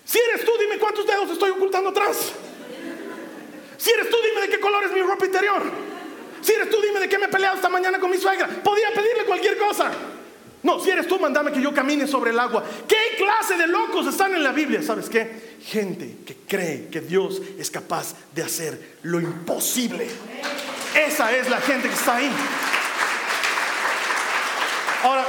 Si 0.06 0.20
eres 0.20 0.46
tú, 0.46 0.52
dime 0.60 0.78
cuántos 0.78 1.06
dedos 1.06 1.32
estoy 1.32 1.52
ocultando 1.52 1.90
atrás. 1.90 2.34
Si 3.78 3.92
eres 3.92 4.10
tú, 4.10 4.18
dime 4.24 4.42
de 4.42 4.50
qué 4.50 4.60
color 4.60 4.84
es 4.84 4.92
mi 4.92 5.02
ropa 5.02 5.26
interior. 5.26 5.64
Si 6.42 6.54
eres 6.54 6.70
tú, 6.70 6.82
dime 6.82 7.00
de 7.00 7.10
qué 7.10 7.18
me 7.18 7.26
he 7.26 7.30
peleado 7.30 7.56
esta 7.56 7.70
mañana 7.70 8.00
con 8.00 8.10
mi 8.10 8.18
suegra. 8.18 8.48
Podía 8.48 8.92
pedirle 8.94 9.26
cualquier 9.26 9.58
cosa. 9.58 9.92
No, 10.64 10.80
si 10.80 10.92
eres 10.92 11.08
tú, 11.08 11.20
mandame 11.20 11.52
que 11.52 11.62
yo 11.62 11.74
camine 11.74 12.08
sobre 12.08 12.32
el 12.32 12.40
agua. 12.40 12.64
¿Qué 12.88 13.16
clase 13.18 13.58
de 13.58 13.68
locos 13.68 14.06
están 14.08 14.36
en 14.36 14.44
la 14.44 14.52
Biblia? 14.52 14.84
¿Sabes 14.84 15.10
qué? 15.10 15.58
Gente 15.66 16.18
que 16.26 16.36
cree 16.48 16.90
que 16.90 17.02
Dios 17.02 17.42
es 17.58 17.72
capaz 17.72 18.14
de 18.34 18.44
hacer 18.44 18.98
lo 19.04 19.20
imposible. 19.20 20.08
Esa 20.96 21.36
es 21.36 21.50
la 21.50 21.62
gente 21.62 21.88
que 21.88 21.96
está 21.96 22.18
ahí. 22.18 22.32
Ahora, 25.04 25.26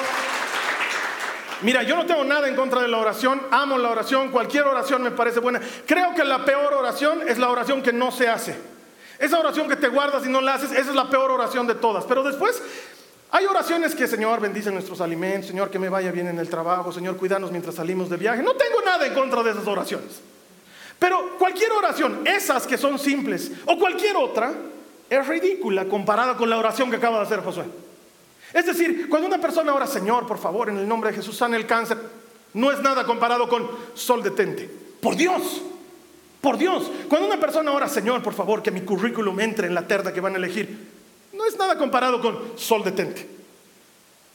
mira, 1.63 1.83
yo 1.83 1.97
no 1.97 2.07
tengo 2.07 2.25
nada 2.25 2.49
en 2.49 2.57
contra 2.57 2.81
de 2.81 2.89
la 2.89 2.99
oración, 2.99 3.41
amo 3.51 3.79
la 3.79 3.91
oración, 3.91 4.31
cualquier 4.31 4.65
oración 4.65 5.03
me 5.03 5.11
parece 5.11 5.41
buena. 5.41 5.61
Creo 5.87 6.15
que 6.15 6.25
la 6.25 6.45
peor 6.45 6.73
oración 6.75 7.29
es 7.29 7.39
la 7.39 7.49
oración 7.49 7.83
que 7.83 7.93
no 7.93 8.11
se 8.13 8.29
hace. 8.29 8.57
Esa 9.19 9.39
oración 9.39 9.69
que 9.69 9.77
te 9.77 9.89
guardas 9.89 10.27
y 10.27 10.29
no 10.29 10.41
la 10.41 10.55
haces, 10.55 10.73
esa 10.73 10.91
es 10.91 10.95
la 10.95 11.09
peor 11.09 11.31
oración 11.31 11.67
de 11.67 11.75
todas. 11.75 12.05
Pero 12.05 12.23
después 12.23 12.63
hay 13.31 13.47
oraciones 13.47 13.95
que, 13.95 14.07
Señor, 14.07 14.41
bendice 14.41 14.71
nuestros 14.71 15.01
alimentos, 15.01 15.49
Señor, 15.49 15.71
que 15.71 15.79
me 15.79 15.89
vaya 15.89 16.11
bien 16.11 16.29
en 16.29 16.39
el 16.39 16.49
trabajo, 16.49 16.93
Señor, 16.93 17.17
cuidanos 17.17 17.51
mientras 17.51 17.75
salimos 17.77 18.11
de 18.11 18.17
viaje. 18.17 18.43
No 18.43 18.55
tengo 18.55 18.81
nada 18.85 19.07
en 19.07 19.15
contra 19.15 19.43
de 19.43 19.53
esas 19.53 19.67
oraciones. 19.67 20.21
Pero 20.99 21.39
cualquier 21.39 21.73
oración, 21.73 22.21
esas 22.27 22.67
que 22.67 22.77
son 22.77 22.99
simples, 22.99 23.53
o 23.67 23.79
cualquier 23.79 24.17
otra, 24.17 24.53
es 25.09 25.27
ridícula 25.27 25.85
comparada 25.87 26.37
con 26.37 26.51
la 26.51 26.59
oración 26.59 26.91
que 26.91 26.97
acaba 26.97 27.19
de 27.19 27.25
hacer 27.25 27.43
Josué. 27.43 27.65
Es 28.53 28.67
decir, 28.67 29.09
cuando 29.09 29.29
una 29.29 29.39
persona 29.39 29.75
ora, 29.75 29.87
Señor, 29.87 30.27
por 30.27 30.39
favor, 30.39 30.69
en 30.69 30.79
el 30.79 30.87
nombre 30.87 31.11
de 31.11 31.17
Jesús, 31.17 31.37
sana 31.37 31.57
el 31.57 31.67
cáncer, 31.67 31.99
no 32.55 32.71
es 32.71 32.81
nada 32.81 33.05
comparado 33.05 33.49
con 33.49 33.69
sol 33.95 34.23
detente. 34.23 34.69
Por 35.01 35.17
Dios, 35.17 35.63
por 36.41 36.59
Dios. 36.59 36.91
Cuando 37.09 37.27
una 37.27 37.41
persona 37.41 37.73
ora, 37.73 37.89
Señor, 37.89 38.23
por 38.23 38.35
favor, 38.35 38.63
que 38.63 38.71
mi 38.71 38.83
currículum 38.83 39.41
entre 39.41 39.69
en 39.69 39.75
la 39.75 39.87
terda 39.87 40.13
que 40.13 40.21
van 40.21 40.35
a 40.35 40.39
elegir, 40.39 40.91
no 41.33 41.47
es 41.47 41.57
nada 41.57 41.79
comparado 41.79 42.21
con 42.21 42.53
sol 42.57 42.85
detente. 42.85 43.27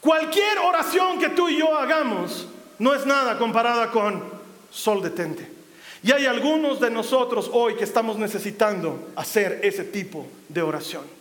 Cualquier 0.02 0.60
oración 0.60 1.20
que 1.20 1.30
tú 1.30 1.50
y 1.50 1.58
yo 1.58 1.78
hagamos 1.78 2.48
no 2.80 2.94
es 2.94 3.06
nada 3.06 3.38
comparada 3.38 3.92
con 3.92 4.24
sol 4.72 5.02
detente. 5.02 5.52
Y 6.04 6.12
hay 6.12 6.26
algunos 6.26 6.80
de 6.80 6.90
nosotros 6.90 7.50
hoy 7.52 7.76
que 7.76 7.84
estamos 7.84 8.18
necesitando 8.18 9.10
hacer 9.16 9.60
ese 9.64 9.84
tipo 9.84 10.26
de 10.48 10.62
oración. 10.62 11.17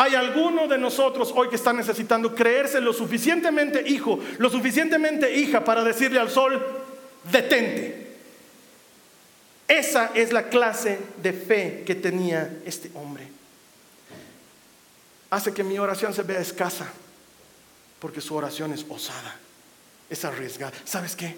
Hay 0.00 0.14
algunos 0.14 0.68
de 0.68 0.78
nosotros 0.78 1.32
hoy 1.34 1.48
que 1.48 1.56
están 1.56 1.76
necesitando 1.76 2.34
creerse 2.34 2.80
lo 2.80 2.92
suficientemente 2.92 3.82
hijo, 3.86 4.18
lo 4.38 4.48
suficientemente 4.48 5.34
hija 5.34 5.64
para 5.64 5.82
decirle 5.82 6.20
al 6.20 6.30
sol, 6.30 6.64
detente. 7.30 8.16
Esa 9.66 10.12
es 10.14 10.32
la 10.32 10.48
clase 10.48 10.98
de 11.20 11.32
fe 11.32 11.82
que 11.84 11.94
tenía 11.94 12.60
este 12.64 12.90
hombre 12.94 13.38
hace 15.30 15.52
que 15.52 15.64
mi 15.64 15.78
oración 15.78 16.14
se 16.14 16.22
vea 16.22 16.40
escasa, 16.40 16.86
porque 18.00 18.20
su 18.20 18.34
oración 18.34 18.72
es 18.72 18.84
osada, 18.88 19.36
es 20.08 20.24
arriesgada. 20.24 20.76
¿Sabes 20.84 21.16
qué? 21.16 21.36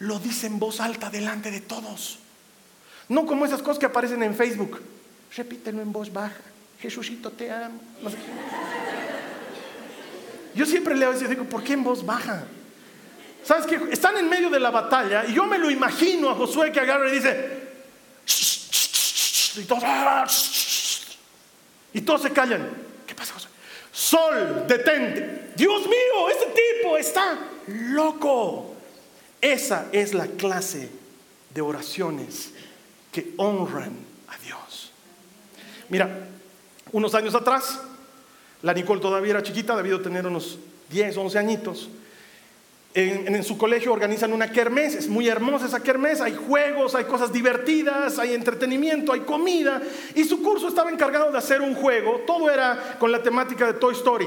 Lo 0.00 0.18
dice 0.18 0.46
en 0.46 0.58
voz 0.58 0.80
alta 0.80 1.10
delante 1.10 1.50
de 1.50 1.60
todos. 1.60 2.18
No 3.08 3.26
como 3.26 3.46
esas 3.46 3.62
cosas 3.62 3.78
que 3.78 3.86
aparecen 3.86 4.22
en 4.22 4.34
Facebook. 4.34 4.80
Repítelo 5.34 5.80
en 5.80 5.92
voz 5.92 6.12
baja. 6.12 6.36
Jesucito, 6.80 7.30
te 7.30 7.50
amo. 7.50 7.80
Yo 10.54 10.64
siempre 10.64 10.94
leo 10.94 11.12
eso 11.12 11.24
y 11.24 11.28
digo, 11.28 11.44
¿por 11.44 11.62
qué 11.62 11.74
en 11.74 11.84
voz 11.84 12.04
baja? 12.04 12.44
¿Sabes 13.44 13.66
qué? 13.66 13.80
Están 13.92 14.16
en 14.16 14.28
medio 14.28 14.50
de 14.50 14.58
la 14.58 14.70
batalla 14.70 15.24
y 15.26 15.34
yo 15.34 15.44
me 15.44 15.58
lo 15.58 15.70
imagino 15.70 16.30
a 16.30 16.34
Josué 16.34 16.72
que 16.72 16.80
agarra 16.80 17.08
y 17.08 17.12
dice, 17.12 17.66
y 19.56 19.64
todos, 19.64 19.82
y 21.92 22.00
todos 22.00 22.22
se 22.22 22.30
callan. 22.32 22.68
¿Qué 23.06 23.14
pasa, 23.14 23.34
José? 23.34 23.48
Sol, 23.92 24.64
detente. 24.66 25.52
Dios 25.56 25.82
mío, 25.82 26.28
este 26.30 26.46
tipo 26.46 26.96
está 26.96 27.38
loco. 27.68 28.74
Esa 29.40 29.86
es 29.92 30.12
la 30.12 30.26
clase 30.26 30.90
de 31.54 31.60
oraciones 31.60 32.50
que 33.12 33.32
honran 33.36 33.92
a 34.28 34.38
Dios. 34.38 34.90
Mira, 35.88 36.28
unos 36.96 37.14
años 37.14 37.34
atrás, 37.34 37.78
la 38.62 38.72
Nicole 38.72 39.02
todavía 39.02 39.32
era 39.32 39.42
chiquita, 39.42 39.76
debido 39.76 40.00
tener 40.00 40.26
unos 40.26 40.58
10, 40.88 41.14
11 41.14 41.38
añitos. 41.38 41.90
En, 42.96 43.44
su 43.44 43.58
colegio 43.58 43.92
organizan 43.92 44.32
una 44.32 44.50
kermés, 44.50 44.94
es 44.94 45.06
muy 45.06 45.28
hermosa 45.28 45.66
esa 45.66 45.82
kermés, 45.82 46.22
hay 46.22 46.34
juegos, 46.34 46.94
hay 46.94 47.04
cosas 47.04 47.30
divertidas, 47.30 48.18
hay 48.18 48.32
entretenimiento, 48.32 49.12
hay 49.12 49.20
comida, 49.20 49.82
y 50.14 50.24
su 50.24 50.42
curso 50.42 50.68
estaba 50.68 50.90
encargado 50.90 51.30
de 51.30 51.36
hacer 51.36 51.60
un 51.60 51.74
juego, 51.74 52.22
todo 52.26 52.50
era 52.50 52.96
con 52.98 53.12
la 53.12 53.22
temática 53.22 53.66
de 53.66 53.74
Toy 53.74 53.92
Story. 53.92 54.26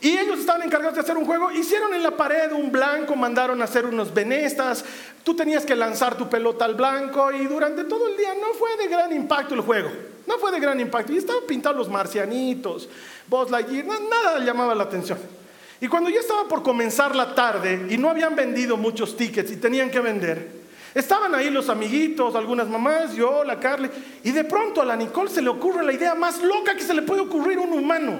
Y 0.00 0.18
ellos 0.18 0.40
estaban 0.40 0.62
encargados 0.62 0.96
de 0.96 1.02
hacer 1.02 1.16
un 1.16 1.24
juego, 1.24 1.52
hicieron 1.52 1.94
en 1.94 2.02
la 2.02 2.16
pared 2.16 2.50
un 2.50 2.72
blanco, 2.72 3.14
mandaron 3.14 3.62
a 3.62 3.66
hacer 3.66 3.86
unos 3.86 4.12
venestas, 4.12 4.84
tú 5.22 5.36
tenías 5.36 5.64
que 5.64 5.76
lanzar 5.76 6.16
tu 6.16 6.28
pelota 6.28 6.64
al 6.64 6.74
blanco 6.74 7.30
y 7.30 7.46
durante 7.46 7.84
todo 7.84 8.08
el 8.08 8.16
día 8.16 8.34
no 8.34 8.54
fue 8.54 8.76
de 8.76 8.88
gran 8.88 9.12
impacto 9.12 9.54
el 9.54 9.60
juego, 9.60 9.88
no 10.26 10.36
fue 10.38 10.50
de 10.50 10.58
gran 10.58 10.80
impacto, 10.80 11.12
y 11.12 11.18
estaban 11.18 11.44
pintados 11.46 11.78
los 11.78 11.88
marcianitos, 11.88 12.88
Buzz 13.28 13.52
Lightyear, 13.52 13.86
nada 13.86 14.40
llamaba 14.40 14.74
la 14.74 14.82
atención. 14.82 15.39
Y 15.80 15.88
cuando 15.88 16.10
ya 16.10 16.20
estaba 16.20 16.46
por 16.46 16.62
comenzar 16.62 17.16
la 17.16 17.34
tarde 17.34 17.86
y 17.88 17.96
no 17.96 18.10
habían 18.10 18.36
vendido 18.36 18.76
muchos 18.76 19.16
tickets 19.16 19.50
y 19.50 19.56
tenían 19.56 19.90
que 19.90 20.00
vender, 20.00 20.60
estaban 20.94 21.34
ahí 21.34 21.48
los 21.48 21.70
amiguitos, 21.70 22.34
algunas 22.34 22.68
mamás, 22.68 23.14
yo, 23.14 23.44
la 23.44 23.58
Carly, 23.58 23.88
y 24.22 24.30
de 24.30 24.44
pronto 24.44 24.82
a 24.82 24.84
la 24.84 24.94
Nicole 24.94 25.30
se 25.30 25.40
le 25.40 25.48
ocurre 25.48 25.82
la 25.82 25.92
idea 25.92 26.14
más 26.14 26.42
loca 26.42 26.74
que 26.74 26.82
se 26.82 26.92
le 26.92 27.02
puede 27.02 27.22
ocurrir 27.22 27.58
a 27.58 27.62
un 27.62 27.72
humano. 27.72 28.18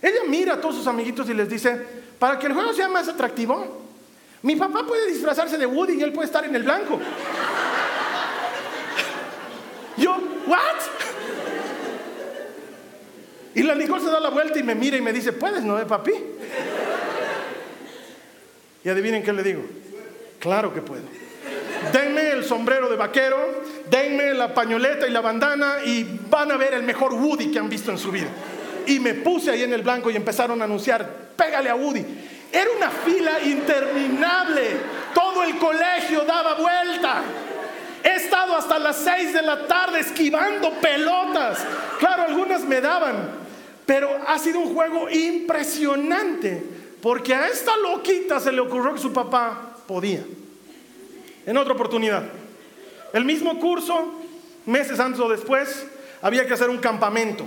Ella 0.00 0.20
mira 0.28 0.54
a 0.54 0.60
todos 0.60 0.74
sus 0.74 0.86
amiguitos 0.88 1.28
y 1.30 1.34
les 1.34 1.48
dice, 1.48 1.80
para 2.18 2.38
que 2.38 2.48
el 2.48 2.52
juego 2.52 2.72
sea 2.72 2.88
más 2.88 3.06
atractivo, 3.06 3.80
mi 4.42 4.56
papá 4.56 4.84
puede 4.84 5.06
disfrazarse 5.06 5.56
de 5.56 5.66
Woody 5.66 6.00
y 6.00 6.02
él 6.02 6.12
puede 6.12 6.26
estar 6.26 6.44
en 6.44 6.56
el 6.56 6.64
blanco. 6.64 6.98
Yo, 9.96 10.18
¿what? 10.48 10.58
Y 13.54 13.62
la 13.62 13.74
Nicole 13.74 14.02
se 14.02 14.10
da 14.10 14.20
la 14.20 14.30
vuelta 14.30 14.58
y 14.58 14.62
me 14.62 14.74
mira 14.74 14.96
y 14.96 15.00
me 15.00 15.12
dice, 15.12 15.32
¿puedes, 15.32 15.62
no, 15.62 15.78
eh, 15.78 15.84
papi? 15.84 16.12
Y 18.84 18.88
adivinen 18.88 19.22
qué 19.22 19.32
le 19.32 19.42
digo. 19.42 19.62
Claro 20.38 20.72
que 20.72 20.80
puedo. 20.80 21.02
Denme 21.92 22.30
el 22.30 22.44
sombrero 22.44 22.88
de 22.88 22.96
vaquero, 22.96 23.62
denme 23.90 24.32
la 24.34 24.54
pañoleta 24.54 25.06
y 25.06 25.10
la 25.10 25.20
bandana 25.20 25.76
y 25.84 26.20
van 26.30 26.50
a 26.50 26.56
ver 26.56 26.74
el 26.74 26.82
mejor 26.82 27.12
Woody 27.12 27.50
que 27.50 27.58
han 27.58 27.68
visto 27.68 27.90
en 27.90 27.98
su 27.98 28.10
vida. 28.10 28.28
Y 28.86 28.98
me 28.98 29.14
puse 29.14 29.50
ahí 29.50 29.62
en 29.62 29.72
el 29.72 29.82
blanco 29.82 30.10
y 30.10 30.16
empezaron 30.16 30.60
a 30.60 30.64
anunciar, 30.64 31.08
pégale 31.36 31.70
a 31.70 31.74
Woody. 31.74 32.04
Era 32.50 32.70
una 32.76 32.90
fila 32.90 33.40
interminable. 33.42 34.62
Todo 35.14 35.42
el 35.42 35.56
colegio 35.58 36.24
daba 36.24 36.54
vuelta. 36.54 37.22
He 38.04 38.16
estado 38.16 38.56
hasta 38.56 38.78
las 38.78 38.96
6 38.96 39.32
de 39.32 39.42
la 39.42 39.66
tarde 39.66 40.00
esquivando 40.00 40.72
pelotas. 40.80 41.64
Claro, 41.98 42.24
algunas 42.24 42.62
me 42.64 42.80
daban, 42.80 43.41
pero 43.86 44.10
ha 44.26 44.38
sido 44.38 44.60
un 44.60 44.74
juego 44.74 45.10
impresionante 45.10 46.62
porque 47.00 47.34
a 47.34 47.48
esta 47.48 47.76
loquita 47.76 48.38
se 48.38 48.52
le 48.52 48.60
ocurrió 48.60 48.94
que 48.94 49.00
su 49.00 49.12
papá 49.12 49.76
podía. 49.86 50.24
En 51.44 51.56
otra 51.56 51.72
oportunidad, 51.74 52.24
el 53.12 53.24
mismo 53.24 53.58
curso, 53.58 54.20
meses 54.66 55.00
antes 55.00 55.20
o 55.20 55.28
después, 55.28 55.86
había 56.20 56.46
que 56.46 56.54
hacer 56.54 56.70
un 56.70 56.78
campamento. 56.78 57.44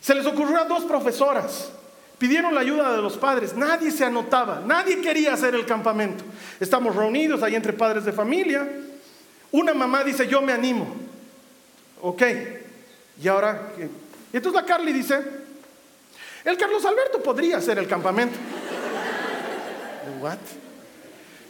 Se 0.00 0.14
les 0.14 0.24
ocurrió 0.24 0.58
a 0.58 0.64
dos 0.64 0.84
profesoras. 0.84 1.70
Pidieron 2.16 2.54
la 2.54 2.60
ayuda 2.60 2.94
de 2.94 3.02
los 3.02 3.16
padres. 3.16 3.54
Nadie 3.54 3.90
se 3.90 4.04
anotaba. 4.04 4.62
Nadie 4.64 5.00
quería 5.00 5.34
hacer 5.34 5.54
el 5.54 5.66
campamento. 5.66 6.24
Estamos 6.58 6.96
reunidos 6.96 7.42
ahí 7.42 7.54
entre 7.54 7.74
padres 7.74 8.04
de 8.04 8.12
familia. 8.12 8.66
Una 9.52 9.74
mamá 9.74 10.02
dice, 10.04 10.26
yo 10.26 10.40
me 10.40 10.52
animo. 10.52 10.86
Ok. 12.00 12.22
Y 13.22 13.28
ahora, 13.28 13.72
y 14.32 14.36
entonces 14.36 14.60
la 14.60 14.66
Carly 14.66 14.92
dice, 14.92 15.20
el 16.44 16.56
Carlos 16.56 16.84
Alberto 16.84 17.22
podría 17.22 17.58
hacer 17.58 17.78
el 17.78 17.86
campamento. 17.86 18.38
What? 20.20 20.38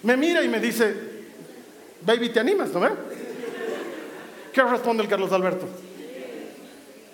Me 0.02 0.16
mira 0.16 0.42
y 0.42 0.48
me 0.48 0.60
dice, 0.60 0.94
baby, 2.02 2.30
¿te 2.30 2.40
animas, 2.40 2.70
no? 2.70 2.88
¿Qué 4.52 4.62
responde 4.62 5.02
el 5.02 5.08
Carlos 5.08 5.32
Alberto? 5.32 5.66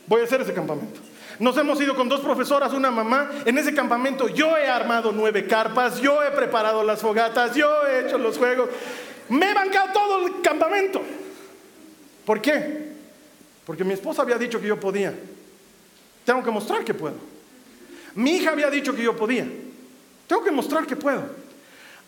Voy 0.06 0.20
a 0.20 0.24
hacer 0.24 0.40
ese 0.40 0.54
campamento. 0.54 1.00
Nos 1.38 1.56
hemos 1.58 1.80
ido 1.80 1.94
con 1.94 2.08
dos 2.08 2.20
profesoras, 2.20 2.72
una 2.72 2.90
mamá. 2.90 3.30
En 3.44 3.58
ese 3.58 3.74
campamento 3.74 4.28
yo 4.28 4.56
he 4.56 4.66
armado 4.66 5.12
nueve 5.12 5.46
carpas, 5.46 6.00
yo 6.00 6.22
he 6.22 6.30
preparado 6.30 6.82
las 6.82 7.00
fogatas, 7.00 7.54
yo 7.54 7.86
he 7.86 8.06
hecho 8.06 8.16
los 8.16 8.38
juegos. 8.38 8.70
Me 9.28 9.50
he 9.50 9.54
bancado 9.54 9.92
todo 9.92 10.26
el 10.26 10.40
campamento. 10.40 11.02
¿Por 12.24 12.40
qué? 12.40 12.92
Porque 13.66 13.84
mi 13.84 13.94
esposa 13.94 14.22
había 14.22 14.38
dicho 14.38 14.60
que 14.60 14.68
yo 14.68 14.80
podía. 14.80 15.12
Tengo 16.26 16.42
que 16.42 16.50
mostrar 16.50 16.84
que 16.84 16.92
puedo. 16.92 17.14
Mi 18.16 18.32
hija 18.32 18.50
había 18.50 18.68
dicho 18.68 18.94
que 18.94 19.02
yo 19.02 19.16
podía. 19.16 19.46
Tengo 20.26 20.42
que 20.42 20.50
mostrar 20.50 20.84
que 20.84 20.96
puedo. 20.96 21.22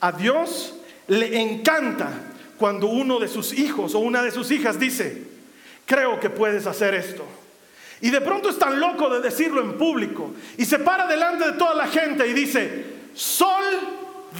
A 0.00 0.10
Dios 0.10 0.74
le 1.06 1.40
encanta 1.40 2.10
cuando 2.58 2.88
uno 2.88 3.20
de 3.20 3.28
sus 3.28 3.52
hijos 3.56 3.94
o 3.94 4.00
una 4.00 4.20
de 4.20 4.32
sus 4.32 4.50
hijas 4.50 4.78
dice, 4.80 5.22
creo 5.86 6.18
que 6.18 6.30
puedes 6.30 6.66
hacer 6.66 6.94
esto. 6.94 7.24
Y 8.00 8.10
de 8.10 8.20
pronto 8.20 8.48
es 8.48 8.58
tan 8.58 8.80
loco 8.80 9.08
de 9.08 9.20
decirlo 9.20 9.60
en 9.60 9.78
público 9.78 10.32
y 10.56 10.64
se 10.64 10.80
para 10.80 11.06
delante 11.06 11.46
de 11.46 11.52
toda 11.52 11.74
la 11.74 11.86
gente 11.86 12.26
y 12.26 12.32
dice, 12.32 12.84
sol, 13.14 13.64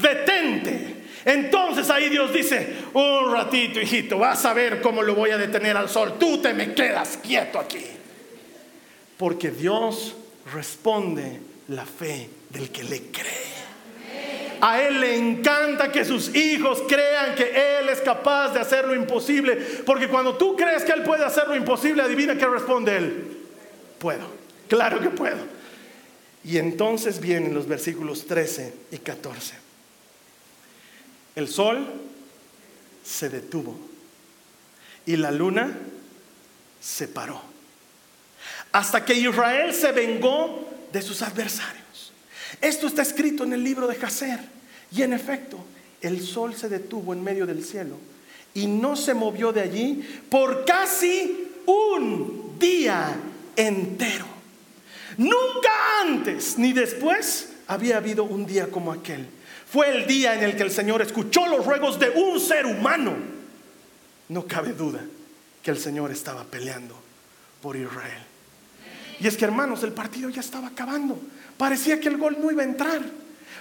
detente. 0.02 0.96
Entonces 1.24 1.88
ahí 1.90 2.08
Dios 2.08 2.32
dice, 2.32 2.78
un 2.94 3.30
ratito 3.30 3.80
hijito, 3.80 4.18
vas 4.18 4.44
a 4.44 4.54
ver 4.54 4.80
cómo 4.80 5.04
lo 5.04 5.14
voy 5.14 5.30
a 5.30 5.38
detener 5.38 5.76
al 5.76 5.88
sol, 5.88 6.14
tú 6.18 6.38
te 6.38 6.52
me 6.52 6.74
quedas 6.74 7.18
quieto 7.22 7.60
aquí. 7.60 7.97
Porque 9.18 9.50
Dios 9.50 10.14
responde 10.52 11.40
la 11.68 11.84
fe 11.84 12.30
del 12.50 12.70
que 12.70 12.84
le 12.84 13.02
cree. 13.10 13.48
A 14.60 14.80
Él 14.82 15.00
le 15.00 15.16
encanta 15.16 15.92
que 15.92 16.04
sus 16.04 16.34
hijos 16.34 16.82
crean 16.88 17.34
que 17.34 17.78
Él 17.78 17.88
es 17.88 18.00
capaz 18.00 18.52
de 18.52 18.60
hacer 18.60 18.86
lo 18.86 18.94
imposible. 18.94 19.56
Porque 19.86 20.08
cuando 20.08 20.36
tú 20.36 20.56
crees 20.56 20.84
que 20.84 20.92
Él 20.92 21.02
puede 21.02 21.24
hacer 21.24 21.46
lo 21.46 21.54
imposible, 21.54 22.02
adivina 22.02 22.36
qué 22.36 22.46
responde 22.46 22.96
Él. 22.96 23.38
Puedo, 23.98 24.26
claro 24.68 25.00
que 25.00 25.10
puedo. 25.10 25.38
Y 26.44 26.58
entonces 26.58 27.20
vienen 27.20 27.54
los 27.54 27.66
versículos 27.66 28.26
13 28.26 28.74
y 28.92 28.98
14. 28.98 29.54
El 31.36 31.48
sol 31.48 31.86
se 33.04 33.28
detuvo 33.28 33.78
y 35.06 35.16
la 35.16 35.30
luna 35.30 35.76
se 36.80 37.06
paró. 37.06 37.47
Hasta 38.72 39.04
que 39.04 39.14
Israel 39.14 39.72
se 39.74 39.92
vengó 39.92 40.68
de 40.92 41.02
sus 41.02 41.22
adversarios. 41.22 42.12
Esto 42.60 42.86
está 42.86 43.02
escrito 43.02 43.44
en 43.44 43.52
el 43.52 43.62
libro 43.62 43.86
de 43.86 43.96
Jacer. 43.96 44.40
Y 44.90 45.02
en 45.02 45.12
efecto, 45.12 45.64
el 46.00 46.22
sol 46.22 46.54
se 46.54 46.68
detuvo 46.68 47.12
en 47.12 47.22
medio 47.22 47.46
del 47.46 47.64
cielo 47.64 47.96
y 48.54 48.66
no 48.66 48.96
se 48.96 49.14
movió 49.14 49.52
de 49.52 49.60
allí 49.60 50.02
por 50.30 50.64
casi 50.64 51.48
un 51.66 52.56
día 52.58 53.14
entero. 53.54 54.26
Nunca 55.16 56.00
antes 56.02 56.58
ni 56.58 56.72
después 56.72 57.50
había 57.66 57.98
habido 57.98 58.24
un 58.24 58.46
día 58.46 58.68
como 58.68 58.92
aquel. 58.92 59.26
Fue 59.70 59.90
el 59.90 60.06
día 60.06 60.34
en 60.34 60.42
el 60.42 60.56
que 60.56 60.62
el 60.62 60.70
Señor 60.70 61.02
escuchó 61.02 61.46
los 61.46 61.66
ruegos 61.66 61.98
de 61.98 62.10
un 62.10 62.40
ser 62.40 62.64
humano. 62.64 63.14
No 64.28 64.46
cabe 64.46 64.72
duda 64.72 65.00
que 65.62 65.70
el 65.70 65.78
Señor 65.78 66.10
estaba 66.10 66.44
peleando 66.44 66.98
por 67.60 67.76
Israel. 67.76 68.27
Y 69.20 69.26
es 69.26 69.36
que 69.36 69.44
hermanos, 69.44 69.82
el 69.82 69.92
partido 69.92 70.28
ya 70.30 70.40
estaba 70.40 70.68
acabando. 70.68 71.18
Parecía 71.56 72.00
que 72.00 72.08
el 72.08 72.16
gol 72.16 72.36
no 72.40 72.50
iba 72.50 72.62
a 72.62 72.66
entrar. 72.66 73.00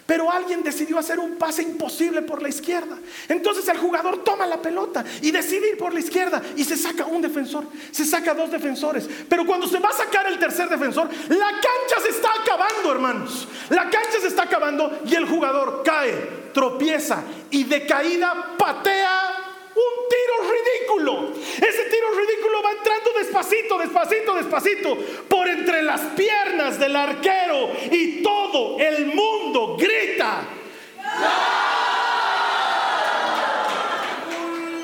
Pero 0.08 0.32
alguien 0.32 0.64
decidió 0.64 0.98
hacer 0.98 1.20
un 1.20 1.36
pase 1.36 1.62
imposible 1.62 2.22
por 2.22 2.42
la 2.42 2.48
izquierda. 2.48 2.98
Entonces 3.28 3.68
el 3.68 3.78
jugador 3.78 4.24
toma 4.24 4.48
la 4.48 4.62
pelota 4.62 5.04
y 5.22 5.32
decide 5.32 5.72
ir 5.72 5.78
por 5.78 5.94
la 5.94 6.00
izquierda 6.00 6.42
y 6.56 6.64
se 6.64 6.78
saca 6.78 7.06
un 7.06 7.22
defensor, 7.22 7.68
se 7.92 8.06
saca 8.06 8.34
dos 8.34 8.50
defensores. 8.50 9.08
Pero 9.28 9.46
cuando 9.46 9.68
se 9.68 9.80
va 9.80 9.90
a 9.90 9.94
sacar 9.94 10.26
el 10.28 10.40
tercer 10.40 10.70
defensor, 10.70 11.10
la 11.28 11.50
cancha 11.50 12.02
se 12.02 12.10
está 12.10 12.30
acabando, 12.42 12.92
hermanos. 12.94 13.50
La 13.70 13.90
cancha 13.90 14.22
se 14.22 14.28
está 14.28 14.44
acabando 14.44 15.02
y 15.06 15.14
el 15.14 15.26
jugador 15.26 15.84
cae, 15.84 16.52
tropieza 16.54 17.24
y 17.52 17.66
de 17.66 17.86
caída 17.86 18.56
patea 18.58 19.47
un 19.78 20.10
tiro 20.10 20.52
ridículo. 20.52 21.34
Ese 21.38 21.84
tiro 21.90 22.12
ridículo 22.18 22.64
va 22.64 22.72
entrando 22.72 23.12
despacito, 23.18 23.78
despacito, 23.78 24.36
despacito 24.36 24.98
por 25.30 25.48
entre 25.48 25.84
las 25.84 26.02
piernas 26.16 26.80
del 26.80 26.96
arquero 26.96 27.70
y 27.92 28.24
todo 28.24 28.80
el 28.80 29.08
mundo 29.08 29.78
grita. 29.78 30.48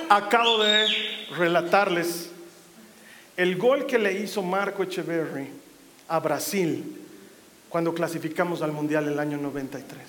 Acabo 0.09 0.63
de 0.63 0.87
relatarles 1.37 2.29
el 3.35 3.57
gol 3.57 3.87
que 3.87 3.97
le 3.97 4.13
hizo 4.13 4.43
Marco 4.43 4.83
Echeverry 4.83 5.47
a 6.07 6.19
Brasil 6.19 7.01
cuando 7.69 7.93
clasificamos 7.95 8.61
al 8.61 8.71
Mundial 8.71 9.07
el 9.07 9.17
año 9.17 9.37
93. 9.37 9.99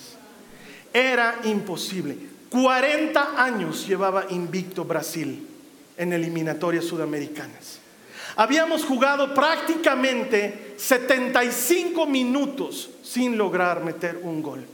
Era 0.93 1.39
imposible. 1.45 2.34
40 2.55 3.33
años 3.35 3.85
llevaba 3.85 4.27
invicto 4.29 4.85
Brasil 4.85 5.45
en 5.97 6.13
eliminatorias 6.13 6.85
sudamericanas. 6.85 7.79
Habíamos 8.37 8.85
jugado 8.85 9.33
prácticamente 9.33 10.75
75 10.77 12.05
minutos 12.05 12.91
sin 13.03 13.37
lograr 13.37 13.83
meter 13.83 14.21
un 14.23 14.41
gol. 14.41 14.65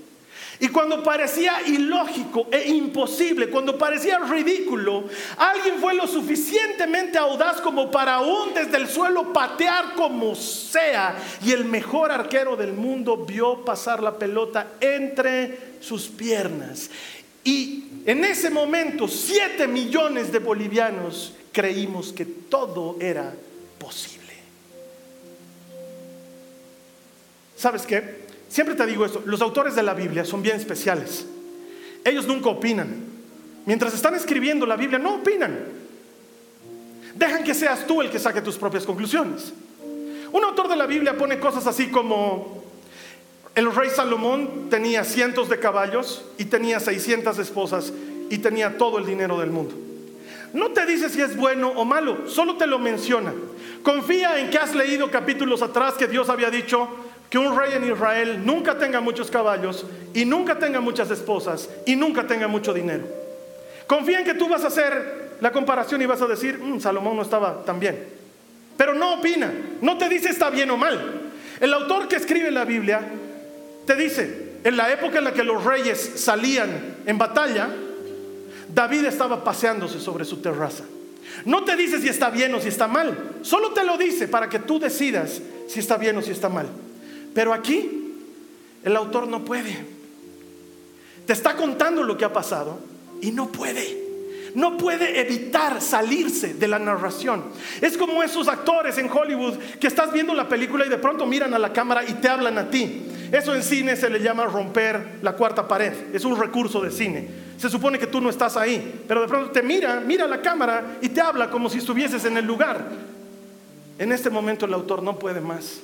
Y 0.60 0.68
cuando 0.68 1.02
parecía 1.02 1.60
ilógico 1.66 2.46
e 2.52 2.70
imposible, 2.70 3.50
cuando 3.50 3.80
parecía 3.80 4.20
ridículo, 4.20 5.06
alguien 5.38 5.80
fue 5.80 5.96
lo 5.96 6.06
suficientemente 6.06 7.18
audaz 7.18 7.62
como 7.62 7.90
para 7.90 8.14
aún 8.16 8.54
desde 8.54 8.78
el 8.78 8.88
suelo 8.88 9.34
patear 9.34 9.96
como 9.96 10.36
sea. 10.36 11.16
Y 11.44 11.52
el 11.52 11.66
mejor 11.66 12.12
arquero 12.12 12.56
del 12.56 12.74
mundo 12.74 13.18
vio 13.18 13.66
pasar 13.66 14.04
la 14.04 14.20
pelota 14.20 14.74
entre 14.80 15.72
sus 15.80 16.10
piernas. 16.10 16.92
Y 17.44 17.86
en 18.06 18.24
ese 18.24 18.50
momento, 18.50 19.08
siete 19.08 19.68
millones 19.68 20.32
de 20.32 20.40
bolivianos 20.40 21.34
creímos 21.52 22.14
que 22.14 22.26
todo 22.26 22.98
era 23.00 23.34
posible. 23.78 24.22
¿Sabes 27.56 27.84
qué? 27.84 28.22
Siempre 28.50 28.76
te 28.76 28.86
digo 28.86 29.06
esto, 29.06 29.22
los 29.26 29.42
autores 29.42 29.76
de 29.76 29.84
la 29.84 29.94
Biblia 29.94 30.26
son 30.26 30.42
bien 30.42 30.58
especiales. 30.58 31.26
Ellos 32.04 32.28
nunca 32.28 32.50
opinan. 32.50 33.06
Mientras 33.66 33.94
están 33.94 34.16
escribiendo 34.16 34.66
la 34.66 34.76
Biblia, 34.76 34.98
no 34.98 35.16
opinan. 35.16 35.60
Dejan 37.16 37.44
que 37.44 37.54
seas 37.54 37.86
tú 37.86 38.02
el 38.02 38.10
que 38.10 38.20
saque 38.20 38.42
tus 38.42 38.58
propias 38.58 38.86
conclusiones. 38.86 39.54
Un 40.32 40.44
autor 40.44 40.68
de 40.70 40.76
la 40.76 40.86
Biblia 40.86 41.18
pone 41.18 41.40
cosas 41.40 41.68
así 41.68 41.90
como, 41.90 42.61
el 43.56 43.74
rey 43.74 43.90
Salomón 43.90 44.70
tenía 44.70 45.04
cientos 45.04 45.50
de 45.50 45.60
caballos 45.60 46.24
y 46.38 46.46
tenía 46.46 46.80
600 46.80 47.38
esposas 47.38 47.92
y 48.30 48.38
tenía 48.38 48.78
todo 48.78 48.98
el 48.98 49.06
dinero 49.06 49.40
del 49.40 49.52
mundo. 49.52 49.76
No 50.54 50.72
te 50.72 50.86
dice 50.86 51.10
si 51.10 51.22
es 51.22 51.36
bueno 51.36 51.70
o 51.70 51.86
malo, 51.86 52.28
solo 52.28 52.56
te 52.56 52.68
lo 52.68 52.80
menciona. 52.80 53.34
Confía 53.84 54.40
en 54.40 54.50
que 54.50 54.58
has 54.58 54.74
leído 54.74 55.10
capítulos 55.12 55.62
atrás 55.62 55.96
que 55.96 56.08
Dios 56.08 56.30
había 56.30 56.50
dicho, 56.50 56.88
que 57.30 57.38
un 57.38 57.58
rey 57.58 57.74
en 57.74 57.90
Israel 57.90 58.46
nunca 58.46 58.78
tenga 58.78 59.00
muchos 59.00 59.32
caballos 59.32 59.86
y 60.14 60.26
nunca 60.26 60.60
tenga 60.60 60.82
muchas 60.82 61.10
esposas 61.12 61.70
y 61.86 61.96
nunca 61.96 62.28
tenga 62.28 62.48
mucho 62.48 62.74
dinero. 62.74 63.06
Confía 63.88 64.20
en 64.20 64.26
que 64.26 64.34
tú 64.34 64.48
vas 64.48 64.64
a 64.64 64.68
hacer 64.68 65.38
la 65.42 65.52
comparación 65.52 66.02
y 66.02 66.06
vas 66.06 66.22
a 66.22 66.28
decir, 66.28 66.58
mm, 66.58 66.80
Salomón 66.80 67.16
no 67.16 67.22
estaba 67.22 67.64
tan 67.64 67.80
bien. 67.80 68.08
Pero 68.78 68.94
no 68.94 69.16
opina, 69.16 69.52
no 69.82 69.98
te 69.98 70.08
dice 70.08 70.30
está 70.30 70.50
bien 70.50 70.70
o 70.72 70.78
mal. 70.78 71.32
El 71.60 71.74
autor 71.74 72.08
que 72.08 72.16
escribe 72.16 72.52
la 72.52 72.66
Biblia 72.66 73.02
te 73.86 73.96
dice, 73.96 74.52
en 74.64 74.78
la 74.78 74.92
época 74.92 75.18
en 75.18 75.24
la 75.24 75.34
que 75.34 75.44
los 75.44 75.64
reyes 75.64 76.12
salían 76.16 76.98
en 77.06 77.18
batalla, 77.18 77.70
David 78.74 79.06
estaba 79.06 79.44
paseándose 79.44 80.00
sobre 80.00 80.26
su 80.26 80.38
terraza. 80.38 80.84
No 81.46 81.64
te 81.64 81.76
dice 81.76 82.00
si 82.00 82.10
está 82.10 82.30
bien 82.30 82.54
o 82.54 82.60
si 82.60 82.68
está 82.68 82.88
mal, 82.88 83.18
solo 83.42 83.72
te 83.72 83.84
lo 83.84 83.98
dice 83.98 84.28
para 84.28 84.50
que 84.50 84.60
tú 84.60 84.80
decidas 84.80 85.42
si 85.68 85.80
está 85.80 85.98
bien 85.98 86.18
o 86.18 86.22
si 86.22 86.32
está 86.32 86.50
mal. 86.50 86.68
Pero 87.34 87.54
aquí 87.54 88.16
el 88.84 88.96
autor 88.96 89.28
no 89.28 89.44
puede. 89.44 89.86
Te 91.26 91.34
está 91.34 91.56
contando 91.56 92.04
lo 92.04 92.18
que 92.18 92.26
ha 92.26 92.34
pasado 92.34 92.80
y 93.22 93.32
no 93.32 93.52
puede. 93.52 94.00
No 94.54 94.78
puede 94.78 95.22
evitar 95.22 95.82
salirse 95.82 96.54
de 96.54 96.68
la 96.68 96.78
narración. 96.78 97.44
Es 97.80 97.98
como 97.98 98.22
esos 98.22 98.48
actores 98.48 98.98
en 98.98 99.10
Hollywood 99.10 99.58
que 99.80 99.88
estás 99.88 100.12
viendo 100.12 100.34
la 100.34 100.50
película 100.50 100.86
y 100.86 100.90
de 100.90 100.98
pronto 100.98 101.26
miran 101.26 101.54
a 101.54 101.60
la 101.60 101.72
cámara 101.72 102.04
y 102.04 102.14
te 102.16 102.28
hablan 102.28 102.58
a 102.58 102.70
ti. 102.70 103.04
Eso 103.32 103.56
en 103.56 103.64
cine 103.64 103.96
se 103.96 104.10
le 104.10 104.20
llama 104.20 104.46
romper 104.46 105.20
la 105.22 105.34
cuarta 105.34 105.66
pared. 105.66 105.94
Es 106.14 106.26
un 106.26 106.38
recurso 106.38 106.82
de 106.82 106.92
cine. 106.92 107.30
Se 107.58 107.70
supone 107.70 107.98
que 107.98 108.08
tú 108.08 108.20
no 108.20 108.30
estás 108.30 108.58
ahí, 108.58 109.04
pero 109.08 109.22
de 109.22 109.28
pronto 109.28 109.52
te 109.52 109.64
mira, 109.64 110.02
mira 110.02 110.28
la 110.28 110.42
cámara 110.42 110.98
y 111.02 111.10
te 111.10 111.22
habla 111.22 111.50
como 111.50 111.70
si 111.70 111.78
estuvieses 111.78 112.26
en 112.26 112.36
el 112.36 112.46
lugar. 112.46 112.86
En 113.98 114.12
este 114.12 114.30
momento 114.30 114.66
el 114.66 114.74
autor 114.74 115.02
no 115.02 115.18
puede 115.18 115.40
más. 115.40 115.80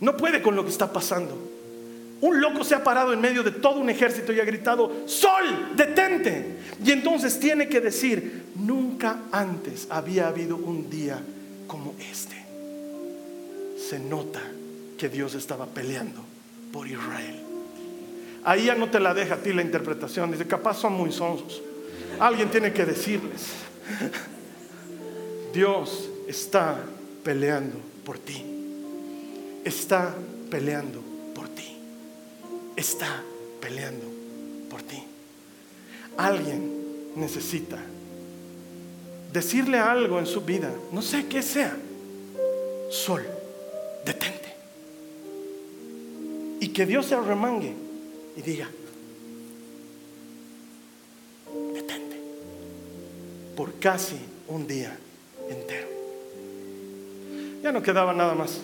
No 0.00 0.16
puede 0.16 0.42
con 0.42 0.56
lo 0.56 0.64
que 0.64 0.70
está 0.70 0.92
pasando. 0.92 1.38
Un 2.22 2.40
loco 2.40 2.64
se 2.64 2.74
ha 2.74 2.82
parado 2.82 3.12
en 3.12 3.20
medio 3.20 3.42
de 3.42 3.52
todo 3.52 3.78
un 3.78 3.88
ejército 3.88 4.32
y 4.32 4.40
ha 4.40 4.44
gritado, 4.44 4.90
Sol, 5.06 5.74
detente. 5.76 6.56
Y 6.84 6.90
entonces 6.90 7.38
tiene 7.38 7.68
que 7.68 7.80
decir, 7.80 8.46
nunca 8.56 9.18
antes 9.30 9.86
había 9.90 10.26
habido 10.26 10.56
un 10.56 10.90
día 10.90 11.20
como 11.66 11.94
este. 12.10 12.36
Se 13.78 13.98
nota 13.98 14.40
que 15.00 15.08
Dios 15.08 15.34
estaba 15.34 15.64
peleando 15.64 16.20
por 16.72 16.86
Israel. 16.86 17.40
Ahí 18.44 18.66
ya 18.66 18.74
no 18.74 18.90
te 18.90 19.00
la 19.00 19.14
deja 19.14 19.36
a 19.36 19.38
ti 19.38 19.52
la 19.52 19.62
interpretación. 19.62 20.30
Dice, 20.30 20.46
capaz 20.46 20.74
son 20.74 20.92
muy 20.92 21.10
sonsos. 21.10 21.62
Alguien 22.18 22.50
tiene 22.50 22.72
que 22.72 22.84
decirles, 22.84 23.46
Dios 25.54 26.08
está 26.28 26.78
peleando 27.24 27.78
por 28.04 28.18
ti 28.18 28.50
está 29.64 30.14
peleando 30.50 31.02
por 31.34 31.48
ti. 31.48 31.76
Está 32.76 33.22
peleando 33.60 34.06
por 34.68 34.82
ti. 34.82 35.02
Alguien 36.16 37.12
necesita 37.16 37.78
decirle 39.32 39.78
algo 39.78 40.18
en 40.18 40.26
su 40.26 40.40
vida, 40.42 40.72
no 40.92 41.02
sé 41.02 41.26
qué 41.26 41.42
sea. 41.42 41.76
Sol, 42.90 43.24
detente. 44.04 44.49
Y 46.60 46.68
que 46.68 46.86
Dios 46.86 47.06
se 47.06 47.14
arremangue 47.14 47.74
y 48.36 48.42
diga, 48.42 48.68
detente. 51.74 52.20
Por 53.56 53.74
casi 53.80 54.16
un 54.48 54.66
día 54.66 54.96
entero. 55.48 55.88
Ya 57.62 57.72
no 57.72 57.82
quedaba 57.82 58.12
nada 58.12 58.34
más. 58.34 58.60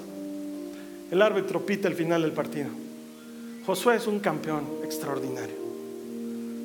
El 1.10 1.22
árbitro 1.22 1.64
pita 1.64 1.88
el 1.88 1.94
final 1.94 2.22
del 2.22 2.32
partido. 2.32 2.68
Josué 3.64 3.96
es 3.96 4.06
un 4.06 4.20
campeón 4.20 4.64
extraordinario. 4.84 5.56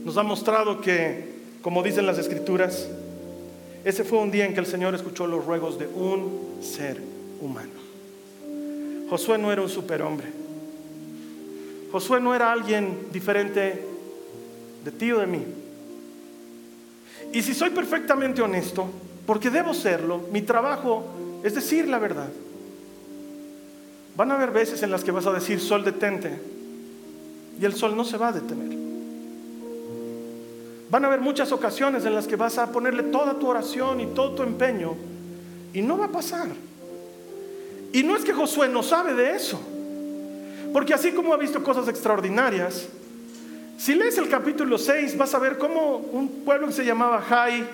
Nos 0.04 0.18
ha 0.18 0.24
mostrado 0.24 0.82
que, 0.82 1.36
como 1.62 1.82
dicen 1.82 2.06
las 2.06 2.18
escrituras, 2.18 2.88
ese 3.84 4.04
fue 4.04 4.20
un 4.20 4.32
día 4.32 4.46
en 4.46 4.54
que 4.54 4.60
el 4.60 4.66
Señor 4.66 4.94
escuchó 4.96 5.28
los 5.28 5.46
ruegos 5.46 5.80
de 5.80 5.88
un 5.88 6.60
ser 6.62 7.02
humano. 7.40 7.72
Josué 9.10 9.38
no 9.38 9.52
era 9.52 9.62
un 9.62 9.70
superhombre. 9.70 10.41
Josué 11.92 12.22
no 12.22 12.34
era 12.34 12.52
alguien 12.52 13.08
diferente 13.12 13.86
de 14.84 14.92
ti 14.92 15.12
o 15.12 15.20
de 15.20 15.28
mí. 15.28 15.46
Y 17.34 17.42
si 17.42 17.54
soy 17.54 17.70
perfectamente 17.70 18.42
honesto, 18.42 18.88
porque 19.26 19.50
debo 19.50 19.74
serlo, 19.74 20.22
mi 20.32 20.42
trabajo 20.42 21.04
es 21.44 21.56
decir 21.56 21.88
la 21.88 22.00
verdad. 22.00 22.30
Van 24.16 24.32
a 24.32 24.36
haber 24.36 24.52
veces 24.52 24.84
en 24.84 24.92
las 24.92 25.04
que 25.04 25.12
vas 25.12 25.26
a 25.26 25.32
decir, 25.32 25.60
sol 25.60 25.84
detente, 25.84 26.38
y 27.60 27.66
el 27.66 27.74
sol 27.74 27.96
no 27.96 28.04
se 28.04 28.18
va 28.18 28.30
a 28.30 28.34
detener. 28.34 28.78
Van 30.90 31.06
a 31.06 31.08
haber 31.08 31.22
muchas 31.22 31.52
ocasiones 31.54 32.06
en 32.06 32.14
las 32.14 32.28
que 32.28 32.36
vas 32.36 32.58
a 32.58 32.72
ponerle 32.72 33.04
toda 33.04 33.40
tu 33.40 33.48
oración 33.48 34.02
y 34.02 34.08
todo 34.08 34.32
tu 34.32 34.44
empeño, 34.44 34.96
y 35.74 35.82
no 35.82 35.98
va 35.98 36.06
a 36.06 36.12
pasar. 36.12 36.50
Y 37.94 38.04
no 38.04 38.18
es 38.18 38.24
que 38.24 38.34
Josué 38.34 38.68
no 38.68 38.84
sabe 38.84 39.14
de 39.14 39.36
eso, 39.36 39.60
porque 40.74 40.94
así 40.94 41.12
como 41.12 41.34
ha 41.34 41.38
visto 41.38 41.64
cosas 41.64 41.88
extraordinarias, 41.88 42.88
si 43.78 43.96
lees 43.96 44.18
el 44.18 44.30
capítulo 44.30 44.78
6 44.78 45.18
vas 45.18 45.34
a 45.34 45.40
ver 45.40 45.58
cómo 45.58 45.98
un 45.98 46.44
pueblo 46.46 46.68
que 46.68 46.74
se 46.74 46.86
llamaba 46.86 47.22
Jai 47.22 47.68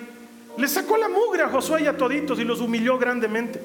le 0.56 0.66
sacó 0.66 0.96
la 0.96 1.08
mugre 1.08 1.42
a 1.42 1.48
Josué 1.48 1.82
y 1.82 1.86
a 1.86 1.96
toditos 1.96 2.38
y 2.38 2.44
los 2.44 2.60
humilló 2.60 2.98
grandemente. 2.98 3.60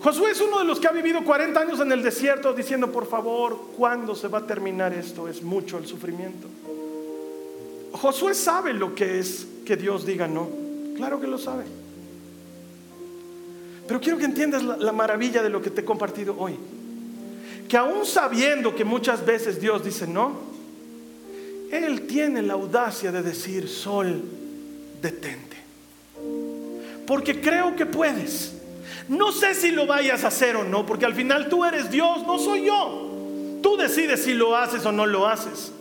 Josué 0.00 0.32
es 0.32 0.40
uno 0.40 0.58
de 0.58 0.64
los 0.64 0.80
que 0.80 0.88
ha 0.88 0.92
vivido 0.92 1.22
40 1.24 1.60
años 1.60 1.80
en 1.80 1.92
el 1.92 2.02
desierto 2.02 2.52
diciendo, 2.52 2.90
por 2.90 3.06
favor, 3.06 3.70
¿cuándo 3.76 4.14
se 4.14 4.28
va 4.28 4.38
a 4.38 4.46
terminar 4.46 4.92
esto? 4.92 5.28
Es 5.28 5.42
mucho 5.42 5.78
el 5.78 5.86
sufrimiento. 5.86 6.48
Josué 7.92 8.34
sabe 8.34 8.72
lo 8.72 8.94
que 8.94 9.18
es 9.18 9.46
que 9.64 9.76
Dios 9.76 10.06
diga 10.06 10.26
no. 10.26 10.48
Claro 10.96 11.20
que 11.20 11.26
lo 11.26 11.38
sabe. 11.38 11.64
Pero 13.86 14.00
quiero 14.00 14.18
que 14.18 14.24
entiendas 14.24 14.64
la, 14.64 14.76
la 14.76 14.92
maravilla 14.92 15.42
de 15.42 15.50
lo 15.50 15.62
que 15.62 15.70
te 15.70 15.82
he 15.82 15.84
compartido 15.84 16.34
hoy. 16.38 16.56
Que 17.68 17.76
aún 17.76 18.06
sabiendo 18.06 18.74
que 18.74 18.84
muchas 18.84 19.24
veces 19.24 19.60
Dios 19.60 19.84
dice 19.84 20.06
no, 20.06 20.36
Él 21.70 22.06
tiene 22.06 22.42
la 22.42 22.54
audacia 22.54 23.10
de 23.10 23.22
decir, 23.22 23.68
sol, 23.68 24.22
detente. 25.02 25.56
Porque 27.06 27.40
creo 27.40 27.74
que 27.74 27.86
puedes. 27.86 28.52
No 29.08 29.32
sé 29.32 29.54
si 29.54 29.70
lo 29.70 29.86
vayas 29.86 30.24
a 30.24 30.28
hacer 30.28 30.56
o 30.56 30.64
no, 30.64 30.86
porque 30.86 31.06
al 31.06 31.14
final 31.14 31.48
tú 31.48 31.64
eres 31.64 31.90
Dios, 31.90 32.24
no 32.26 32.38
soy 32.38 32.66
yo. 32.66 33.10
Tú 33.62 33.76
decides 33.76 34.24
si 34.24 34.34
lo 34.34 34.56
haces 34.56 34.84
o 34.86 34.92
no 34.92 35.06
lo 35.06 35.26
haces. 35.26 35.72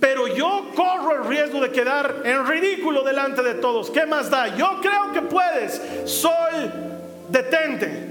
Pero 0.00 0.26
yo 0.26 0.70
corro 0.74 1.22
el 1.22 1.28
riesgo 1.28 1.60
de 1.60 1.70
quedar 1.70 2.22
en 2.24 2.46
ridículo 2.46 3.04
delante 3.04 3.42
de 3.42 3.54
todos. 3.54 3.90
¿Qué 3.90 4.04
más 4.04 4.30
da? 4.30 4.56
Yo 4.56 4.80
creo 4.82 5.12
que 5.12 5.22
puedes. 5.22 5.80
Sol, 6.10 6.72
detente. 7.30 8.10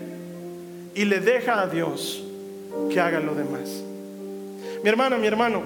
Y 0.95 1.05
le 1.05 1.19
deja 1.19 1.61
a 1.61 1.67
Dios 1.67 2.23
que 2.89 2.99
haga 2.99 3.19
lo 3.19 3.35
demás. 3.35 3.83
Mi 4.83 4.89
hermano, 4.89 5.17
mi 5.17 5.27
hermano, 5.27 5.61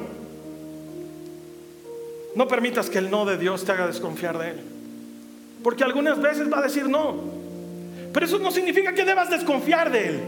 no 2.36 2.47
permitas 2.47 2.89
que 2.89 2.97
el 2.97 3.10
no 3.10 3.26
de 3.26 3.38
Dios 3.38 3.64
te 3.64 3.72
haga 3.72 3.88
desconfiar 3.88 4.38
de 4.38 4.49
Él. 4.49 4.62
Porque 5.64 5.84
algunas 5.84 6.22
veces 6.22 6.51
va 6.51 6.60
a 6.60 6.62
decir 6.62 6.88
no. 6.88 7.16
Pero 8.14 8.26
eso 8.26 8.39
no 8.39 8.51
significa 8.51 8.93
que 8.93 9.06
debas 9.06 9.30
desconfiar 9.30 9.91
de 9.91 10.08
Él. 10.08 10.20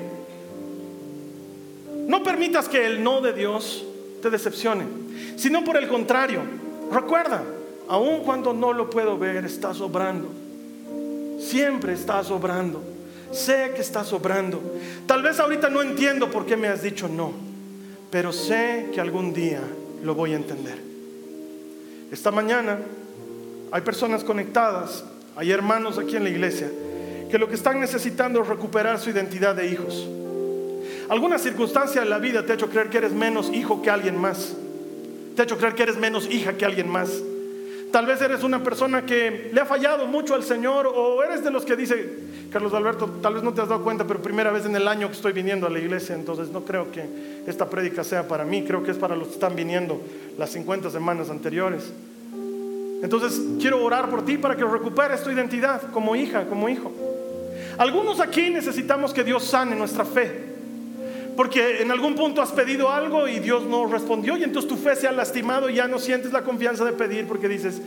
No 2.07 2.23
permitas 2.23 2.69
que 2.69 2.85
el 2.85 3.03
no 3.03 3.21
de 3.21 3.33
Dios 3.33 3.85
te 4.21 4.29
decepcione, 4.29 4.85
sino 5.35 5.63
por 5.63 5.75
el 5.75 5.87
contrario. 5.89 6.41
Recuerda, 6.91 7.43
aun 7.87 8.21
cuando 8.21 8.53
no 8.53 8.71
lo 8.71 8.89
puedo 8.89 9.17
ver, 9.17 9.45
estás 9.45 9.81
obrando. 9.81 10.29
Siempre 11.39 11.93
estás 11.93 12.31
obrando. 12.31 12.81
Sé 13.31 13.71
que 13.75 13.81
estás 13.81 14.11
obrando. 14.13 14.61
Tal 15.05 15.21
vez 15.21 15.39
ahorita 15.39 15.69
no 15.69 15.81
entiendo 15.81 16.31
por 16.31 16.45
qué 16.45 16.55
me 16.55 16.67
has 16.67 16.81
dicho 16.81 17.07
no, 17.07 17.33
pero 18.09 18.31
sé 18.31 18.89
que 18.93 19.01
algún 19.01 19.33
día 19.33 19.61
lo 20.03 20.15
voy 20.15 20.33
a 20.33 20.37
entender. 20.37 20.77
Esta 22.11 22.31
mañana 22.31 22.79
hay 23.71 23.81
personas 23.81 24.23
conectadas, 24.23 25.03
hay 25.35 25.51
hermanos 25.51 25.97
aquí 25.97 26.15
en 26.15 26.23
la 26.23 26.29
iglesia, 26.29 26.69
que 27.29 27.37
lo 27.37 27.49
que 27.49 27.55
están 27.55 27.79
necesitando 27.79 28.41
es 28.41 28.47
recuperar 28.47 28.99
su 28.99 29.09
identidad 29.09 29.55
de 29.55 29.67
hijos. 29.67 30.07
Alguna 31.09 31.37
circunstancia 31.37 32.01
en 32.01 32.09
la 32.09 32.19
vida 32.19 32.45
te 32.45 32.51
ha 32.51 32.55
hecho 32.55 32.69
creer 32.69 32.89
que 32.89 32.97
eres 32.97 33.13
menos 33.13 33.49
hijo 33.53 33.81
que 33.81 33.89
alguien 33.89 34.17
más. 34.17 34.53
Te 35.35 35.41
ha 35.41 35.45
hecho 35.45 35.57
creer 35.57 35.75
que 35.75 35.83
eres 35.83 35.97
menos 35.97 36.29
hija 36.29 36.53
que 36.53 36.65
alguien 36.65 36.89
más. 36.89 37.09
Tal 37.91 38.05
vez 38.05 38.21
eres 38.21 38.43
una 38.43 38.61
persona 38.61 39.05
que 39.05 39.49
le 39.53 39.61
ha 39.61 39.65
fallado 39.65 40.07
mucho 40.07 40.35
al 40.35 40.43
Señor 40.43 40.87
o 40.87 41.23
eres 41.23 41.43
de 41.43 41.51
los 41.51 41.63
que 41.63 41.75
dice, 41.75 42.19
Carlos 42.51 42.73
Alberto, 42.73 43.09
tal 43.21 43.35
vez 43.35 43.43
no 43.43 43.53
te 43.53 43.61
has 43.61 43.69
dado 43.69 43.83
cuenta, 43.83 44.05
pero 44.05 44.21
primera 44.21 44.51
vez 44.51 44.65
en 44.65 44.75
el 44.75 44.87
año 44.87 45.07
que 45.07 45.13
estoy 45.13 45.31
viniendo 45.31 45.67
a 45.67 45.69
la 45.69 45.79
iglesia, 45.79 46.15
entonces 46.15 46.49
no 46.49 46.65
creo 46.65 46.91
que 46.91 47.05
esta 47.47 47.69
prédica 47.69 48.03
sea 48.03 48.27
para 48.27 48.43
mí, 48.43 48.63
creo 48.63 48.83
que 48.83 48.91
es 48.91 48.97
para 48.97 49.15
los 49.15 49.29
que 49.29 49.33
están 49.35 49.55
viniendo 49.55 50.01
las 50.37 50.49
50 50.51 50.89
semanas 50.89 51.29
anteriores. 51.29 51.93
Entonces 53.01 53.39
quiero 53.59 53.83
orar 53.83 54.09
por 54.09 54.25
ti 54.25 54.37
para 54.37 54.55
que 54.55 54.65
recuperes 54.65 55.23
tu 55.23 55.29
identidad 55.29 55.81
como 55.93 56.15
hija, 56.15 56.45
como 56.45 56.67
hijo. 56.67 56.91
Algunos 57.77 58.19
aquí 58.19 58.49
necesitamos 58.49 59.13
que 59.13 59.23
Dios 59.23 59.43
sane 59.43 59.75
nuestra 59.75 60.03
fe. 60.03 60.56
Porque 61.37 61.83
en 61.83 61.91
algún 61.91 62.15
punto 62.15 62.41
has 62.41 62.51
pedido 62.51 62.89
algo 62.89 63.27
y 63.27 63.37
Dios 63.37 63.63
no 63.63 63.85
respondió 63.85 64.35
y 64.37 64.43
entonces 64.43 64.67
tu 64.67 64.75
fe 64.75 64.95
se 64.95 65.07
ha 65.07 65.11
lastimado 65.11 65.69
y 65.69 65.75
ya 65.75 65.87
no 65.87 65.99
sientes 65.99 66.33
la 66.33 66.43
confianza 66.43 66.83
de 66.83 66.93
pedir 66.93 67.27
porque 67.27 67.47
dices, 67.47 67.79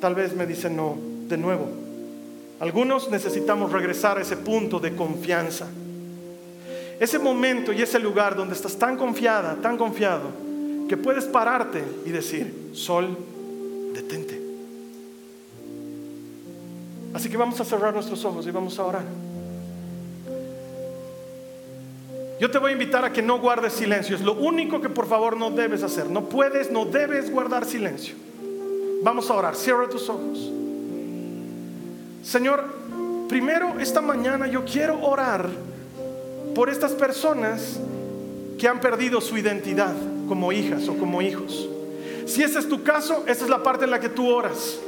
tal 0.00 0.16
vez 0.16 0.34
me 0.34 0.44
dice 0.44 0.68
no 0.68 0.98
de 1.28 1.36
nuevo. 1.38 1.68
Algunos 2.58 3.08
necesitamos 3.08 3.70
regresar 3.70 4.18
a 4.18 4.22
ese 4.22 4.36
punto 4.36 4.80
de 4.80 4.96
confianza. 4.96 5.68
Ese 6.98 7.20
momento 7.20 7.72
y 7.72 7.80
ese 7.80 8.00
lugar 8.00 8.34
donde 8.34 8.56
estás 8.56 8.76
tan 8.76 8.96
confiada, 8.96 9.54
tan 9.62 9.78
confiado, 9.78 10.24
que 10.88 10.96
puedes 10.96 11.26
pararte 11.26 11.84
y 12.06 12.10
decir, 12.10 12.70
sol, 12.72 13.16
detente. 13.94 14.40
Así 17.14 17.28
que 17.28 17.36
vamos 17.36 17.60
a 17.60 17.64
cerrar 17.64 17.94
nuestros 17.94 18.24
ojos 18.24 18.48
y 18.48 18.50
vamos 18.50 18.76
a 18.80 18.84
orar. 18.84 19.04
Yo 22.38 22.50
te 22.50 22.58
voy 22.58 22.70
a 22.70 22.72
invitar 22.72 23.04
a 23.04 23.12
que 23.12 23.22
no 23.22 23.38
guardes 23.38 23.72
silencio. 23.72 24.14
Es 24.14 24.22
lo 24.22 24.34
único 24.34 24.80
que 24.80 24.90
por 24.90 25.06
favor 25.06 25.36
no 25.36 25.50
debes 25.50 25.82
hacer. 25.82 26.10
No 26.10 26.28
puedes, 26.28 26.70
no 26.70 26.84
debes 26.84 27.30
guardar 27.30 27.64
silencio. 27.64 28.14
Vamos 29.02 29.30
a 29.30 29.34
orar. 29.34 29.56
Cierra 29.56 29.88
tus 29.88 30.08
ojos. 30.08 30.52
Señor, 32.22 32.64
primero 33.28 33.78
esta 33.80 34.00
mañana 34.00 34.46
yo 34.46 34.64
quiero 34.64 35.00
orar 35.02 35.48
por 36.54 36.68
estas 36.68 36.92
personas 36.92 37.78
que 38.58 38.68
han 38.68 38.80
perdido 38.80 39.20
su 39.20 39.38
identidad 39.38 39.94
como 40.28 40.52
hijas 40.52 40.88
o 40.88 40.96
como 40.96 41.22
hijos. 41.22 41.68
Si 42.26 42.42
ese 42.42 42.58
es 42.58 42.68
tu 42.68 42.82
caso, 42.82 43.24
esa 43.26 43.44
es 43.44 43.50
la 43.50 43.62
parte 43.62 43.84
en 43.84 43.90
la 43.90 44.00
que 44.00 44.08
tú 44.08 44.28
oras. 44.28 44.78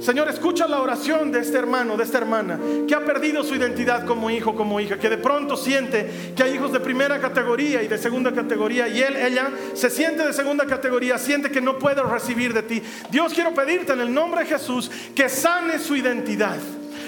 Señor, 0.00 0.28
escucha 0.28 0.68
la 0.68 0.80
oración 0.80 1.32
de 1.32 1.40
este 1.40 1.56
hermano, 1.58 1.96
de 1.96 2.04
esta 2.04 2.18
hermana, 2.18 2.58
que 2.86 2.94
ha 2.94 3.04
perdido 3.04 3.42
su 3.42 3.54
identidad 3.54 4.04
como 4.04 4.30
hijo, 4.30 4.54
como 4.54 4.78
hija, 4.78 4.98
que 4.98 5.08
de 5.08 5.18
pronto 5.18 5.56
siente 5.56 6.32
que 6.36 6.42
hay 6.42 6.54
hijos 6.54 6.72
de 6.72 6.80
primera 6.80 7.20
categoría 7.20 7.82
y 7.82 7.88
de 7.88 7.98
segunda 7.98 8.32
categoría, 8.32 8.88
y 8.88 9.00
él, 9.00 9.16
ella, 9.16 9.50
se 9.74 9.90
siente 9.90 10.26
de 10.26 10.32
segunda 10.32 10.66
categoría, 10.66 11.18
siente 11.18 11.50
que 11.50 11.60
no 11.60 11.78
puede 11.78 12.02
recibir 12.02 12.52
de 12.52 12.62
ti. 12.62 12.82
Dios, 13.10 13.32
quiero 13.32 13.54
pedirte 13.54 13.94
en 13.94 14.00
el 14.00 14.12
nombre 14.12 14.40
de 14.40 14.46
Jesús 14.46 14.90
que 15.14 15.28
sane 15.28 15.78
su 15.78 15.96
identidad. 15.96 16.58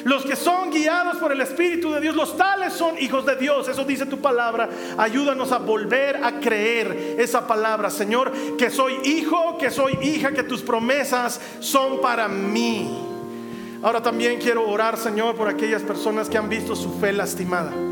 Los 0.05 0.25
que 0.25 0.37
son 0.37 0.71
guiados 0.71 1.17
por 1.19 1.33
el 1.33 1.41
Espíritu 1.41 1.93
de 1.93 2.01
Dios, 2.01 2.15
los 2.15 2.37
tales 2.37 2.73
son 2.73 2.99
hijos 2.99 3.25
de 3.27 3.37
Dios. 3.37 3.69
Eso 3.69 3.85
dice 3.85 4.07
tu 4.07 4.19
palabra. 4.19 4.69
Ayúdanos 4.97 5.53
a 5.53 5.59
volver 5.59 6.23
a 6.23 6.41
creer 6.41 7.17
esa 7.19 7.47
palabra, 7.47 7.91
Señor, 7.91 8.33
que 8.57 8.71
soy 8.71 8.95
hijo, 9.05 9.59
que 9.59 9.71
soy 9.71 9.99
hija, 10.03 10.33
que 10.33 10.43
tus 10.43 10.63
promesas 10.63 11.41
son 11.61 12.01
para 12.01 12.29
mí. 12.29 13.07
Ahora 13.83 14.03
también 14.03 14.41
quiero 14.41 14.69
orar, 14.69 14.97
Señor, 14.97 15.37
por 15.37 15.49
aquellas 15.49 15.83
personas 15.83 16.29
que 16.29 16.37
han 16.37 16.49
visto 16.49 16.75
su 16.75 16.99
fe 16.99 17.13
lastimada. 17.13 17.88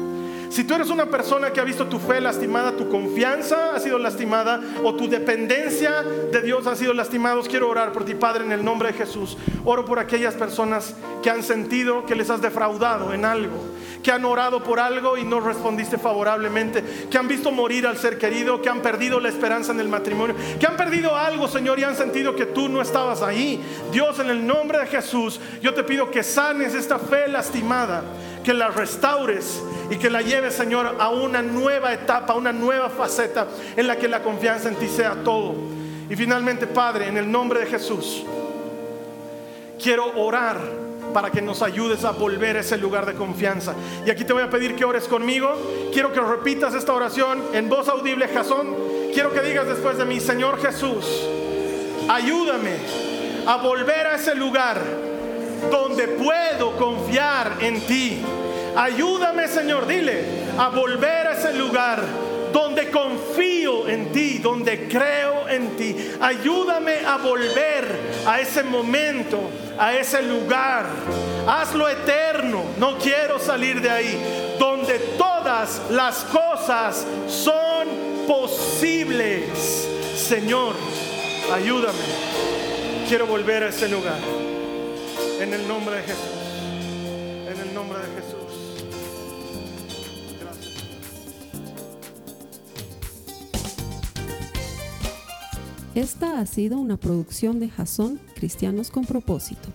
Si 0.49 0.64
tú 0.64 0.74
eres 0.74 0.90
una 0.90 1.07
persona 1.07 1.53
que 1.53 1.61
ha 1.61 1.64
visto 1.64 1.86
tu 1.86 1.99
fe 1.99 2.20
lastimada, 2.20 2.72
tu 2.72 2.88
confianza 2.88 3.74
ha 3.74 3.80
sido 3.80 3.99
lastimada 3.99 4.61
o 4.84 4.94
tu 4.94 5.09
dependencia 5.09 6.03
de 6.03 6.42
Dios 6.42 6.66
ha 6.66 6.76
sido 6.76 6.94
lastimada, 6.94 7.40
quiero 7.49 7.68
orar 7.68 7.92
por 7.92 8.05
ti, 8.05 8.14
Padre, 8.14 8.44
en 8.44 8.53
el 8.53 8.64
nombre 8.64 8.92
de 8.92 8.94
Jesús. 8.94 9.36
Oro 9.64 9.84
por 9.84 9.99
aquellas 9.99 10.34
personas 10.34 10.94
que 11.22 11.30
han 11.30 11.42
sentido 11.42 12.07
que 12.07 12.14
les 12.14 12.30
has 12.30 12.40
defraudado 12.40 13.12
en 13.12 13.24
algo, 13.24 13.57
que 14.03 14.12
han 14.12 14.24
orado 14.24 14.62
por 14.62 14.78
algo 14.78 15.18
y 15.18 15.24
no 15.24 15.40
respondiste 15.40 15.99
favorablemente, 15.99 16.84
que 17.11 17.18
han 17.18 17.26
visto 17.26 17.51
morir 17.51 17.86
al 17.86 17.97
ser 17.97 18.16
querido, 18.18 18.62
que 18.62 18.68
han 18.68 18.80
perdido 18.80 19.18
la 19.18 19.28
esperanza 19.28 19.72
en 19.72 19.80
el 19.80 19.88
matrimonio, 19.88 20.36
que 20.61 20.66
han 20.66 20.76
perdido 20.76 21.16
algo, 21.16 21.49
Señor, 21.49 21.78
y 21.78 21.84
han 21.84 21.97
sentido 21.97 22.36
que 22.36 22.47
tú 22.47 22.68
no 22.68 22.80
estabas 22.80 23.22
ahí. 23.22 23.61
Dios, 23.92 24.18
en 24.20 24.30
el 24.30 24.47
nombre 24.47 24.78
de 24.78 24.86
Jesús, 24.86 25.40
yo 25.61 25.74
te 25.74 25.82
pido 25.82 26.11
que 26.11 26.22
sanes 26.22 26.74
esta 26.74 26.99
fe 26.99 27.28
lastimada 27.28 28.05
que 28.47 28.55
la 28.55 28.68
restaures 28.68 29.61
y 29.90 29.97
que 29.97 30.09
la 30.09 30.22
lleves, 30.22 30.55
Señor, 30.55 30.99
a 31.01 31.09
una 31.09 31.42
nueva 31.42 31.92
etapa, 31.92 32.34
una 32.34 32.53
nueva 32.53 32.88
faceta 32.88 33.49
en 33.76 33.88
la 33.88 33.97
que 33.97 34.07
la 34.07 34.22
confianza 34.22 34.68
en 34.68 34.76
ti 34.76 34.86
sea 34.86 35.16
todo. 35.24 35.57
Y 36.09 36.14
finalmente, 36.14 36.68
Padre, 36.68 37.09
en 37.09 37.16
el 37.16 37.28
nombre 37.28 37.59
de 37.59 37.66
Jesús, 37.66 38.22
quiero 39.82 40.16
orar 40.16 40.61
para 41.12 41.32
que 41.32 41.42
nos 41.42 41.61
ayudes 41.61 42.05
a 42.05 42.12
volver 42.12 42.57
a 42.57 42.61
ese 42.61 42.78
lugar 42.78 43.05
de 43.05 43.14
confianza. 43.14 43.74
Y 44.07 44.11
aquí 44.11 44.24
te 44.24 44.32
voy 44.32 44.44
a 44.44 44.51
pedir 44.51 44.76
que 44.76 44.84
ores 44.84 45.09
conmigo. 45.09 45.53
Quiero 45.92 46.12
que 46.12 46.20
repitas 46.20 46.72
esta 46.72 46.92
oración 46.92 47.42
en 47.53 47.68
voz 47.68 47.88
audible, 47.88 48.28
Jasón. 48.28 48.76
Quiero 49.12 49.32
que 49.32 49.40
digas 49.40 49.66
después 49.66 49.99
de 49.99 50.05
mí, 50.05 50.20
Señor 50.20 50.62
Jesús, 50.62 51.05
ayúdame 52.09 52.76
a 53.44 53.57
volver 53.57 54.07
a 54.07 54.14
ese 54.14 54.36
lugar 54.36 54.80
donde 55.70 56.09
puedo 56.09 56.76
confiar 56.76 57.59
en 57.61 57.80
ti. 57.82 58.22
Ayúdame, 58.76 59.48
Señor, 59.48 59.86
dile, 59.86 60.24
a 60.59 60.68
volver 60.68 61.26
a 61.26 61.32
ese 61.32 61.54
lugar 61.54 62.02
donde 62.52 62.90
confío 62.90 63.88
en 63.88 64.12
ti, 64.12 64.38
donde 64.38 64.88
creo 64.88 65.48
en 65.48 65.76
ti. 65.76 65.94
Ayúdame 66.20 67.04
a 67.07 67.18
volver 67.18 67.86
a 68.26 68.40
ese 68.40 68.62
momento, 68.62 69.38
a 69.78 69.94
ese 69.94 70.22
lugar. 70.22 70.86
Hazlo 71.46 71.88
eterno, 71.88 72.64
no 72.78 72.96
quiero 72.98 73.38
salir 73.38 73.80
de 73.80 73.90
ahí, 73.90 74.57
donde 74.59 74.98
todas 75.18 75.82
las 75.90 76.24
cosas 76.24 77.07
son 77.28 78.26
posibles. 78.26 79.88
Señor, 80.16 80.74
ayúdame. 81.54 81.98
Quiero 83.09 83.26
volver 83.26 83.64
a 83.64 83.68
ese 83.68 83.88
lugar. 83.88 84.45
En 85.39 85.53
el 85.53 85.68
nombre 85.68 85.97
de 85.97 86.03
Jesús. 86.03 86.16
En 87.47 87.61
el 87.68 87.74
nombre 87.74 87.99
de 87.99 88.07
Jesús. 88.07 88.87
Gracias. 90.41 90.72
Esta 95.95 96.41
ha 96.41 96.47
sido 96.47 96.78
una 96.78 96.97
producción 96.97 97.61
de 97.61 97.68
Jason 97.68 98.18
Cristianos 98.34 98.91
con 98.91 99.05
Propósito. 99.05 99.68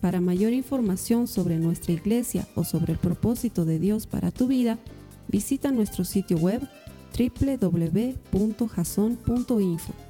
Para 0.00 0.20
mayor 0.20 0.52
información 0.52 1.26
sobre 1.26 1.56
nuestra 1.56 1.92
iglesia 1.92 2.46
o 2.54 2.62
sobre 2.62 2.92
el 2.92 3.00
propósito 3.00 3.64
de 3.64 3.80
Dios 3.80 4.06
para 4.06 4.30
tu 4.30 4.46
vida, 4.46 4.78
visita 5.26 5.72
nuestro 5.72 6.04
sitio 6.04 6.36
web 6.36 6.62
www.jason.info. 7.18 10.09